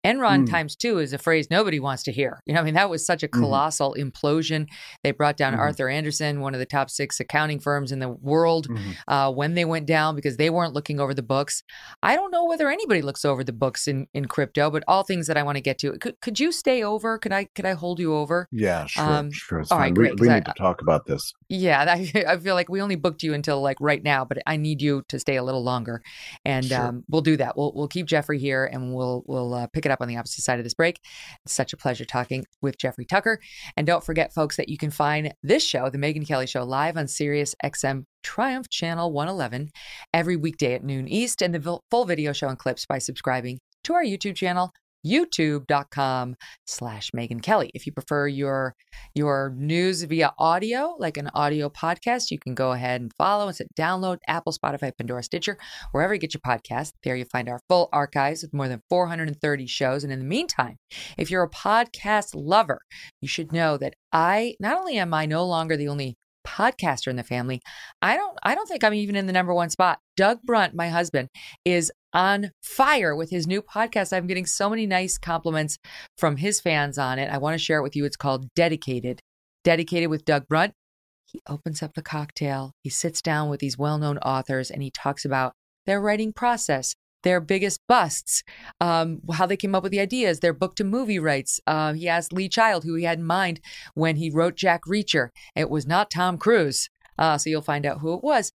[0.04, 0.50] Enron mm.
[0.50, 2.42] times two is a phrase nobody wants to hear.
[2.46, 3.40] You know, I mean, that was such a mm-hmm.
[3.40, 4.08] colossal mm-hmm.
[4.08, 4.68] implosion.
[5.02, 5.60] They brought down mm-hmm.
[5.60, 8.90] Arthur Andersen, one of the top six accounting firms in the world, mm-hmm.
[9.06, 11.62] uh, when they went down because they weren't looking over the books.
[12.02, 15.28] I don't know whether anybody looks over the books in, in crypto, but all things
[15.28, 15.92] that I want to get to.
[15.98, 17.18] Could, could you stay over?
[17.18, 18.48] Could I could I hold you over?
[18.50, 19.62] Yeah, sure, um, sure.
[19.70, 20.18] All right, great.
[20.18, 21.32] We, we need I, to talk about this.
[21.48, 24.56] Yeah, I, I, feel like we only booked you until like right now, but I
[24.56, 26.02] need you to stay a little longer,
[26.44, 26.80] and sure.
[26.80, 27.56] um, we'll do that.
[27.56, 30.42] We'll we'll keep Jeffrey here, and we'll we'll uh, pick it up on the opposite
[30.42, 31.00] side of this break.
[31.44, 33.38] It's such a pleasure talking with Jeffrey Tucker.
[33.76, 36.96] And don't forget, folks, that you can find this show, The Megyn Kelly Show, live
[36.96, 39.70] on Sirius XM Triumph Channel 111
[40.12, 43.94] every weekday at noon East, and the full video show and clips by subscribing to
[43.94, 44.72] our YouTube channel
[45.06, 46.36] youtube.com
[46.66, 47.70] slash Megyn Kelly.
[47.74, 48.74] If you prefer your
[49.14, 53.60] your news via audio, like an audio podcast, you can go ahead and follow us
[53.60, 55.58] at download Apple, Spotify, Pandora, Stitcher,
[55.92, 56.92] wherever you get your podcast.
[57.02, 60.04] There you'll find our full archives with more than 430 shows.
[60.04, 60.76] And in the meantime,
[61.18, 62.80] if you're a podcast lover,
[63.20, 67.16] you should know that I not only am I no longer the only podcaster in
[67.16, 67.60] the family.
[68.00, 69.98] I don't I don't think I'm even in the number one spot.
[70.16, 71.28] Doug Brunt, my husband,
[71.64, 74.12] is on fire with his new podcast.
[74.12, 75.78] I'm getting so many nice compliments
[76.18, 77.30] from his fans on it.
[77.30, 78.04] I want to share it with you.
[78.04, 79.20] It's called Dedicated.
[79.64, 80.72] Dedicated with Doug Brunt.
[81.26, 82.72] He opens up the cocktail.
[82.82, 85.52] He sits down with these well-known authors and he talks about
[85.86, 88.42] their writing process, their biggest busts,
[88.80, 91.58] um, how they came up with the ideas, their book to movie rights.
[91.66, 93.60] Uh, he asked Lee Child who he had in mind
[93.94, 95.28] when he wrote Jack Reacher.
[95.56, 96.88] It was not Tom Cruise.
[97.18, 98.52] Uh, so you'll find out who it was.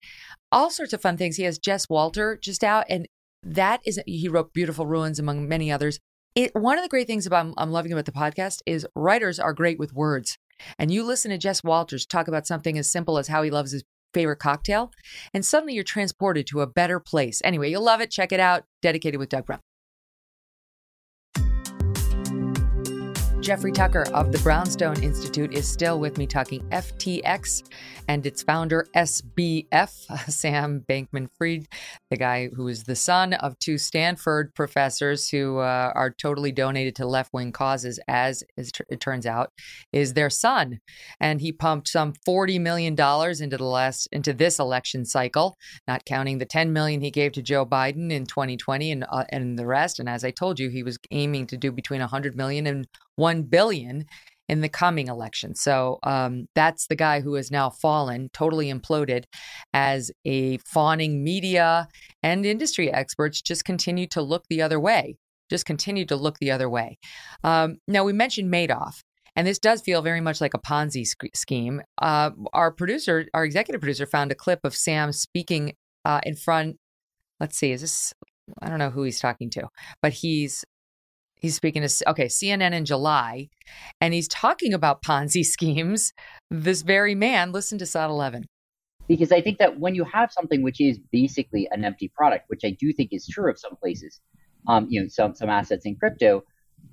[0.50, 1.36] All sorts of fun things.
[1.36, 3.06] He has Jess Walter just out, and
[3.46, 6.00] that is he wrote Beautiful Ruins among many others.
[6.34, 9.54] It, one of the great things about I'm loving about the podcast is writers are
[9.54, 10.36] great with words.
[10.78, 13.72] And you listen to Jess Walters talk about something as simple as how he loves
[13.72, 13.84] his
[14.14, 14.90] favorite cocktail,
[15.34, 17.42] and suddenly you're transported to a better place.
[17.44, 18.10] Anyway, you'll love it.
[18.10, 18.64] Check it out.
[18.80, 19.60] Dedicated with Doug Brunt.
[23.46, 27.62] Jeffrey Tucker of the Brownstone Institute is still with me talking FTX
[28.08, 31.68] and its founder, SBF, Sam Bankman Fried,
[32.10, 36.96] the guy who is the son of two Stanford professors who uh, are totally donated
[36.96, 39.52] to left wing causes, as it turns out,
[39.92, 40.80] is their son.
[41.20, 45.54] And he pumped some $40 million into the last into this election cycle,
[45.86, 49.56] not counting the 10 million he gave to Joe Biden in 2020 and, uh, and
[49.56, 50.00] the rest.
[50.00, 53.42] And as I told you, he was aiming to do between 100 million and 1
[53.44, 54.04] billion
[54.48, 55.54] in the coming election.
[55.54, 59.24] So um, that's the guy who has now fallen, totally imploded,
[59.72, 61.88] as a fawning media
[62.22, 65.16] and industry experts just continue to look the other way.
[65.50, 66.98] Just continue to look the other way.
[67.44, 69.00] Um, now, we mentioned Madoff.
[69.36, 71.82] And this does feel very much like a Ponzi scheme.
[72.00, 75.74] Uh, our producer, our executive producer, found a clip of Sam speaking
[76.06, 76.78] uh, in front.
[77.38, 78.14] Let's see, is this?
[78.62, 79.68] I don't know who he's talking to,
[80.00, 80.64] but he's
[81.38, 83.48] He's speaking to okay CNN in July,
[84.00, 86.12] and he's talking about Ponzi schemes.
[86.50, 87.52] This very man.
[87.52, 88.46] Listen to Sot 11.
[89.08, 92.62] Because I think that when you have something which is basically an empty product, which
[92.64, 94.20] I do think is true of some places,
[94.66, 96.42] um, you know, some some assets in crypto,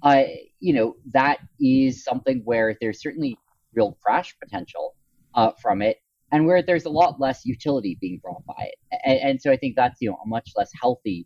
[0.04, 0.24] uh,
[0.60, 3.38] you know, that is something where there's certainly
[3.74, 4.96] real crash potential
[5.34, 5.98] uh, from it,
[6.32, 8.76] and where there's a lot less utility being brought by it.
[9.04, 11.26] And, and so I think that's you know a much less healthy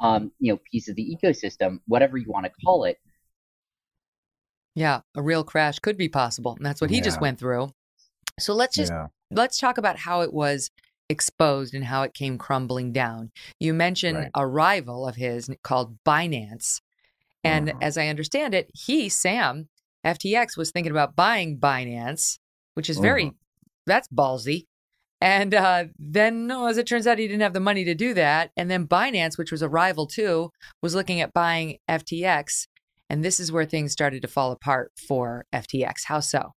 [0.00, 2.98] um, you know, piece of the ecosystem, whatever you want to call it.
[4.74, 6.54] Yeah, a real crash could be possible.
[6.56, 7.02] And that's what he yeah.
[7.02, 7.70] just went through.
[8.38, 9.08] So let's just yeah.
[9.30, 10.70] let's talk about how it was
[11.08, 13.30] exposed and how it came crumbling down.
[13.58, 14.30] You mentioned right.
[14.34, 16.80] a rival of his called Binance.
[17.44, 17.82] And mm-hmm.
[17.82, 19.68] as I understand it, he, Sam,
[20.04, 22.38] FTX was thinking about buying Binance,
[22.74, 23.36] which is very mm-hmm.
[23.86, 24.66] that's ballsy.
[25.20, 28.14] And uh, then, no, as it turns out, he didn't have the money to do
[28.14, 28.50] that.
[28.56, 32.68] And then Binance, which was a rival too, was looking at buying FTX.
[33.10, 36.04] And this is where things started to fall apart for FTX.
[36.06, 36.52] How so?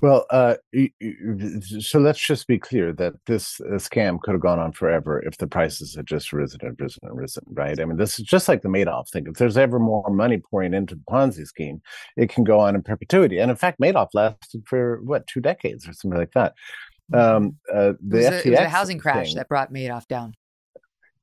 [0.00, 0.56] Well, uh,
[1.78, 5.38] so let's just be clear that this uh, scam could have gone on forever if
[5.38, 7.80] the prices had just risen and risen and risen, right?
[7.80, 9.24] I mean, this is just like the Madoff thing.
[9.26, 11.80] If there's ever more money pouring into the Ponzi scheme,
[12.18, 13.38] it can go on in perpetuity.
[13.38, 16.52] And in fact, Madoff lasted for what two decades or something like that.
[17.12, 19.72] Um, uh, the it was, FTX a, it was a housing crash thing, that brought
[19.72, 20.34] Madoff down.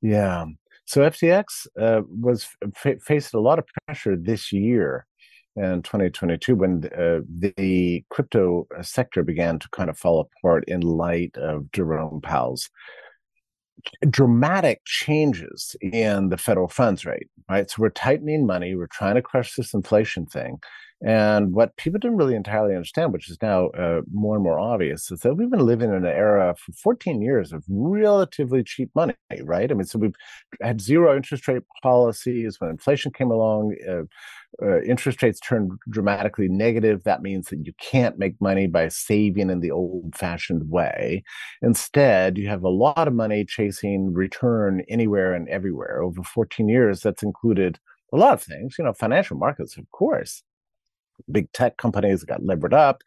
[0.02, 0.46] Yeah.
[0.86, 5.06] So FTX uh, was f- faced a lot of pressure this year
[5.56, 11.36] in 2022 when uh, the crypto sector began to kind of fall apart in light
[11.38, 12.70] of Jerome Powell's
[14.10, 17.70] dramatic changes in the federal funds rate, right?
[17.70, 20.60] So we're tightening money, we're trying to crush this inflation thing.
[21.04, 25.10] And what people didn't really entirely understand, which is now uh, more and more obvious,
[25.10, 29.16] is that we've been living in an era for 14 years of relatively cheap money,
[29.42, 29.72] right?
[29.72, 30.14] I mean, so we've
[30.62, 32.60] had zero interest rate policies.
[32.60, 34.04] When inflation came along, uh,
[34.64, 37.04] uh, interest rates turned dramatically negative.
[37.04, 41.24] That means that you can't make money by saving in the old fashioned way.
[41.64, 46.04] Instead, you have a lot of money chasing return anywhere and everywhere.
[46.04, 47.80] Over 14 years, that's included
[48.14, 50.44] a lot of things, you know, financial markets, of course
[51.32, 53.02] big tech companies got levered up.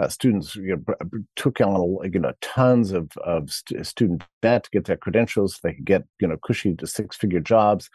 [0.00, 0.94] Uh, students you know,
[1.36, 5.54] took on you know tons of of st- student debt to get their credentials.
[5.54, 7.90] So they could get you know cushy to six figure jobs,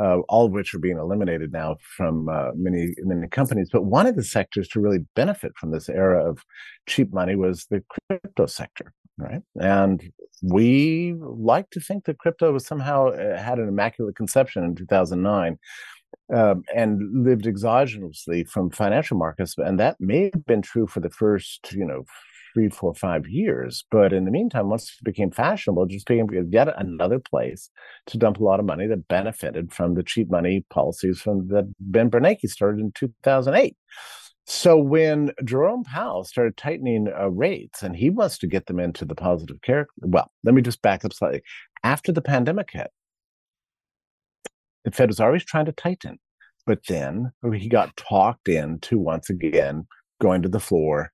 [0.00, 3.70] uh, all of which are being eliminated now from uh, many many companies.
[3.72, 6.44] But one of the sectors to really benefit from this era of
[6.86, 9.42] cheap money was the crypto sector, right?
[9.60, 10.12] And
[10.42, 15.58] we like to think that crypto was somehow uh, had an immaculate conception in 2009
[16.34, 19.54] um, and lived exogenously from financial markets.
[19.56, 22.04] And that may have been true for the first, you know,
[22.54, 23.84] three, four, five years.
[23.90, 27.70] But in the meantime, once it became fashionable, it just became yet another place
[28.06, 31.72] to dump a lot of money that benefited from the cheap money policies from that
[31.78, 33.76] Ben Bernanke started in 2008.
[34.50, 39.04] So when Jerome Powell started tightening uh, rates, and he wants to get them into
[39.04, 39.92] the positive character.
[40.00, 41.42] Well, let me just back up slightly.
[41.84, 42.90] After the pandemic hit,
[44.88, 46.18] the Fed was always trying to tighten,
[46.66, 49.86] but then he got talked into once again
[50.20, 51.12] going to the floor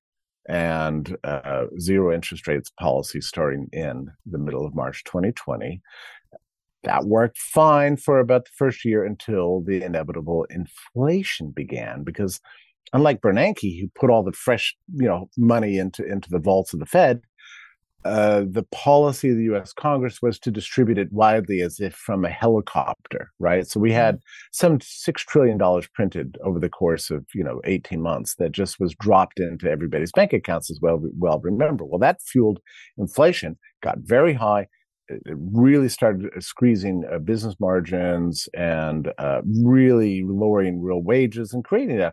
[0.48, 5.80] and uh, zero interest rates policy starting in the middle of March 2020.
[6.84, 12.40] That worked fine for about the first year until the inevitable inflation began, because
[12.92, 16.80] unlike Bernanke, who put all the fresh, you know, money into into the vaults of
[16.80, 17.22] the Fed,
[18.04, 19.72] uh, the policy of the U.S.
[19.72, 23.66] Congress was to distribute it widely as if from a helicopter, right?
[23.66, 23.96] So we mm-hmm.
[23.96, 24.18] had
[24.52, 28.78] some six trillion dollars printed over the course of you know eighteen months that just
[28.78, 31.00] was dropped into everybody's bank accounts as well.
[31.18, 32.60] Well, remember, well that fueled
[32.98, 34.68] inflation, got very high.
[35.08, 42.00] It really started squeezing uh, business margins and uh, really lowering real wages and creating
[42.00, 42.12] a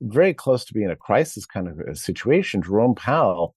[0.00, 3.54] very close to being a crisis kind of a situation, Jerome Powell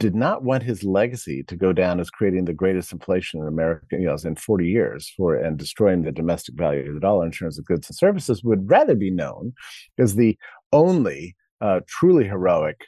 [0.00, 3.84] did not want his legacy to go down as creating the greatest inflation in America,
[3.92, 7.30] you know, in 40 years for and destroying the domestic value of the dollar in
[7.30, 9.52] terms of goods and services would rather be known
[9.98, 10.38] as the
[10.72, 12.86] only uh, truly heroic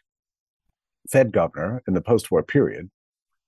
[1.11, 2.91] Fed governor in the post-war period,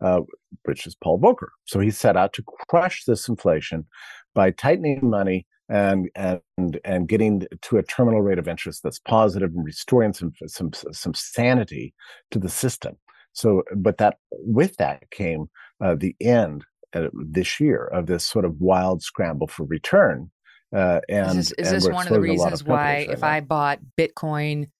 [0.02, 0.20] uh,
[0.64, 1.48] which is Paul Volcker.
[1.64, 3.86] So he set out to crush this inflation
[4.34, 6.42] by tightening money and and
[6.84, 11.14] and getting to a terminal rate of interest that's positive and restoring some some some
[11.14, 11.94] sanity
[12.30, 12.98] to the system.
[13.34, 15.50] So, but that with that came
[15.82, 16.64] uh, the end
[16.94, 20.30] uh, this year of this sort of wild scramble for return.
[20.74, 23.28] Uh, and is this, is this one of the reasons of why, right if now.
[23.28, 24.70] I bought Bitcoin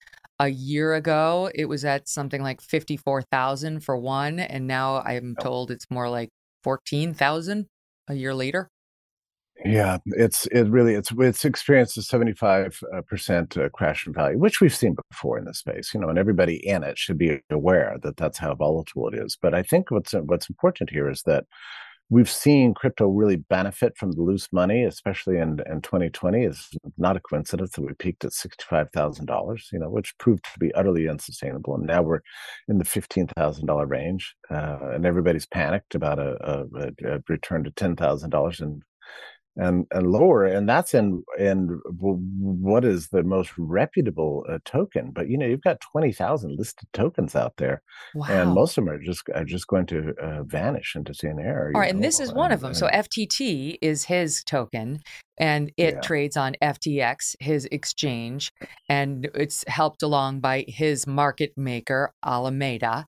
[0.41, 5.37] a year ago, it was at something like fifty-four thousand for one, and now I'm
[5.41, 6.31] told it's more like
[6.63, 7.67] fourteen thousand
[8.09, 8.71] a year later.
[9.63, 14.39] Yeah, it's it really it's it's experienced a seventy five percent uh, crash in value,
[14.39, 15.95] which we've seen before in this space.
[15.95, 19.39] You know, and everybody in it should be aware that that's how volatile it is.
[19.41, 21.45] But I think what's what's important here is that
[22.11, 26.45] we've seen crypto really benefit from the loose money, especially in in twenty twenty.
[26.45, 30.19] It's not a coincidence that we peaked at sixty five thousand dollars, you know, which
[30.19, 31.77] proved to be utterly unsustainable.
[31.77, 32.21] And now we're
[32.69, 37.65] in the fifteen thousand dollar range, uh, and everybody's panicked about a, a, a return
[37.65, 38.83] to ten thousand dollars and
[39.57, 45.29] and and lower and that's in in what is the most reputable uh, token but
[45.29, 47.83] you know you've got 20,000 listed tokens out there
[48.15, 48.27] Wow.
[48.29, 51.71] and most of them are just are just going to uh, vanish into thin air
[51.75, 52.69] All right, you and this is one of them.
[52.71, 55.01] and- So FTT is his token,
[55.39, 56.01] and it Yeah.
[56.01, 58.53] trades on FTX, his exchange,
[58.89, 63.07] and it's helped along by his market maker Alameda.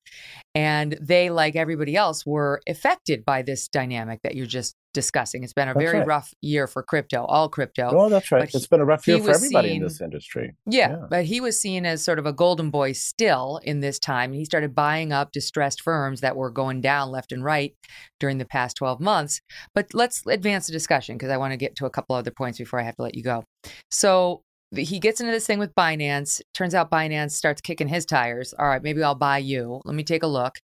[0.55, 5.45] And they, like everybody else, were affected by this dynamic that you're just discussing.
[5.45, 6.07] It's been a That's very right.
[6.09, 7.91] rough year for crypto, all crypto.
[7.93, 10.01] oh that's right but he- it's been a rough year for everybody seen- in this
[10.01, 13.99] industry Yeah, but he was seen as sort of a golden boy still in this
[14.01, 14.33] time.
[14.33, 17.75] He started buying up distressed firms that were going down left and right
[18.19, 19.41] during the past 12 months.
[19.75, 22.59] But let's advance the discussion because I want to get to a couple other points
[22.59, 23.45] before I have to let you go.
[23.91, 24.43] So
[24.75, 26.41] he gets into this thing with Binance.
[26.53, 28.53] Turns out Binance starts kicking his tires.
[28.59, 29.81] All right, maybe I'll buy you.
[29.85, 30.55] Let me take a look.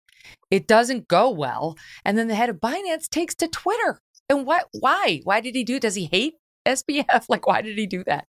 [0.51, 1.75] It doesn't go well.
[2.05, 3.99] And then the head of Binance takes to Twitter.
[4.33, 5.21] And what why?
[5.23, 7.25] Why did he do Does he hate SBF?
[7.29, 8.25] Like why did he do that?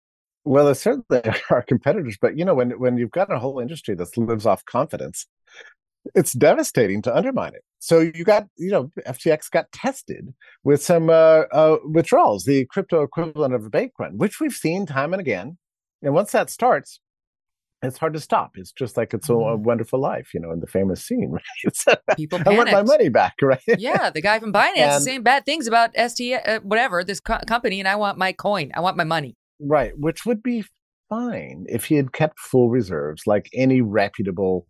[0.47, 3.95] well they certainly are competitors but you know when when you've got a whole industry
[3.95, 5.27] that lives off confidence
[6.15, 7.63] it's devastating to undermine it.
[7.79, 13.03] So you got, you know, FTX got tested with some uh, uh, withdrawals, the crypto
[13.03, 15.59] equivalent of a bank run, which we've seen time and again.
[16.03, 17.01] And once that starts,
[17.87, 18.53] it's hard to stop.
[18.57, 21.31] It's just like it's a, a wonderful life, you know, in the famous scene,
[21.87, 21.99] right?
[22.17, 23.63] People I want my money back, right?
[23.67, 27.41] yeah, the guy from Binance is saying bad things about ST, uh, whatever, this co-
[27.47, 28.71] company, and I want my coin.
[28.75, 29.37] I want my money.
[29.61, 30.65] Right, which would be
[31.09, 34.67] fine if he had kept full reserves like any reputable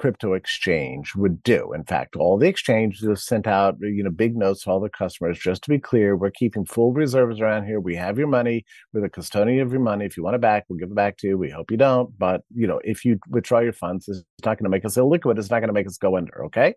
[0.00, 1.74] crypto exchange would do.
[1.74, 4.88] In fact, all the exchanges have sent out, you know, big notes to all their
[4.88, 7.80] customers, just to be clear, we're keeping full reserves around here.
[7.80, 8.64] We have your money.
[8.94, 10.06] We're the custodian of your money.
[10.06, 11.36] If you want it back, we'll give it back to you.
[11.36, 12.18] We hope you don't.
[12.18, 15.38] But, you know, if you withdraw your funds, it's not going to make us illiquid.
[15.38, 16.74] It's not going to make us go under, okay?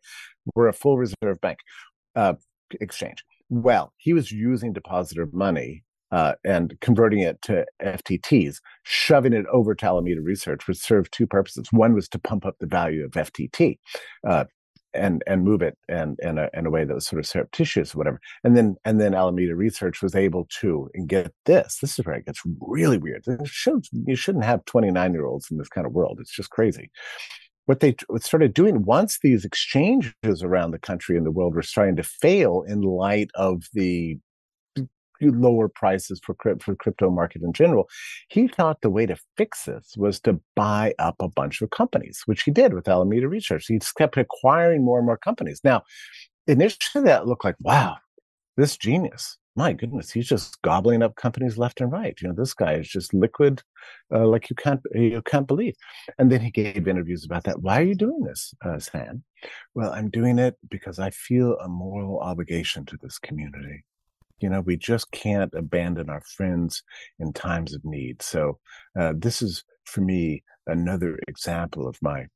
[0.54, 1.60] We're a full reserve bank
[2.18, 2.34] uh,
[2.82, 3.24] exchange.
[3.48, 9.74] Well, he was using depositor money uh, and converting it to FTTs, shoving it over
[9.74, 11.68] to Alameda Research, which served two purposes.
[11.72, 13.80] One was to pump up the value of FTT.
[14.26, 14.46] Uh,
[14.96, 17.96] and and move it and in a, in a way that was sort of surreptitious
[17.96, 21.98] or whatever and then and then alameda research was able to and get this this
[21.98, 25.68] is where it gets really weird shows you shouldn't have 29 year olds in this
[25.68, 26.92] kind of world it's just crazy.
[27.66, 31.96] what they started doing once these exchanges around the country and the world were starting
[31.96, 34.20] to fail in light of the
[35.32, 37.88] lower prices for for crypto market in general
[38.30, 42.24] he thought the way to fix this was to buy up a bunch of companies
[42.26, 43.66] which he did with alameda research.
[43.68, 45.62] He kept acquiring more and more companies.
[45.64, 45.84] Now
[46.48, 47.98] initially that looked like wow
[48.58, 49.38] this genius.
[49.56, 52.18] My goodness he's just gobbling up companies left and right.
[52.22, 53.62] You know this guy is just liquid
[54.14, 55.76] uh, like you can't you can't believe.
[56.18, 57.62] And then he gave interviews about that.
[57.62, 59.24] Why are you doing this uh, stan
[59.76, 63.84] well i'm doing it because i feel a moral obligation to this community
[64.40, 66.84] you know we just can't abandon our friends
[67.20, 68.22] in times of need.
[68.22, 68.60] So
[69.00, 72.28] uh, this is for me another example of my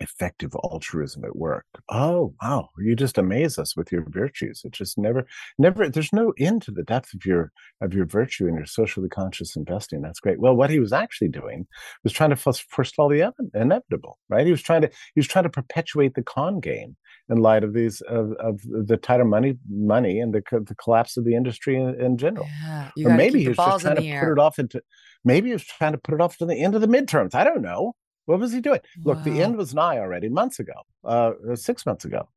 [0.00, 1.66] effective altruism at work.
[1.88, 4.62] Oh wow you just amaze us with your virtues.
[4.64, 5.26] It just never
[5.58, 9.08] never there's no end to the depth of your of your virtue and your socially
[9.08, 10.02] conscious investing.
[10.02, 10.40] That's great.
[10.40, 11.66] Well what he was actually doing
[12.02, 14.46] was trying to forestall the inevitable right?
[14.46, 16.96] He was trying to he was trying to perpetuate the con game
[17.28, 21.24] in light of these of, of the tighter money money and the, the collapse of
[21.24, 22.46] the industry in, in general.
[22.62, 24.82] Yeah, or maybe he was just trying to the put it off into
[25.24, 27.34] Maybe he was trying to put it off to the end of the midterms.
[27.34, 27.94] I don't know.
[28.26, 28.80] What was he doing?
[29.02, 29.14] Wow.
[29.14, 32.28] Look, the end was nigh already months ago, uh, six months ago.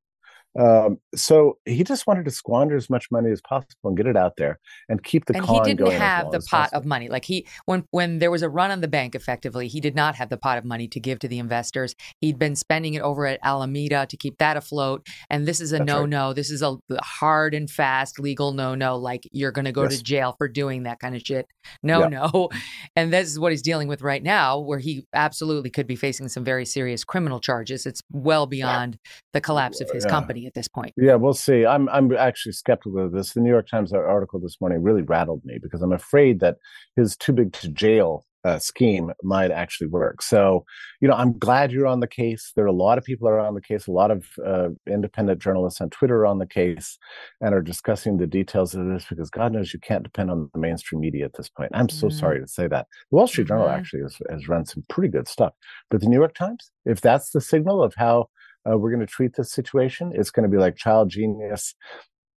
[0.58, 4.18] Um, so he just wanted to squander as much money as possible and get it
[4.18, 6.78] out there and keep the and he didn't have the pot possible.
[6.80, 9.80] of money like he when when there was a run on the bank effectively he
[9.80, 12.96] did not have the pot of money to give to the investors he'd been spending
[12.96, 16.10] it over at alameda to keep that afloat and this is a That's no right.
[16.10, 19.84] no this is a hard and fast legal no no like you're going to go
[19.84, 19.98] Yes.
[19.98, 21.46] to jail for doing that kind of shit
[21.84, 22.08] no Yeah.
[22.08, 22.50] no
[22.96, 26.30] and this is what he's dealing with right now where he absolutely could be facing
[26.30, 28.98] some very serious criminal charges it's well beyond
[29.34, 30.10] the collapse of his Yeah.
[30.12, 31.66] company at this point Yeah, we'll see.
[31.66, 33.34] I'm I'm actually skeptical of this.
[33.34, 36.58] The New York Times article this morning really rattled me because I'm afraid that
[36.96, 40.22] his too big to jail uh, scheme might actually work.
[40.22, 40.64] So,
[41.02, 42.54] you know, I'm glad you're on the case.
[42.56, 43.88] There are a lot of people are on the case.
[43.88, 46.98] A lot of uh, independent journalists on Twitter are on the case
[47.42, 50.60] and are discussing the details of this because God knows you can't depend on the
[50.60, 51.72] mainstream media at this point.
[51.74, 52.14] I'm so Mhm.
[52.14, 52.88] sorry to say that.
[53.12, 53.76] The Wall Street Journal Mhm.
[53.78, 55.54] actually has, has run some pretty good stuff,
[55.90, 58.30] but the New York Times, if that's the signal of how
[58.70, 60.12] uh, we're going to treat this situation.
[60.16, 61.76] It's going to be like child genius,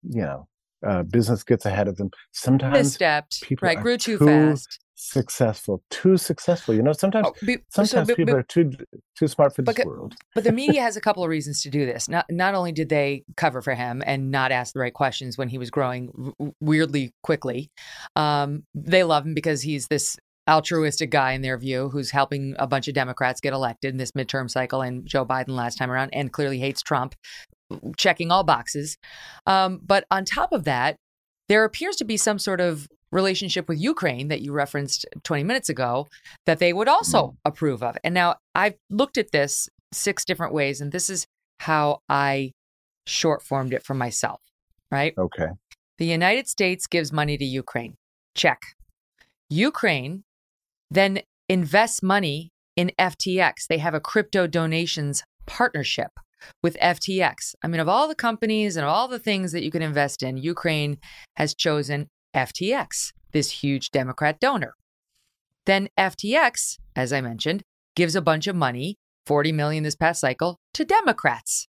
[0.03, 0.47] you know,
[0.87, 2.09] uh, business gets ahead of them.
[2.31, 6.75] Sometimes misstepped people right are grew too, too fast successful, too successful.
[6.75, 8.71] You know, sometimes Oh, be- so sometimes be- people be- are too
[9.17, 10.15] too smart for But this ca- world.
[10.35, 12.07] But the media has a couple of reasons to do this.
[12.09, 15.49] Not not only did they cover for him and not ask the right questions when
[15.49, 17.71] he was growing w- weirdly quickly,
[18.15, 20.17] um, they love him because he's this
[20.49, 24.11] altruistic guy in their view who's helping a bunch of Democrats get elected in this
[24.11, 27.15] midterm cycle and Joe Biden last time around and clearly hates Trump,
[27.97, 28.97] checking all boxes.
[29.45, 30.97] Um, but on top of that,
[31.47, 35.69] there appears to be some sort of relationship with Ukraine that you referenced 20 minutes
[35.69, 36.07] ago
[36.45, 37.97] that they would also approve of.
[38.03, 41.25] And now I've looked at this six different ways, and this is
[41.59, 42.51] how I
[43.07, 44.39] short formed it for myself,
[44.91, 45.13] right?
[45.17, 45.47] Okay.
[45.97, 47.95] The United States gives money to Ukraine.
[48.35, 48.61] Check.
[49.49, 50.23] Ukraine
[50.91, 53.67] then invest money in FTX.
[53.67, 56.11] They have a crypto donations partnership
[56.63, 57.55] with FTX.
[57.63, 60.37] I mean, of all the companies and all the things that you can invest in,
[60.37, 60.97] Ukraine
[61.35, 64.75] has chosen FTX, this huge Democrat donor.
[65.65, 67.63] Then FTX, as I mentioned,
[67.95, 71.67] gives a bunch of money, 40 million this past cycle, to Democrats.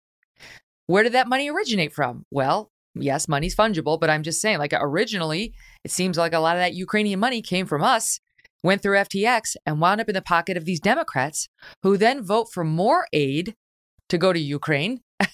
[0.86, 2.24] Where did that money originate from?
[2.32, 5.53] Well, yes, money's fungible, but I'm just saying, like originally,
[5.84, 8.20] it seems like a lot of that Ukrainian money came from us,
[8.64, 11.47] went through FTX, and wound up in the pocket of these Democrats
[11.84, 13.55] who then vote for more aid
[14.10, 15.01] to go to Ukraine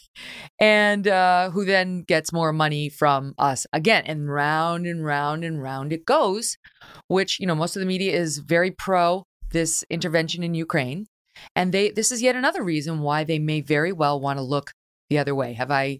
[0.59, 4.03] and uh, who then gets more money from us again.
[4.05, 6.57] And round and round and round it goes,
[7.07, 11.07] which, you know, most of the media is very pro this intervention in Ukraine.
[11.55, 14.71] And they this is yet another reason why they may very well want to look
[15.09, 15.53] the other way.
[15.53, 15.99] Have I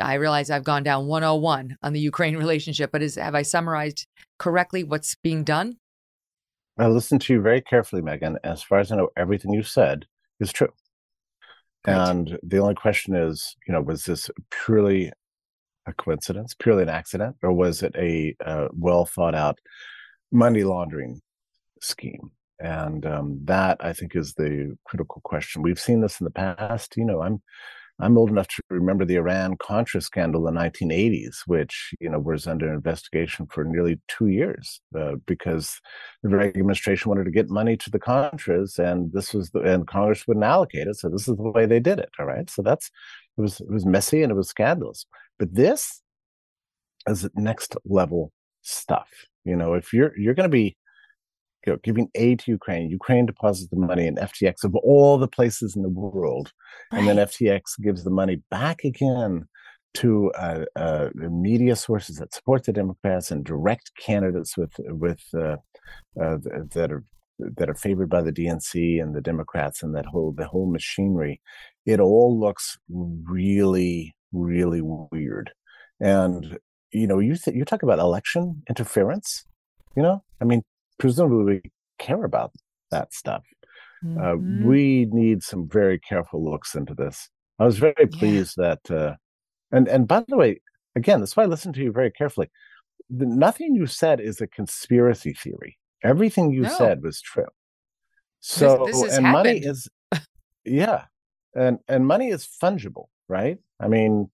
[0.00, 4.06] I realize I've gone down 101 on the Ukraine relationship, but is have I summarized
[4.38, 5.76] correctly what's being done?
[6.78, 8.36] I listened to you very carefully, Megyn.
[8.44, 10.06] As far as I know, everything you said
[10.40, 10.72] is true.
[11.86, 15.12] And the only question is, you know, was this purely
[15.86, 19.60] a coincidence, purely an accident, or was it a uh, well thought out
[20.32, 21.20] money laundering
[21.80, 22.32] scheme?
[22.58, 25.62] And um, that I think is the critical question.
[25.62, 26.96] We've seen this in the past.
[26.96, 27.40] You know, I'm
[27.98, 32.18] I'm old enough to remember the Iran Contra scandal in the 1980s, which you know
[32.18, 35.80] was under investigation for nearly two years uh, because
[36.22, 39.86] the Reagan administration wanted to get money to the Contras, and this was the and
[39.86, 42.10] Congress wouldn't allocate it, so this is the way they did it.
[42.18, 42.90] All right, so that's
[43.38, 45.06] it was it was messy and it was scandalous,
[45.38, 46.02] but this
[47.08, 49.08] is next level stuff.
[49.44, 50.76] You know, if you're you're going to be
[51.66, 52.90] you know, giving aid to Ukraine.
[52.90, 56.52] Ukraine deposits the money in FTX of all the places in the world,
[56.92, 59.46] and then FTX gives the money back again
[59.94, 65.56] to uh, uh, media sources that support the Democrats and direct candidates with with uh,
[66.20, 66.36] uh,
[66.74, 67.04] that are
[67.38, 71.40] that are favored by the DNC and the Democrats and that whole the whole machinery.
[71.84, 75.52] It all looks really really weird,
[76.00, 76.58] and
[76.92, 79.44] you know you th- you talk about election interference.
[79.96, 80.62] You know, I mean,
[80.98, 82.52] presumably we care about
[82.90, 83.44] that stuff.
[84.20, 87.28] Uh, we need some very careful looks into this.
[87.58, 89.14] I was very pleased that, uh,
[89.72, 90.60] and and by the way,
[90.94, 92.48] again, that's why I listened to you very carefully.
[93.10, 95.78] The, nothing you said is a conspiracy theory.
[96.04, 96.68] Everything you No.
[96.78, 97.48] said was true.
[98.40, 99.88] So this has and money is,
[100.64, 101.06] yeah,
[101.54, 103.58] and and money is fungible, right?
[103.80, 104.30] I mean,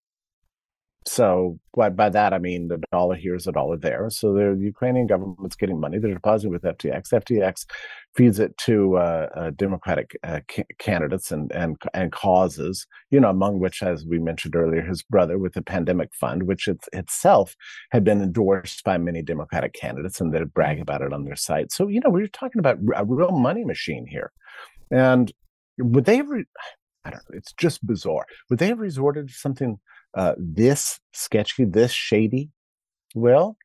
[1.06, 4.08] so by, by that I mean the dollar here is a dollar there.
[4.10, 5.98] So the Ukrainian government's getting money.
[5.98, 7.12] They're depositing with FTX.
[7.12, 7.66] FTX
[8.14, 12.86] feeds it to uh, uh, Democratic uh, ca- candidates and and and causes.
[13.10, 16.68] You know, among which, as we mentioned earlier, his brother with the pandemic fund, which
[16.68, 17.56] it, itself
[17.90, 21.72] had been endorsed by many Democratic candidates, and they brag about it on their site.
[21.72, 24.32] So you know, we're talking about a real money machine here.
[24.90, 25.32] And
[25.78, 26.44] would they ever?
[27.04, 27.36] I don't know.
[27.36, 28.26] It's just bizarre.
[28.48, 29.78] Would they have resorted to something
[30.14, 32.50] uh, this sketchy, this shady?
[33.14, 33.56] Well,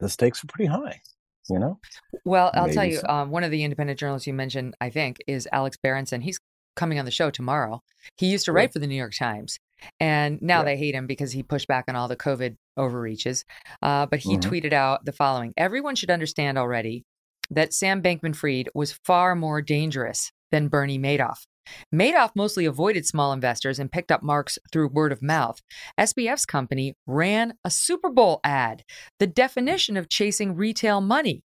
[0.00, 1.00] the stakes are pretty high.
[1.48, 1.78] You know.
[2.24, 2.96] Well, I'll Maybe tell you.
[2.98, 3.08] So.
[3.08, 6.20] Um, one of the independent journalists you mentioned, I think, is Alex Berenson.
[6.20, 6.40] He's
[6.74, 7.82] coming on the show tomorrow.
[8.16, 9.58] He used to write for the New York Times,
[10.00, 10.64] and now yeah.
[10.64, 13.44] they hate him because he pushed back on all the COVID overreaches.
[13.80, 14.50] Uh, but he mm-hmm.
[14.50, 17.04] tweeted out the following: Everyone should understand already
[17.50, 21.46] that Sam Bankman-Fried was far more dangerous than Bernie Madoff.
[21.94, 25.60] Madoff mostly avoided small investors and picked up marks through word of mouth.
[25.98, 28.84] SBF's company ran a Super Bowl ad,
[29.18, 31.42] the definition of chasing retail money.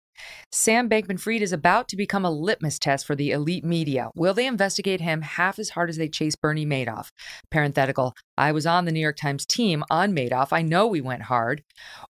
[0.52, 4.10] Sam Bankman Fried is about to become a litmus test for the elite media.
[4.16, 7.10] Will they investigate him half as hard as they chase Bernie Madoff?
[7.52, 10.50] Parenthetical, I was on the New York Times team on Madoff.
[10.52, 11.64] I know we went hard.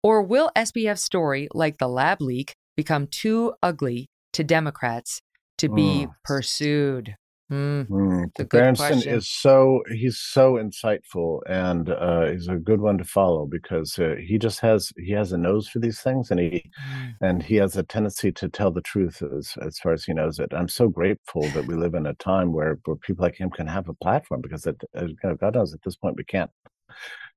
[0.03, 5.21] Or will SBF's story, like the lab leak, become too ugly to Democrats
[5.57, 6.11] to be mm.
[6.23, 7.15] pursued?
[7.49, 8.49] Mm, mm.
[8.49, 13.97] Berenson is so he's so insightful and uh, he's a good one to follow because
[13.97, 17.13] uh, he just has he has a nose for these things and he mm.
[17.21, 20.39] and he has a tendency to tell the truth as as far as he knows
[20.39, 20.51] it.
[20.53, 23.67] I'm so grateful that we live in a time where where people like him can
[23.67, 25.07] have a platform because it, uh,
[25.39, 26.51] God knows at this point we can't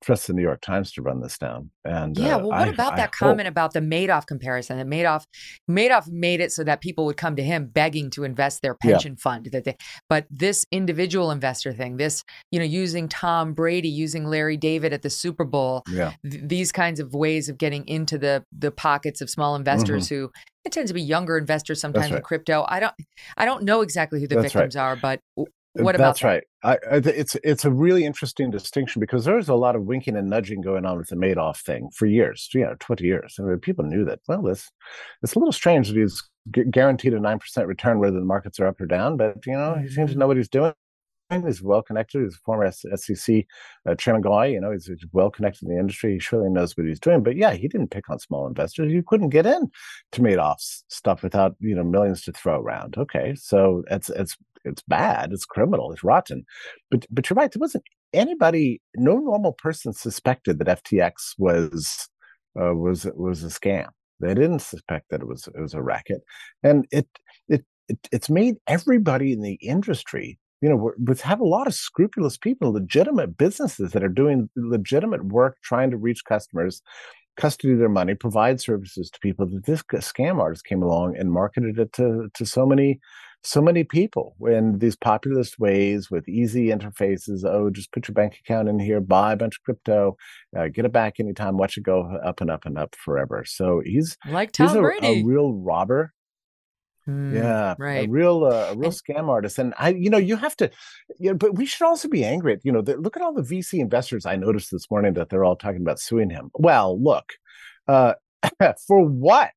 [0.02, 1.70] trust the New York Times to run this down.
[1.84, 3.52] And yeah, uh, well, what I, about that I comment hope...
[3.52, 4.78] about the Madoff comparison?
[4.78, 5.26] That Madoff
[5.70, 9.12] Madoff made it so that people would come to him begging to invest their pension
[9.12, 9.22] yeah.
[9.22, 9.48] fund.
[9.52, 9.76] That they,
[10.08, 15.02] but this individual investor thing, this you know, using Tom Brady, using Larry David at
[15.02, 16.12] the Super Bowl, yeah.
[16.28, 20.14] th- these kinds of ways of getting into the the pockets of small investors mm-hmm.
[20.14, 20.32] who
[20.64, 22.18] it tends to be younger investors sometimes right.
[22.18, 22.64] in crypto.
[22.68, 22.94] I don't
[23.36, 24.82] I don't know exactly who the That's victims right.
[24.82, 25.20] are, but
[25.74, 26.26] what about that's that?
[26.26, 29.84] right I, I, it's it's a really interesting distinction because there was a lot of
[29.84, 33.36] winking and nudging going on with the Madoff thing for years, you know, twenty years.
[33.38, 34.20] I mean, people knew that.
[34.28, 34.70] Well, this
[35.22, 36.22] it's a little strange that he's
[36.70, 39.76] guaranteed a nine percent return whether the markets are up or down, but you know,
[39.76, 40.28] he seems to know mm.
[40.28, 40.74] what he's doing.
[41.30, 42.22] He's well connected.
[42.22, 43.46] He's a former SEC
[43.88, 44.46] uh, chairman guy.
[44.46, 46.14] You know, he's, he's well connected in the industry.
[46.14, 47.22] He surely knows what he's doing.
[47.22, 48.92] But yeah, he didn't pick on small investors.
[48.92, 49.70] You couldn't get in
[50.12, 52.96] to Madoff's stuff without you know millions to throw around.
[52.98, 55.32] Okay, so it's it's it's bad.
[55.32, 55.92] It's criminal.
[55.92, 56.44] It's rotten.
[56.90, 57.50] But but you're right.
[57.50, 58.82] There wasn't anybody.
[58.96, 62.08] No normal person suspected that FTX was
[62.60, 63.88] uh, was was a scam.
[64.18, 66.22] They didn't suspect that it was it was a racket,
[66.64, 67.06] and it
[67.48, 71.74] it, it it's made everybody in the industry you know, we have a lot of
[71.74, 76.82] scrupulous people, legitimate businesses that are doing legitimate work, trying to reach customers,
[77.36, 79.46] custody their money, provide services to people.
[79.46, 83.00] That this scam artist came along and marketed it to to so many
[83.42, 87.44] so many people in these populist ways with easy interfaces.
[87.44, 90.16] Oh, just put your bank account in here, buy a bunch of crypto,
[90.56, 93.44] uh, get it back anytime, watch it go up and up and up forever.
[93.46, 95.20] So he's like Tom he's a, Brady.
[95.20, 96.12] a real robber.
[97.08, 98.08] Mm, yeah, right.
[98.08, 100.70] A real, uh, a real scam artist, and I, you know, you have to,
[101.18, 103.32] you know, but we should also be angry at, you know, the, look at all
[103.32, 104.26] the VC investors.
[104.26, 106.50] I noticed this morning that they're all talking about suing him.
[106.54, 107.32] Well, look,
[107.88, 108.14] uh,
[108.86, 109.50] for what?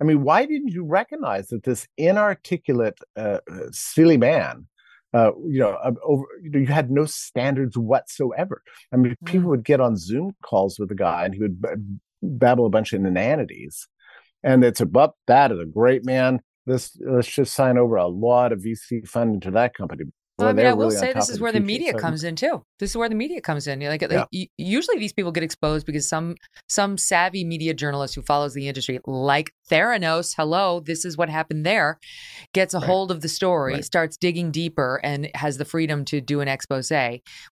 [0.00, 3.38] I mean, why didn't you recognize that this inarticulate, uh,
[3.72, 4.66] silly man,
[5.14, 8.62] uh, you know, uh, over, you know, you had no standards whatsoever.
[8.92, 9.26] I mean, mm.
[9.26, 11.68] people would get on Zoom calls with a guy and he would b-
[12.22, 13.88] babble a bunch of inanities,
[14.42, 16.40] and it's about that is a great man.
[16.68, 20.04] This let's just sign over a lot of VC funding to that company
[20.38, 22.62] well, I mean, I will really say this is where the media comes in too.
[22.78, 23.80] This is where the media comes in.
[23.80, 24.24] Like, yeah.
[24.32, 26.36] like, usually these people get exposed because some
[26.68, 31.66] some savvy media journalist who follows the industry, like Theranos, hello, this is what happened
[31.66, 31.98] there,
[32.54, 32.86] gets a right.
[32.86, 33.84] hold of the story, right.
[33.84, 36.92] starts digging deeper, and has the freedom to do an expose,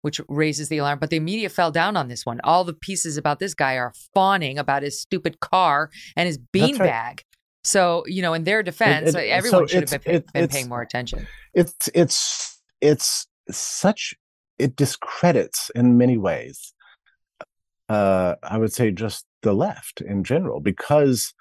[0.03, 1.01] which raises the alarm.
[1.01, 2.41] But the media fell down on this one.
[2.45, 6.79] All the pieces about this guy are fawning about his stupid car and his beanbag.
[6.79, 7.25] Right.
[7.67, 10.69] So, you know, in their defense, it, it, everyone so should have been, been paying
[10.69, 11.27] more attention.
[11.53, 14.15] It's it's it's such
[14.59, 16.73] it discredits in many ways
[17.89, 21.33] uh i would say just the left in general because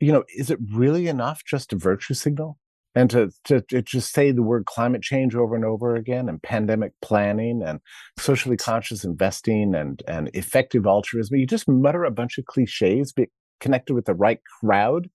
[0.00, 2.58] you know is it really enough just to virtue signal
[2.94, 6.42] and to, to, to just say the word climate change over and over again and
[6.42, 7.80] pandemic planning and
[8.18, 13.30] socially conscious investing and and effective altruism you just mutter a bunch of cliches be
[13.60, 15.08] connected with the right crowd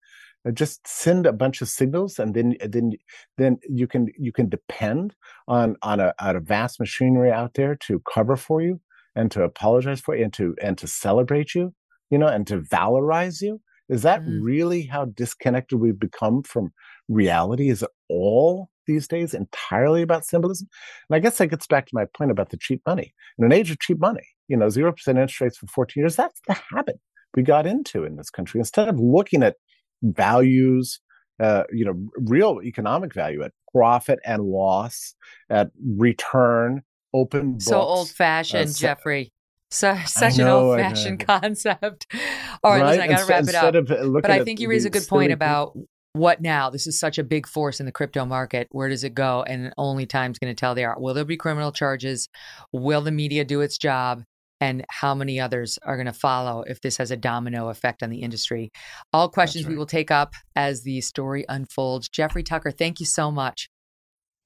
[0.54, 2.94] just send a bunch of signals and then then
[3.38, 5.14] then you can you can depend
[5.48, 8.80] on on a, on a vast machinery out there to cover for you
[9.16, 11.74] and to apologize for you and to and to celebrate you,
[12.10, 13.62] you know, and to valorize you?
[13.90, 14.40] Is that mm.
[14.42, 16.72] really how disconnected we've become from
[17.10, 17.70] reality?
[17.70, 20.70] Is it all these days entirely about symbolism?
[21.10, 23.14] And I guess that gets back to my point about the cheap money.
[23.38, 26.40] In an age of cheap money, you know, 0% interest rates for 14 years, that's
[26.48, 27.00] the habit
[27.36, 28.60] we got into in this country.
[28.60, 29.58] Instead of looking at
[30.02, 31.00] values,
[31.40, 35.16] uh, you know, real economic value at profit and loss,
[35.50, 36.84] at return,
[37.14, 39.32] open books, So old fashioned, uh, Jeffrey.
[39.70, 42.08] So, such know, an old fashioned concept.
[42.64, 42.88] All right, right?
[42.90, 44.22] listen, I got to wrap it up.
[44.22, 45.78] But I think you raise a good point about
[46.14, 46.70] what now?
[46.70, 48.68] This is such a big force in the crypto market.
[48.72, 49.44] Where does it go?
[49.44, 50.94] And only time's going to tell there.
[50.98, 52.28] Will there be criminal charges?
[52.74, 54.24] Will the media do its job?
[54.62, 58.10] And how many others are going to follow if this has a domino effect on
[58.10, 58.72] the industry?
[59.12, 59.72] All questions right.
[59.72, 62.08] we will take up as the story unfolds.
[62.08, 63.70] Jeffrey Tucker, thank you so much.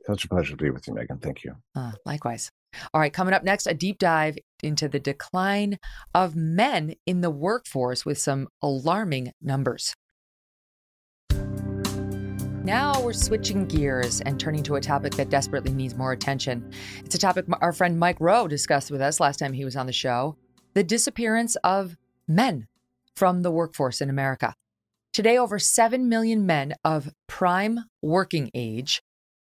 [0.08, 1.22] Such a pleasure to be with you, Megyn.
[1.22, 1.56] Thank you.
[1.76, 2.50] Uh, likewise.
[2.94, 5.78] All right, coming up next, a deep dive into the decline
[6.14, 9.96] of men in the workforce with some alarming numbers.
[12.66, 16.72] Now we're switching gears and turning to a topic that desperately needs more attention.
[17.04, 19.86] It's a topic our friend Mike Rowe discussed with us last time he was on
[19.86, 20.36] the show
[20.74, 21.96] the disappearance of
[22.28, 22.66] men
[23.16, 24.56] from the workforce in America.
[25.14, 29.00] Today, over 7 million men of prime working age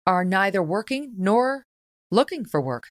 [0.08, 1.66] are neither working nor
[2.10, 2.88] looking for work.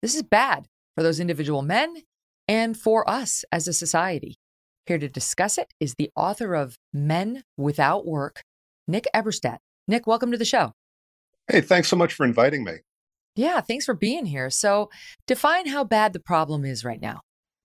[0.00, 2.02] This is bad for those individual men
[2.46, 4.36] and for us as a society.
[4.86, 8.44] Here to discuss it is the author of Men Without Work
[8.86, 9.58] Nick Eberstadt.
[9.88, 10.72] Nick, welcome to the show.
[11.48, 12.78] Hey, thanks so much for inviting me.
[13.34, 14.50] Yeah, thanks for being here.
[14.50, 14.90] So,
[15.26, 17.20] define how bad the problem is right now.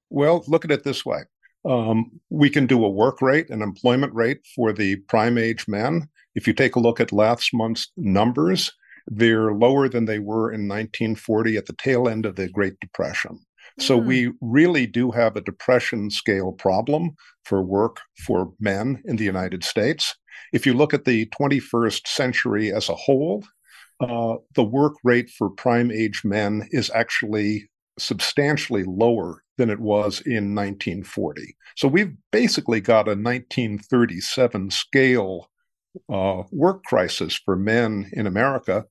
[0.10, 1.24] Well, look at it this way
[1.66, 6.08] um, we can do a work rate, an employment rate for the prime age men.
[6.36, 8.72] If you take a look at last month's numbers,
[9.08, 13.40] they're lower than they were in 1940 at the tail end of the Great Depression.
[13.80, 14.06] So mm.
[14.06, 17.12] we really do have a depression scale problem
[17.46, 20.16] for work for men in the United States.
[20.54, 23.44] If you look at the 21st century as a whole,
[24.00, 30.22] uh, the work rate for prime age men is actually substantially lower than it was
[30.22, 31.56] in 1940.
[31.76, 35.51] So we've basically got a 1937 scale
[36.12, 38.86] uh, work crisis for men in America,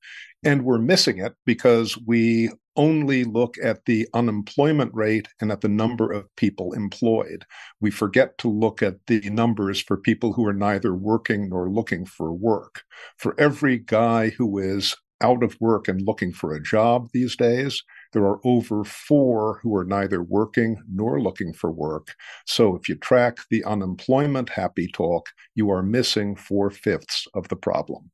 [0.45, 5.69] and we're missing it because we only look at the unemployment rate and at the
[5.69, 7.45] number of people employed.
[7.81, 12.07] We forget to look at the numbers for people who are neither working nor looking
[12.07, 12.83] for work.
[13.19, 17.83] For every guy who is out of work and looking for a job these days,
[18.13, 22.15] there are over four who are neither working nor looking for work.
[22.47, 27.57] So if you track the unemployment happy talk, you are missing four fifths of the
[27.57, 28.11] problem.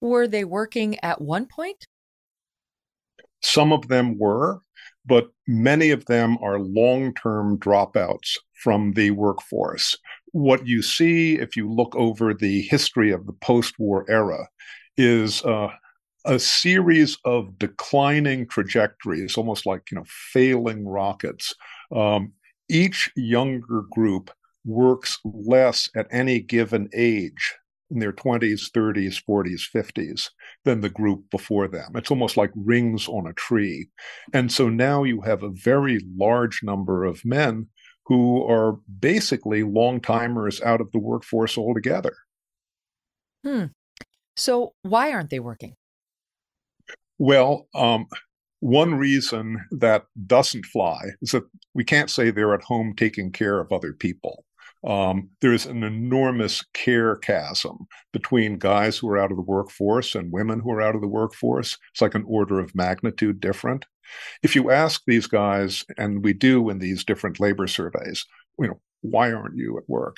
[0.00, 1.86] Were they working at one point?
[3.42, 4.60] Some of them were,
[5.06, 9.96] but many of them are long term dropouts from the workforce.
[10.32, 14.48] What you see if you look over the history of the post war era
[14.96, 15.68] is uh,
[16.28, 21.54] a series of declining trajectories, almost like you know failing rockets.
[21.90, 22.32] Um,
[22.68, 24.30] each younger group
[24.64, 27.54] works less at any given age
[27.90, 30.28] in their 20s, 30s, 40s, 50s
[30.66, 31.92] than the group before them.
[31.94, 33.88] It's almost like rings on a tree.
[34.34, 37.68] And so now you have a very large number of men
[38.04, 42.14] who are basically long timers out of the workforce altogether.
[43.42, 43.66] Hmm.
[44.36, 45.74] So why aren't they working?
[47.18, 48.06] Well, um,
[48.60, 53.60] one reason that doesn't fly is that we can't say they're at home taking care
[53.60, 54.44] of other people.
[54.86, 60.32] Um, there's an enormous care chasm between guys who are out of the workforce and
[60.32, 61.76] women who are out of the workforce.
[61.92, 63.84] It's like an order of magnitude different.
[64.42, 68.24] If you ask these guys, and we do in these different labor surveys,
[68.58, 70.16] you know, why aren't you at work?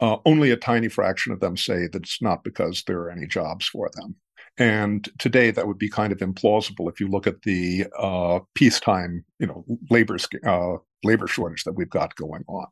[0.00, 3.26] Uh, only a tiny fraction of them say that it's not because there are any
[3.26, 4.16] jobs for them.
[4.58, 9.24] And today, that would be kind of implausible if you look at the uh, peacetime,
[9.38, 12.66] you know, labor uh, labor shortage that we've got going on.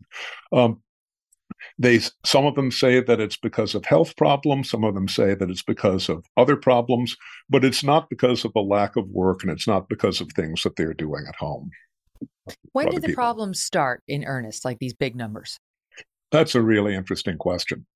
[0.53, 0.83] Um,
[1.79, 5.35] they some of them say that it's because of health problems some of them say
[5.35, 7.17] that it's because of other problems
[7.49, 10.63] but it's not because of a lack of work and it's not because of things
[10.63, 11.71] that they're doing at home
[12.73, 13.15] when did the people.
[13.15, 15.59] problems start in earnest like these big numbers
[16.31, 17.87] that's a really interesting question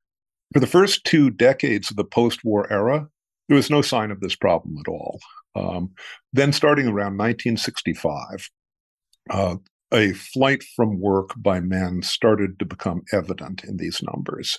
[0.53, 3.09] for the first two decades of the post-war era
[3.51, 5.21] there was no sign of this problem at all
[5.57, 5.91] um,
[6.33, 8.49] then starting around 1965
[9.29, 9.57] uh,
[9.93, 14.59] a flight from work by men started to become evident in these numbers.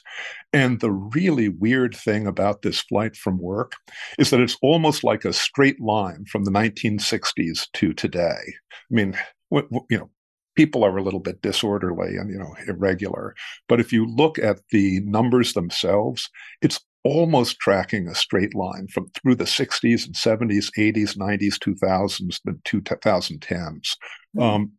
[0.51, 3.73] And the really weird thing about this flight from work
[4.19, 8.41] is that it's almost like a straight line from the 1960s to today.
[8.45, 9.17] I mean,
[9.51, 10.09] you know,
[10.55, 13.33] people are a little bit disorderly and you know irregular
[13.69, 16.29] but if you look at the numbers themselves
[16.61, 22.39] it's almost tracking a straight line from through the 60s and 70s 80s 90s 2000s
[22.45, 24.41] the 2010s mm-hmm.
[24.41, 24.71] um,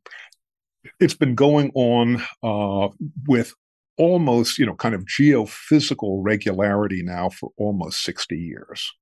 [1.00, 2.88] it's been going on uh,
[3.26, 3.54] with
[3.98, 8.92] almost you know kind of geophysical regularity now for almost 60 years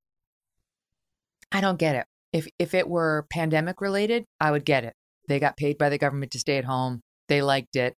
[1.51, 4.95] i don't get it if if it were pandemic related i would get it
[5.31, 7.01] they got paid by the government to stay at home.
[7.27, 7.95] They liked it.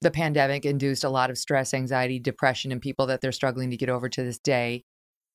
[0.00, 3.76] The pandemic induced a lot of stress, anxiety, depression in people that they're struggling to
[3.76, 4.84] get over to this day.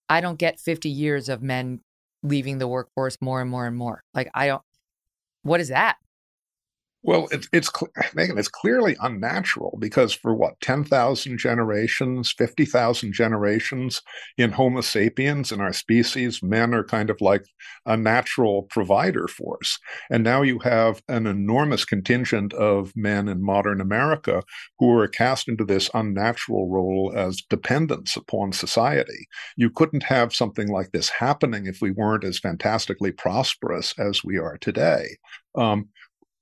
[0.10, 1.82] I don't get 50 years of men
[2.22, 4.04] leaving the workforce more and more and more.
[4.14, 4.62] Like, I don't,
[5.42, 5.98] what is that?
[7.06, 7.70] Well, it, it's
[8.16, 14.02] Megyn, it's clearly unnatural because for what ten thousand generations, fifty thousand generations
[14.38, 17.46] in Homo sapiens in our species, men are kind of like
[17.86, 23.82] a natural provider force, and now you have an enormous contingent of men in modern
[23.82, 24.42] America
[24.80, 29.28] who are cast into this unnatural role as dependents upon society.
[29.58, 34.38] You couldn't have something like this happening if we weren't as fantastically prosperous as we
[34.38, 35.18] are today.
[35.56, 35.90] Um,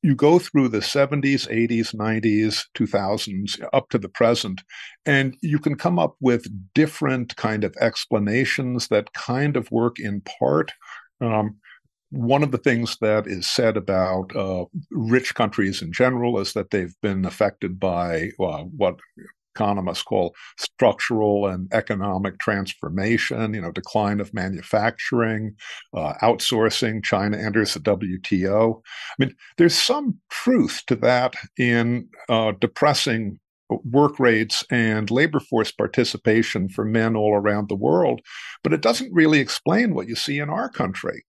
[0.03, 4.61] you go through the 70s, 80s, 90s, 2000s up to the present,
[5.05, 10.21] and you can come up with different kind of explanations that kind of work in
[10.21, 10.71] part.
[11.19, 11.57] Um,
[12.09, 16.71] one of the things that is said about uh, rich countries in general is that
[16.71, 18.99] they've been affected by uh, what
[19.55, 25.55] economists call structural and economic transformation, you know, decline of manufacturing,
[25.95, 27.03] uh, outsourcing.
[27.03, 28.81] China enters the WTO.
[28.83, 35.71] I mean, there's some truth to that in uh, depressing work rates and labor force
[35.71, 38.21] participation for men all around the world,
[38.63, 41.23] but it doesn't really explain what you see in our country.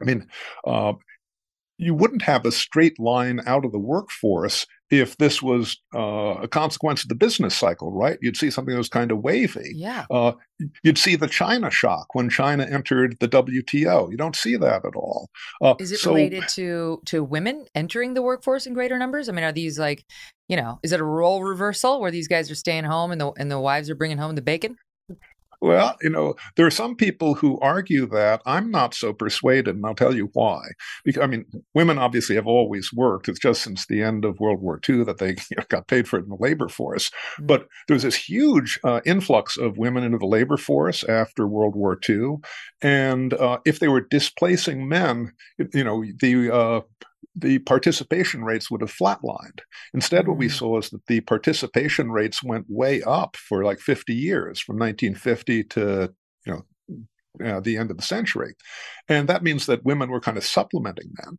[0.00, 0.26] I mean,
[0.66, 0.92] uh,
[1.78, 6.46] you wouldn't have a straight line out of the workforce if this was uh, a
[6.46, 8.18] consequence of the business cycle, right?
[8.20, 9.72] You'd see something that was kind of wavy.
[9.74, 10.04] Yeah.
[10.10, 10.32] Uh,
[10.82, 14.10] you'd see the China shock when China entered the WTO.
[14.10, 15.30] You don't see that at all.
[15.62, 19.30] Uh, is it so, related to to women entering the workforce in greater numbers?
[19.30, 20.04] I mean, are these like,
[20.48, 23.32] you know, is it a role reversal where these guys are staying home and the
[23.38, 24.76] and the wives are bringing home the bacon?
[25.62, 28.42] Well, you know, there are some people who argue that.
[28.44, 30.60] I'm not so persuaded, and I'll tell you why.
[31.04, 33.28] Because I mean, women obviously have always worked.
[33.28, 36.08] It's just since the end of World War II that they you know, got paid
[36.08, 37.10] for it in the labor force.
[37.10, 37.46] Mm-hmm.
[37.46, 41.96] But there's this huge uh, influx of women into the labor force after World War
[42.08, 42.38] II,
[42.82, 45.30] and uh, if they were displacing men,
[45.72, 46.80] you know, the uh,
[47.34, 49.60] the participation rates would have flatlined.
[49.94, 50.52] Instead, what we mm.
[50.52, 55.64] saw is that the participation rates went way up for like 50 years, from 1950
[55.64, 56.12] to
[56.46, 56.64] you know
[57.44, 58.54] uh, the end of the century.
[59.08, 61.38] And that means that women were kind of supplementing men.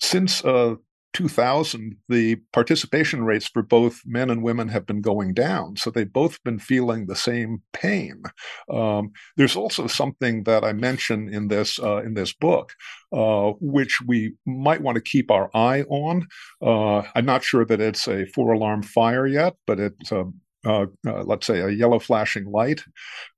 [0.00, 0.76] Since uh,
[1.14, 5.76] 2000, the participation rates for both men and women have been going down.
[5.76, 8.22] So they've both been feeling the same pain.
[8.68, 12.72] Um, there's also something that I mention in this uh, in this book,
[13.12, 16.26] uh, which we might want to keep our eye on.
[16.60, 20.24] Uh, I'm not sure that it's a four alarm fire yet, but it's a
[20.66, 22.82] uh, uh, let's say a yellow flashing light.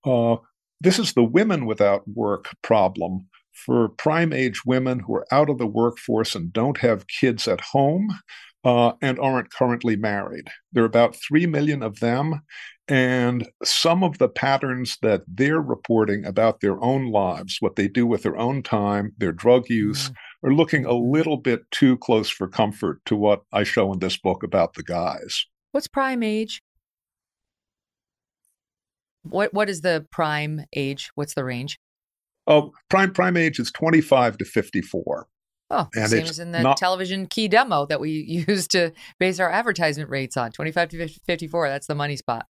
[0.05, 0.36] Uh,
[0.81, 3.27] this is the women without work problem
[3.65, 7.61] for prime age women who are out of the workforce and don't have kids at
[7.61, 8.09] home
[8.65, 10.49] uh, and aren't currently married.
[10.73, 12.43] There are about 3 million of them.
[12.89, 18.07] And some of the patterns that they're reporting about their own lives, what they do
[18.07, 20.49] with their own time, their drug use, mm-hmm.
[20.49, 24.16] are looking a little bit too close for comfort to what I show in this
[24.16, 25.47] book about the guys.
[25.73, 26.62] What's prime age?
[29.23, 31.11] What what is the prime age?
[31.16, 31.78] What's the range?
[32.47, 35.28] Oh, prime prime age is 25 to 54.
[35.68, 38.10] Oh, and same as in the not, television key demo that we
[38.48, 41.68] use to base our advertisement rates on 25 to 54.
[41.68, 42.47] That's the money spot.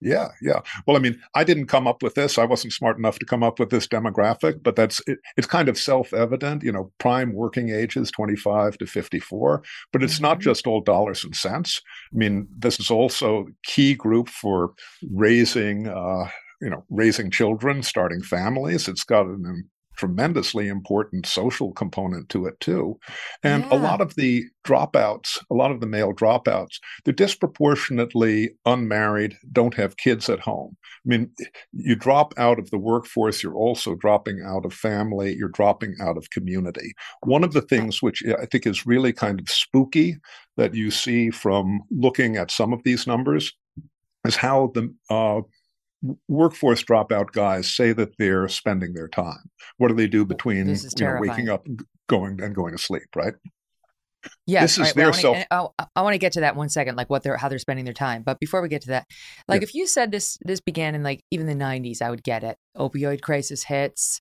[0.00, 0.60] Yeah, yeah.
[0.86, 2.36] Well, I mean, I didn't come up with this.
[2.36, 5.66] I wasn't smart enough to come up with this demographic, but that's it, it's kind
[5.66, 6.62] of self-evident.
[6.62, 10.24] You know, prime working age is 25 to 54, but it's mm-hmm.
[10.24, 11.80] not just all dollars and cents.
[12.12, 14.72] I mean, this is also key group for
[15.10, 16.28] raising uh,
[16.64, 22.58] you know raising children starting families it's got an tremendously important social component to it
[22.60, 22.98] too.
[23.42, 23.76] And yeah.
[23.76, 29.74] a lot of the dropouts a lot of the male dropouts they're disproportionately unmarried don't
[29.74, 30.76] have kids at home.
[30.82, 31.30] I mean
[31.72, 36.16] you drop out of the workforce you're also dropping out of family you're dropping out
[36.16, 36.94] of community.
[37.24, 40.16] One of the things which i think is really kind of spooky
[40.56, 43.52] that you see from looking at some of these numbers
[44.26, 45.42] is how the uh,
[46.28, 49.50] workforce dropout guys say that they're spending their time.
[49.78, 53.08] What do they do between you know, waking up and going and going to sleep,
[53.16, 53.34] right?
[54.46, 55.36] Yeah, this is right, their well, self.
[55.36, 57.36] Oh, I wanna, I, I want to get to that one second, like what they're
[57.36, 58.22] how they're spending their time.
[58.22, 59.06] But before we get to that,
[59.48, 59.64] like Yeah.
[59.64, 62.56] if you said this this began in like even the '90s, I would get it.
[62.76, 64.20] Opioid crisis hits,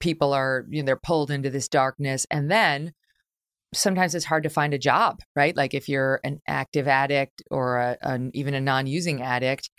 [0.00, 2.92] people are you know they're pulled into this darkness, and then
[3.74, 5.56] sometimes it's hard to find a job, right?
[5.56, 9.70] Like if you're an active addict or a, an, even a non-using addict,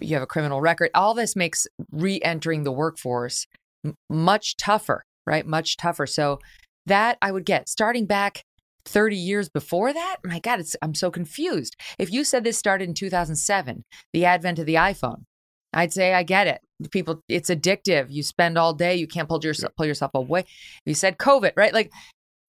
[0.00, 0.90] you have a criminal record.
[0.94, 3.46] All this makes re-entering the workforce
[3.84, 5.46] m- much tougher, right?
[5.46, 6.06] Much tougher.
[6.06, 6.38] So
[6.86, 8.42] that I would get starting back
[8.84, 10.16] 30 years before that.
[10.24, 11.76] My God, it's I'm so confused.
[11.98, 15.24] If you said this started in 2007, the advent of the iPhone,
[15.72, 16.60] I'd say I get it.
[16.90, 18.06] People, it's addictive.
[18.10, 20.44] You spend all day, you can't pull yourself pull yourself away.
[20.86, 21.74] You said COVID, right?
[21.74, 21.92] Like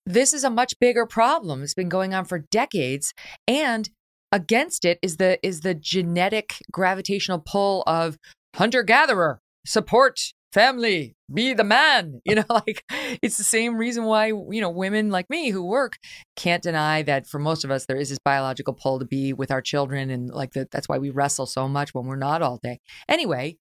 [0.06, 1.62] this is a much bigger problem.
[1.62, 3.14] It's been going on for decades,
[3.48, 3.90] and
[4.32, 8.18] against it is the is the genetic gravitational pull of
[8.56, 10.20] hunter gatherer support
[10.54, 12.84] family be the man you know like
[13.22, 15.98] it's the same reason why you know women like me who work
[16.36, 19.52] can't deny that for most of us there is this biological pull to be with
[19.52, 22.60] our children and like that that's why we wrestle so much when we're not all
[22.62, 23.56] day anyway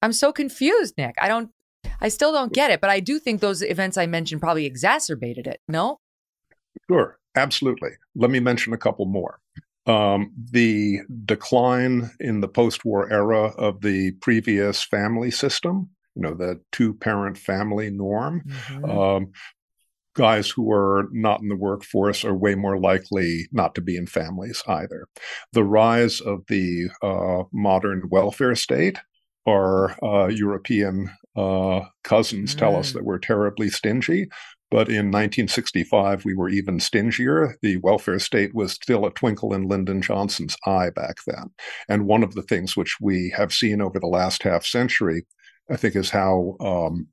[0.00, 1.50] i'm so confused nick i don't
[2.00, 5.46] i still don't get it but i do think those events i mentioned probably exacerbated
[5.46, 5.98] it no
[6.88, 7.90] Sure, absolutely.
[8.14, 9.40] Let me mention a couple more.
[9.86, 16.34] Um, the decline in the post war era of the previous family system, you know,
[16.34, 18.42] the two parent family norm.
[18.88, 19.32] Um,
[20.14, 24.06] guys who are not in the workforce are way more likely not to be in
[24.06, 25.06] families either.
[25.52, 28.98] The rise of the uh, modern welfare state.
[29.48, 34.28] Our uh, European uh, cousins tell us that we're terribly stingy.
[34.72, 37.58] But in 1965, we were even stingier.
[37.60, 41.50] The welfare state was still a twinkle in Lyndon Johnson's eye back then.
[41.90, 45.26] And one of the things which we have seen over the last half century,
[45.70, 47.08] I think, is how um,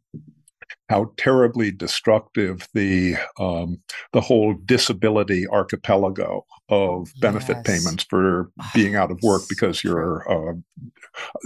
[0.90, 3.80] how terribly destructive the um,
[4.14, 7.66] the whole disability archipelago of benefit Yes.
[7.66, 10.54] payments for being out of work because you're uh,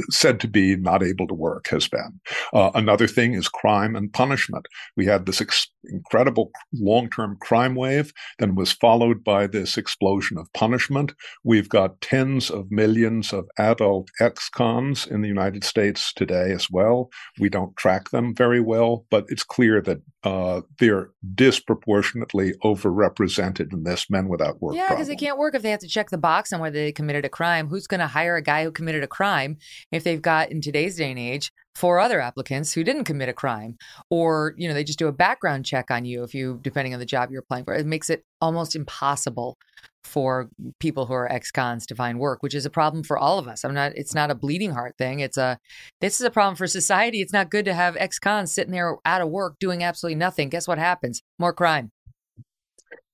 [0.09, 2.19] said to be not able to work has been.
[2.53, 4.65] Uh, another thing is crime and punishment.
[4.95, 10.37] We had this ex- incredible long term crime wave, then was followed by this explosion
[10.37, 11.13] of punishment.
[11.43, 16.69] We've got tens of millions of adult ex cons in the United States today as
[16.69, 17.09] well.
[17.39, 23.83] We don't track them very well, but it's clear that uh, they're disproportionately overrepresented in
[23.83, 26.19] this men without work Yeah, because they can't work if they have to check the
[26.19, 27.67] box on whether they committed a crime.
[27.67, 29.57] Who's going to hire a guy who committed a crime
[29.91, 33.33] if they've got, in today's day and age, four other applicants who didn't commit a
[33.33, 33.77] crime?
[34.09, 36.99] Or, you know, they just do a background check on you if you, depending on
[36.99, 37.73] the job you're applying for.
[37.73, 39.57] It makes it almost impossible
[40.03, 43.47] for people who are ex-cons to find work, which is a problem for all of
[43.47, 43.63] us.
[43.63, 45.21] I'm not, it's not a bleeding heart thing.
[45.21, 45.57] It's a,
[46.01, 47.21] this is a problem for society.
[47.21, 50.49] It's not good to have ex-cons sitting there out of work doing absolutely nothing.
[50.49, 51.23] Guess what happens?
[51.39, 51.91] More crime.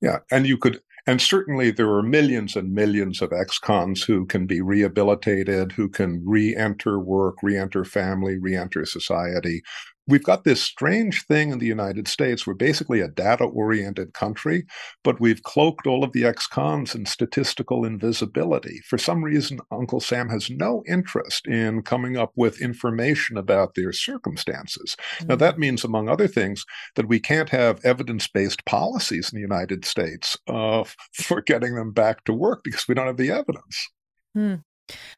[0.02, 4.46] Yeah, and you could, and certainly there are millions and millions of ex-cons who can
[4.46, 9.64] be rehabilitated, who can re-enter work, re-enter family, re-enter society.
[10.10, 12.48] We've got this strange thing in the United States.
[12.48, 14.66] We're basically a data-oriented country,
[15.04, 18.82] but we've cloaked all of the ex-cons in statistical invisibility.
[18.88, 23.94] For some reason, Uncle Sam has no interest in coming up with information about their
[23.94, 24.98] circumstances.
[25.28, 26.66] Now, that means, among other things,
[26.96, 32.24] that we can't have evidence-based policies in the United States uh, for getting them back
[32.24, 33.88] to work because we don't have the evidence.
[34.34, 34.56] Hmm.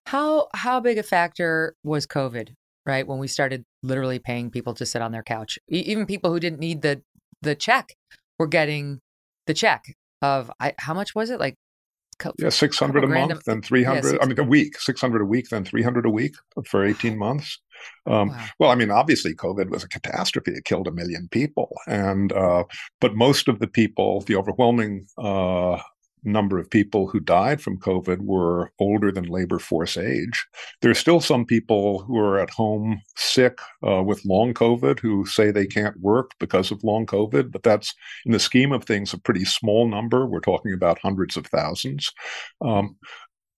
[0.07, 2.55] How how big a factor was COVID?
[2.85, 6.31] Right when we started literally paying people to sit on their couch, E- even people
[6.31, 7.01] who didn't need the
[7.41, 7.95] the check
[8.39, 9.01] were getting
[9.45, 9.83] the check
[10.21, 11.39] of I, how much was it?
[11.39, 11.55] Like
[12.17, 14.11] co- Yeah, six hundred a month, then three hundred.
[14.11, 16.33] six- I mean, a week, six hundred a week, then three hundred a week
[16.65, 17.59] for eighteen months.
[18.07, 20.51] Um, Well, I mean, obviously, COVID was a catastrophe.
[20.51, 22.63] It killed a million people, and uh,
[22.99, 25.79] but most of the people, the overwhelming uh,
[26.23, 30.45] number of people who died from COVID were older than labor force age.
[30.81, 35.25] There are still some people who are at home sick uh, with long COVID who
[35.25, 37.93] say they can't work because of long COVID, but that's
[38.25, 40.25] in the scheme of things a pretty small number.
[40.25, 42.11] We're talking about hundreds of thousands.
[42.61, 42.97] Um,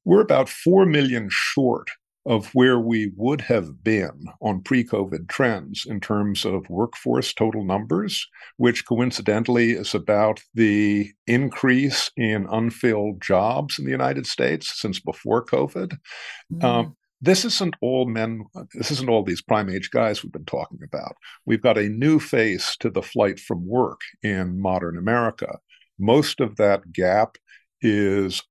[0.06, 1.90] we're about 4 million short
[2.26, 7.66] of where we would have been on pre COVID trends in terms of workforce total
[7.66, 8.28] numbers,
[8.58, 15.45] which coincidentally is about the increase in unfilled jobs in the United States since before
[15.45, 15.98] COVID.
[16.64, 18.44] Um, this isn't all men,
[18.74, 21.16] this isn't all these prime age guys we've been talking about.
[21.45, 25.60] We've got a new face to the flight from work in modern America.
[26.00, 27.38] Most of that gap
[27.82, 28.44] is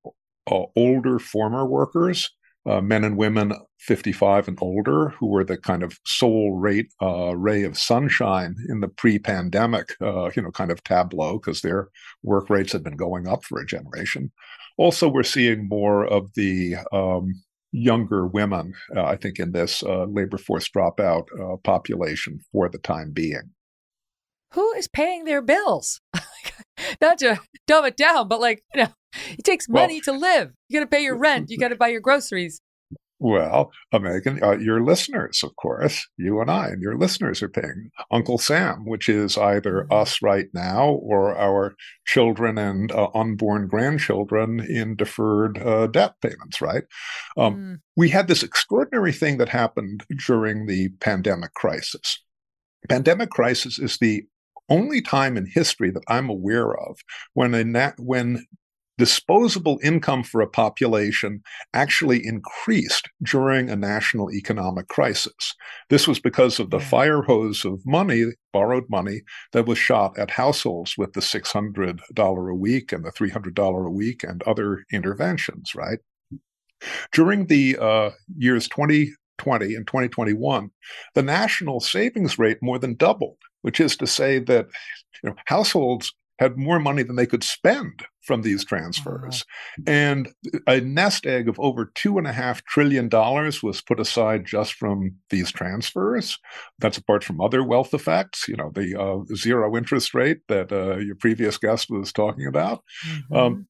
[0.51, 2.31] uh, older former workers
[2.67, 7.37] uh, men and women 55 and older, who were the kind of sole rate, uh,
[7.37, 11.89] ray of sunshine in the pre-pandemic, uh, you know, kind of tableau because their
[12.23, 14.31] work rates had been going up for a generation.
[14.79, 20.05] Also, we're seeing more of the um, younger women, uh, I think, in this uh,
[20.05, 23.51] labor force dropout uh, population for the time being.
[24.53, 26.01] Who is paying their bills?
[27.01, 28.93] Not to dumb it down, but like, you know,
[29.39, 30.53] it takes money well, to live.
[30.69, 31.51] You got to pay your rent.
[31.51, 32.61] You got to buy your groceries.
[33.25, 37.91] Well, Megyn, uh, your listeners, of course, you and I, and your listeners are paying
[38.11, 39.93] Uncle Sam, which is either mm-hmm.
[39.93, 46.61] us right now or our children and uh, unborn grandchildren in deferred uh, debt payments,
[46.61, 46.83] right?
[47.37, 47.77] Um, mm.
[47.97, 52.25] We had this extraordinary thing that happened during the pandemic crisis.
[52.89, 54.25] Pandemic crisis is the
[54.69, 56.99] only time in history that I'm aware of
[57.35, 58.45] when a na- when
[59.03, 61.43] disposable income for a population
[61.75, 65.57] actually increased during a national economic crisis.
[65.91, 69.23] This was because of the fire hose of money, borrowed money,
[69.55, 71.99] that was shot at households with the $600
[72.53, 75.99] a week and the $300 a week and other interventions, right?
[77.11, 80.71] During the uh, years 2020 and 2021,
[81.17, 84.69] the national savings rate more than doubled, which is to say that
[85.25, 89.45] you know, households had more money than they could spend from these transfers.
[89.87, 90.29] And
[90.67, 94.75] a nest egg of over two and a half trillion dollars was put aside just
[94.75, 96.39] from these transfers.
[96.79, 100.97] That's apart from other wealth effects, you know, the uh, zero interest rate that uh,
[100.99, 102.83] your previous guest was talking about.
[103.07, 103.37] Mm-hmm.
[103.37, 103.67] Um,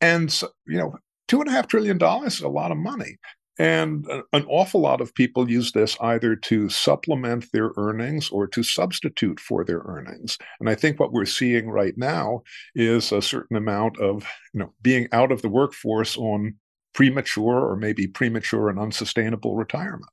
[0.00, 3.16] and, so, you know, two and a half trillion dollars is a lot of money.
[3.58, 8.62] And an awful lot of people use this either to supplement their earnings or to
[8.62, 10.38] substitute for their earnings.
[10.58, 12.42] And I think what we're seeing right now
[12.74, 16.54] is a certain amount of, you know, being out of the workforce on
[16.94, 20.10] premature or maybe premature and unsustainable retirement.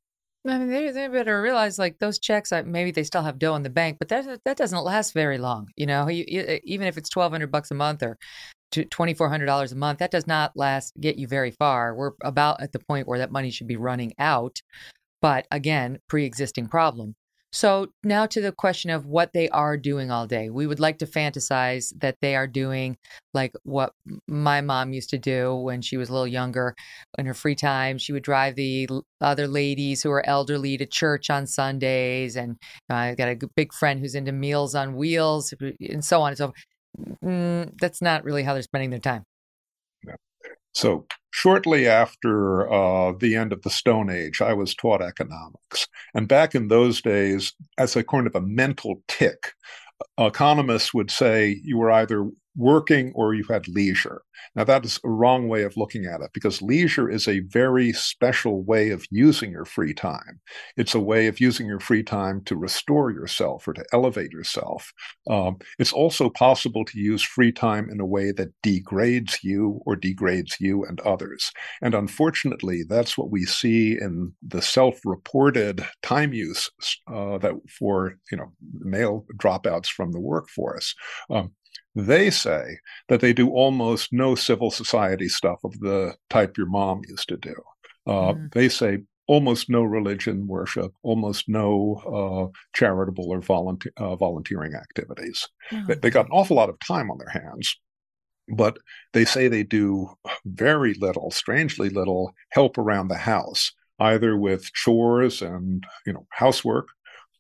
[0.48, 2.52] I mean, they, they better realize like those checks.
[2.52, 5.68] Maybe they still have dough in the bank, but that that doesn't last very long.
[5.76, 8.18] You know, you, you, even if it's twelve hundred bucks a month or
[8.72, 11.94] $2400 a month that does not last get you very far.
[11.94, 14.62] We're about at the point where that money should be running out
[15.22, 17.16] but again pre-existing problem.
[17.54, 20.50] So now to the question of what they are doing all day.
[20.50, 22.98] We would like to fantasize that they are doing
[23.34, 23.94] like what
[24.26, 26.76] my mom used to do when she was a little younger
[27.18, 27.98] in her free time.
[27.98, 28.88] She would drive the
[29.20, 32.56] other ladies who are elderly to church on sundays and
[32.90, 36.38] uh, i got a big friend who's into meals on wheels and so on and
[36.38, 36.56] so forth
[37.24, 39.24] mm, that's not really how they're spending their time.
[40.74, 45.88] So, shortly after uh, the end of the Stone Age, I was taught economics.
[46.14, 49.54] And back in those days, as a kind of a mental tick,
[50.18, 54.22] economists would say you were either working or you had leisure.
[54.56, 57.94] Now, that is a wrong way of looking at it because leisure is a very
[57.94, 60.40] special way of using your free time.
[60.78, 64.92] It's a way of using your free time to restore yourself or to elevate yourself.
[65.30, 69.96] Um, it's also possible to use free time in a way that degrades you or
[69.96, 71.52] degrades you and others.
[71.82, 76.70] And unfortunately, that's what we see in the self-reported time use
[77.08, 80.96] uh, that for you know male dropouts from the workforce.
[81.30, 81.52] Um,
[81.96, 82.78] they say
[83.10, 87.38] that they do almost no civil society stuff of the type your mom used to
[87.38, 87.56] do.
[88.08, 88.54] Uh, mm.
[88.54, 95.48] They say almost no religion worship, almost no uh, charitable or volunteer, uh, volunteering activities.
[95.72, 97.76] Oh, they, they got an awful lot of time on their hands,
[98.50, 98.78] but
[99.14, 100.10] they say they do
[100.46, 106.88] very little, strangely little help around the house, either with chores and you know housework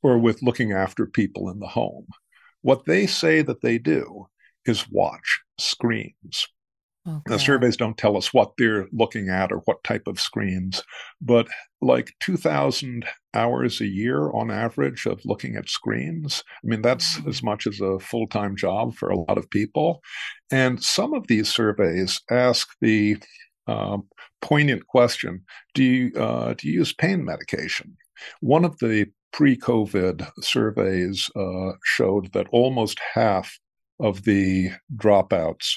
[0.03, 2.07] or with looking after people in the home.
[2.61, 4.27] What they say that they do
[4.65, 6.47] is watch screens.
[7.07, 7.19] Okay.
[7.25, 10.83] The surveys don't tell us what they're looking at or what type of screens,
[11.19, 11.47] but
[11.81, 16.43] like 2,000 hours a year on average of looking at screens.
[16.63, 17.29] I mean, that's mm-hmm.
[17.29, 20.01] as much as a full time job for a lot of people.
[20.51, 23.17] And some of these surveys ask the
[23.65, 23.97] uh,
[24.41, 25.43] poignant question
[25.73, 27.97] do you, uh, do you use pain medication?
[28.41, 33.57] One of the pre COVID surveys uh, showed that almost half
[34.01, 35.75] of the dropouts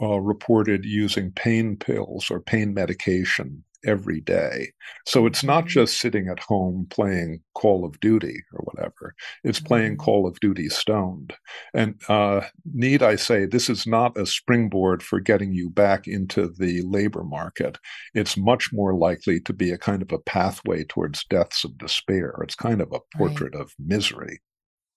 [0.00, 4.72] uh, reported using pain pills or pain medication every day.
[5.06, 5.70] So it's not mm-hmm.
[5.70, 9.14] just sitting at home playing Call of Duty or whatever.
[9.44, 10.04] It's playing mm-hmm.
[10.04, 11.34] Call of Duty stoned.
[11.74, 16.48] And uh, need I say, this is not a springboard for getting you back into
[16.48, 17.78] the labor market.
[18.14, 22.34] It's much more likely to be a kind of a pathway towards deaths of despair.
[22.42, 23.62] It's kind of a portrait right.
[23.62, 24.40] of misery.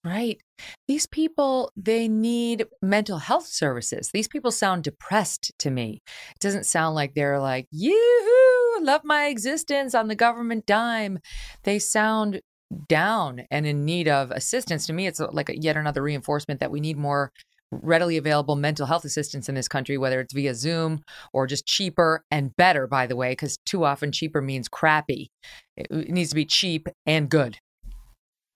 [0.04, 0.42] Right.
[0.88, 4.10] These people, they need mental health services.
[4.12, 6.02] These people sound depressed to me.
[6.32, 11.20] It doesn't sound like they're like, yoo love my existence on the government dime.
[11.64, 12.42] They sound
[12.88, 14.86] down and in need of assistance.
[14.88, 17.32] To me, it's uh, like a, yet another reinforcement that we need more
[17.72, 22.24] readily available mental health assistance in this country, whether it's via Zoom or just cheaper
[22.30, 25.32] and better, by the way, because too often cheaper means crappy.
[25.78, 27.58] It needs to be cheap and good.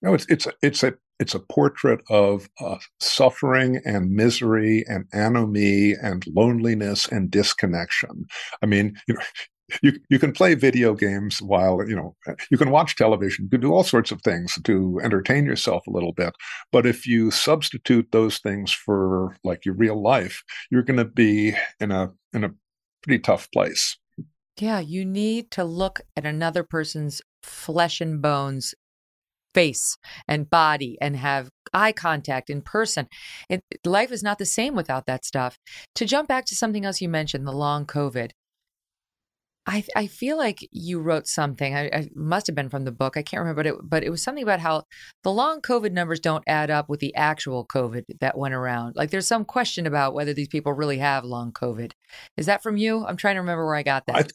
[0.01, 5.95] No, it's it's it's a it's a portrait of uh, suffering and misery and anomie
[6.01, 8.25] and loneliness and disconnection.
[8.61, 9.21] I mean, you know,
[9.81, 12.15] you you can play video games while you know
[12.51, 13.45] you can watch television.
[13.45, 16.35] You can do all sorts of things to entertain yourself a little bit.
[16.71, 21.55] But if you substitute those things for like your real life you're going to be
[21.79, 22.51] in a in a
[23.03, 23.97] pretty tough place.
[24.59, 28.73] Yeah you need to look at another person's flesh and bones
[29.56, 33.07] face and body and have eye contact in person.
[33.49, 35.57] It, life is not the same without that stuff.
[35.95, 38.32] To jump back to something else you mentioned, the long COVID.
[39.68, 41.73] I I feel like you wrote something.
[41.76, 43.18] I, I, must have been from the book.
[43.18, 44.84] I can't remember, but it but it was something about how
[45.23, 48.95] the long COVID numbers don't add up with the actual COVID that went around.
[48.95, 51.94] Like there's some question about whether these people really have long COVID.
[52.38, 53.06] Is that from you?
[53.06, 54.15] I'm trying to remember where I got that.
[54.15, 54.27] I,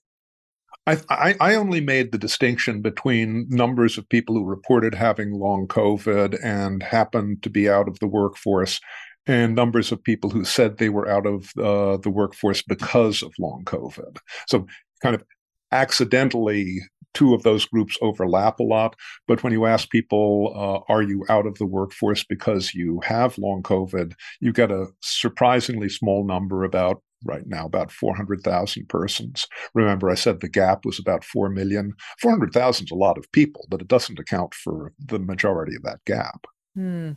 [0.87, 6.39] I, I only made the distinction between numbers of people who reported having long COVID
[6.43, 8.81] and happened to be out of the workforce
[9.27, 13.33] and numbers of people who said they were out of uh, the workforce because of
[13.39, 14.17] long COVID.
[14.49, 14.67] So
[15.03, 15.23] kind of
[15.71, 16.81] accidentally
[17.13, 18.97] two of those groups overlap a lot.
[19.27, 23.39] But when you ask people, uh, are you out of the workforce because you have
[23.39, 29.47] long COVID, you get a surprisingly small number, about right now, about 400,000 persons.
[29.75, 31.95] Remember, I said the gap was about 4 million.
[32.21, 36.01] 400,000 is a lot of people, but it doesn't account for the majority of that
[36.07, 36.47] gap.
[36.75, 37.13] Hmm.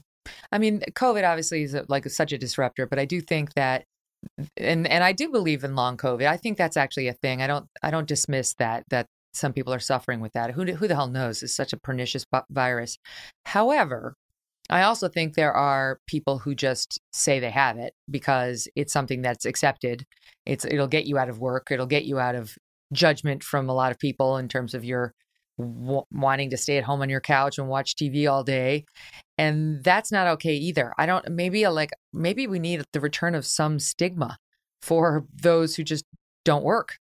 [0.51, 3.85] I mean, COVID obviously is a, like such a disruptor, but I do think that
[4.57, 6.25] and and I do believe in long COVID.
[6.27, 7.41] I think that's actually a thing.
[7.41, 10.51] I don't I don't dismiss that that some people are suffering with that.
[10.51, 11.43] Who who the hell knows?
[11.43, 12.97] It's such a pernicious virus.
[13.45, 14.15] However,
[14.69, 19.21] I also think there are people who just say they have it because it's something
[19.21, 20.05] that's accepted.
[20.45, 21.67] It's it'll get you out of work.
[21.69, 22.55] It'll get you out of
[22.93, 25.13] judgment from a lot of people in terms of your
[25.57, 28.85] w- wanting to stay at home on your couch and watch TV all day.
[29.37, 30.93] And that's not okay either.
[30.97, 34.37] I don't, maybe uh, like, maybe we need the return of some stigma
[34.81, 36.05] for those who just
[36.45, 36.97] don't work.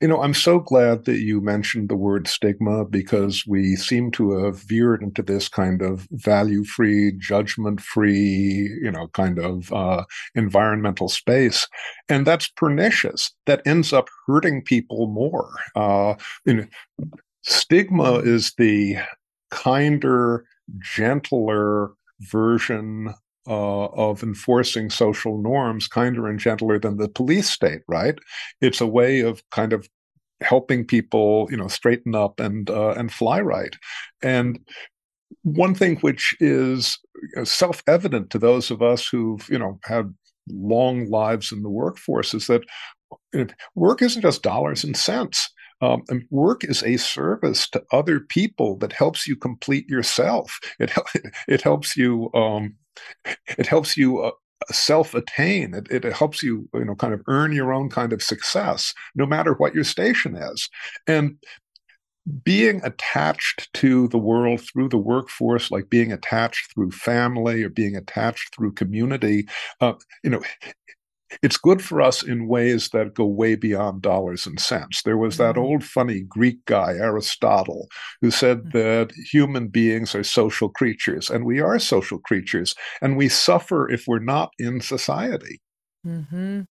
[0.00, 4.32] You know, I'm so glad that you mentioned the word stigma because we seem to
[4.44, 10.04] have veered into this kind of value free, judgment free, you know, kind of uh,
[10.34, 11.68] environmental space.
[12.08, 13.30] And that's pernicious.
[13.44, 15.50] That ends up hurting people more.
[15.76, 16.14] Uh,
[16.46, 16.66] you know,
[17.42, 18.96] Stigma is the
[19.50, 20.46] kinder,
[20.78, 23.14] gentler version
[23.48, 28.18] uh, of enforcing social norms, kinder and gentler than the police state, right?
[28.60, 29.88] It's a way of kind of
[30.42, 33.76] helping people, you know, straighten up and uh, and fly right.
[34.22, 34.58] And
[35.42, 36.98] one thing which is
[37.44, 40.14] self-evident to those of us who've, you know, had
[40.48, 42.62] long lives in the workforce is that
[43.74, 45.50] work isn't just dollars and cents.
[45.82, 50.58] Um, and work is a service to other people that helps you complete yourself.
[50.78, 50.92] It
[51.48, 52.74] it helps you um,
[53.58, 54.32] it helps you uh,
[54.70, 55.74] self attain.
[55.74, 59.26] It, it helps you you know kind of earn your own kind of success, no
[59.26, 60.68] matter what your station is.
[61.06, 61.36] And
[62.44, 67.96] being attached to the world through the workforce, like being attached through family or being
[67.96, 69.48] attached through community,
[69.80, 70.42] uh, you know,
[71.42, 75.02] it's good for us in ways that go way beyond dollars and cents.
[75.02, 75.64] There was that mm-hmm.
[75.64, 77.88] old funny Greek guy, Aristotle,
[78.20, 78.78] who said mm-hmm.
[78.78, 84.04] that human beings are social creatures, and we are social creatures, and we suffer if
[84.06, 85.60] we're not in society.
[86.06, 86.62] Mm-hmm.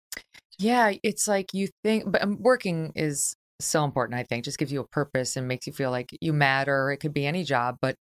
[0.58, 4.18] Yeah, it's like you think, but um, working is so important.
[4.18, 6.90] I think just gives you a purpose and makes you feel like you matter.
[6.90, 7.96] It could be any job, but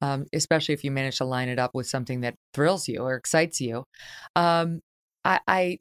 [0.00, 3.14] um, especially if you manage to line it up with something that thrills you or
[3.14, 3.84] excites you.
[4.36, 4.80] Um,
[5.24, 5.78] I, I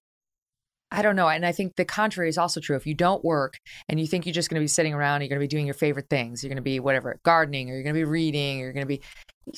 [0.91, 1.29] I don't know.
[1.29, 2.75] And I think the contrary is also true.
[2.75, 3.57] If you don't work
[3.87, 5.65] and you think you're just going to be sitting around, you're going to be doing
[5.65, 8.59] your favorite things, you're going to be whatever, gardening, or you're going to be reading,
[8.59, 9.01] or you're going to be,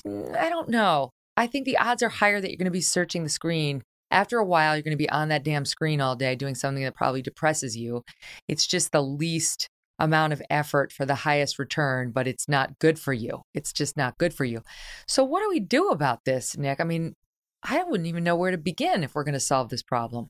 [0.05, 1.09] mm, I don't know.
[1.35, 3.81] I think the odds are higher that you're going to be searching the screen.
[4.11, 6.83] After a while, you're going to be on that damn screen all day doing something
[6.83, 8.03] that probably depresses you.
[8.47, 12.99] It's just the least amount of effort for the highest return, but it's not good
[12.99, 13.41] for you.
[13.55, 14.61] It's just not good for you.
[15.07, 16.79] So, what do we do about this, Nick?
[16.79, 17.15] I mean,
[17.63, 20.27] I wouldn't even know where to begin if we're going to solve this problem.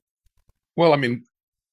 [0.76, 1.24] Well, I mean,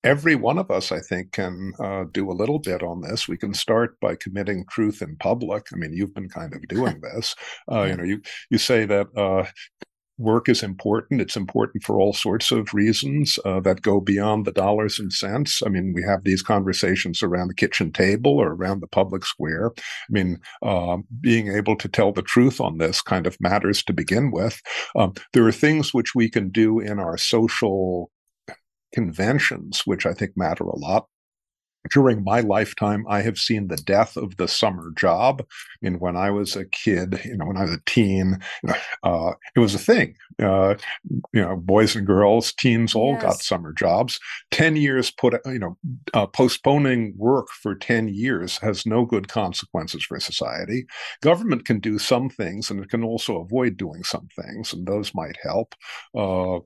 [0.03, 3.27] every one of us, I think, can uh, do a little bit on this.
[3.27, 5.67] We can start by committing truth in public.
[5.73, 7.35] I mean, you've been kind of doing this.
[7.71, 9.45] Uh, you know, you you say that uh,
[10.17, 11.19] work is important.
[11.21, 15.61] It's important for all sorts of reasons uh, that go beyond the dollars and cents.
[15.65, 19.71] I mean, we have these conversations around the kitchen table or around the public square.
[19.77, 23.93] I mean, uh, being able to tell the truth on this kind of matters to
[23.93, 24.61] begin with.
[24.95, 28.11] Um, there are things which we can do in our social
[28.93, 31.07] conventions, which I think matter a lot
[31.89, 35.43] during my lifetime, I have seen the death of the summer job.
[35.81, 38.39] And when I was a kid, you know, when I was a teen,
[39.03, 40.15] uh, it was a thing.
[40.41, 40.75] Uh,
[41.33, 43.23] you know, boys and girls, teens all yes.
[43.23, 44.19] got summer jobs.
[44.51, 45.77] Ten years put, you know,
[46.13, 50.85] uh, postponing work for ten years has no good consequences for society.
[51.21, 55.15] Government can do some things, and it can also avoid doing some things, and those
[55.15, 55.73] might help.
[56.15, 56.59] Uh,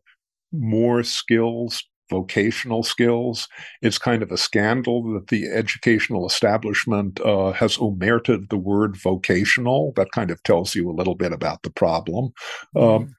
[0.51, 3.47] more skills vocational skills.
[3.81, 9.93] It's kind of a scandal that the educational establishment uh, has omitted the word vocational.
[9.95, 12.25] That kind of tells you a little bit about the problem.
[12.75, 13.11] Um, mm-hmm.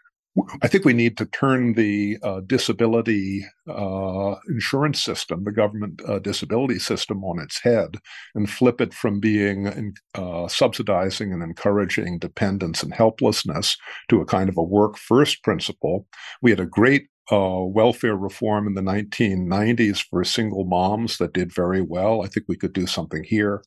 [0.62, 6.18] I think we need to turn the uh, disability uh, insurance system, the government uh,
[6.18, 7.96] disability system, on its head
[8.34, 13.76] and flip it from being uh, subsidizing and encouraging dependence and helplessness
[14.10, 16.06] to a kind of a work first principle.
[16.42, 21.54] We had a great uh, welfare reform in the 1990s for single moms that did
[21.54, 22.22] very well.
[22.22, 23.62] I think we could do something here.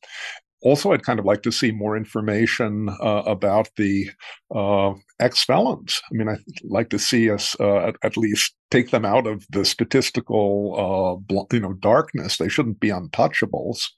[0.62, 4.10] Also, I'd kind of like to see more information uh, about the
[4.54, 6.02] uh, ex felons.
[6.10, 9.46] I mean, I'd like to see us uh, at, at, least take them out of
[9.50, 12.36] the statistical, uh, you know, darkness.
[12.36, 13.88] They shouldn't be untouchables.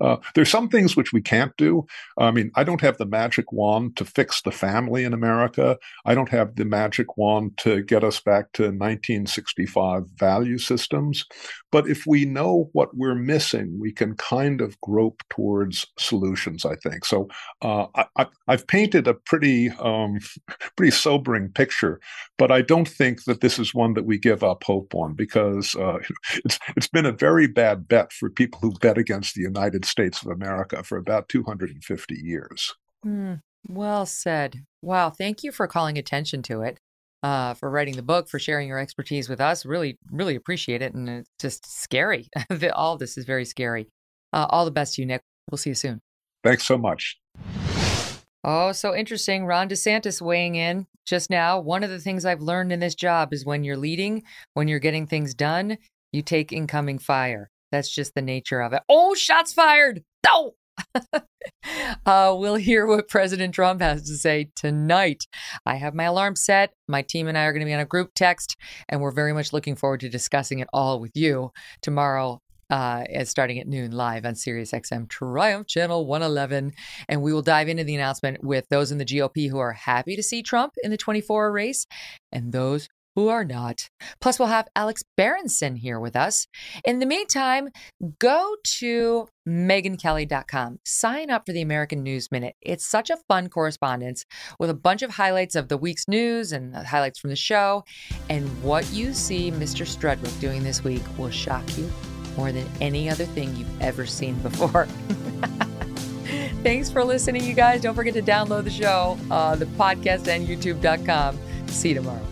[0.00, 1.86] Uh, there's some things which we can't do.
[2.18, 5.78] I mean, I don't have the magic wand to fix the family in America.
[6.04, 11.24] I don't have the magic wand to get us back to 1965 value systems.
[11.70, 16.64] But if we know what we're missing, we can kind of grope towards solutions.
[16.64, 17.28] I think so.
[17.62, 17.86] Uh,
[18.16, 20.18] I, have painted a pretty, um,
[20.76, 22.00] pretty sobering picture,
[22.36, 25.74] but I don't think that this is one that we give up hope on because
[25.74, 25.98] uh,
[26.44, 30.22] it's it's been a very bad bet for people who bet against the United States
[30.22, 32.74] of America for about 250 years.
[33.06, 34.64] Mm, well said.
[34.82, 36.78] Wow, thank you for calling attention to it.
[37.20, 39.66] Uh, for writing the book, for sharing your expertise with us.
[39.66, 40.94] Really, really appreciate it.
[40.94, 42.28] And it's just scary.
[42.74, 43.88] all this is very scary.
[44.32, 45.22] Uh, all the best to you, Nick.
[45.50, 46.00] We'll see you soon.
[46.44, 47.18] Thanks so much.
[48.44, 49.46] Oh, so interesting.
[49.46, 51.60] Ron DeSantis weighing in just now.
[51.60, 54.22] One of the things I've learned in this job is when you're leading,
[54.54, 55.78] when you're getting things done,
[56.12, 57.50] you take incoming fire.
[57.72, 58.82] That's just the nature of it.
[58.88, 60.04] Oh, shots fired.
[60.24, 60.54] No.
[62.06, 65.24] uh, we'll hear what President Trump has to say tonight.
[65.66, 66.72] I have my alarm set.
[66.86, 68.56] My team and I are going to be on a group text,
[68.88, 71.50] and we're very much looking forward to discussing it all with you
[71.82, 72.40] tomorrow
[72.70, 76.72] uh, starting at noon live on SiriusXM Triumph Channel 111.
[77.08, 80.16] And we will dive into the announcement with those in the GOP who are happy
[80.16, 81.86] to see Trump in the 24 race
[82.32, 82.88] and those
[83.18, 83.88] who are not.
[84.20, 86.46] Plus, we'll have Alex Berenson here with us.
[86.84, 87.70] In the meantime,
[88.20, 90.78] go to megynkelly.com.
[90.84, 92.54] Sign up for the American News Minute.
[92.62, 94.24] It's such a fun correspondence
[94.60, 97.82] with a bunch of highlights of the week's news and highlights from the show.
[98.30, 99.84] And what you see Mr.
[99.84, 101.90] Strudwick doing this week will shock you
[102.38, 104.86] more than any other thing you've ever seen before.
[106.62, 107.82] Thanks for listening, you guys.
[107.82, 111.38] Don't forget to download the show, uh, the podcast, and youtube.com.
[111.66, 112.24] See you tomorrow.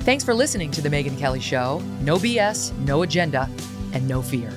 [0.00, 1.80] Thanks for listening to The Megyn Kelly Show.
[2.00, 3.48] No BS, no agenda,
[3.92, 4.52] and no fear.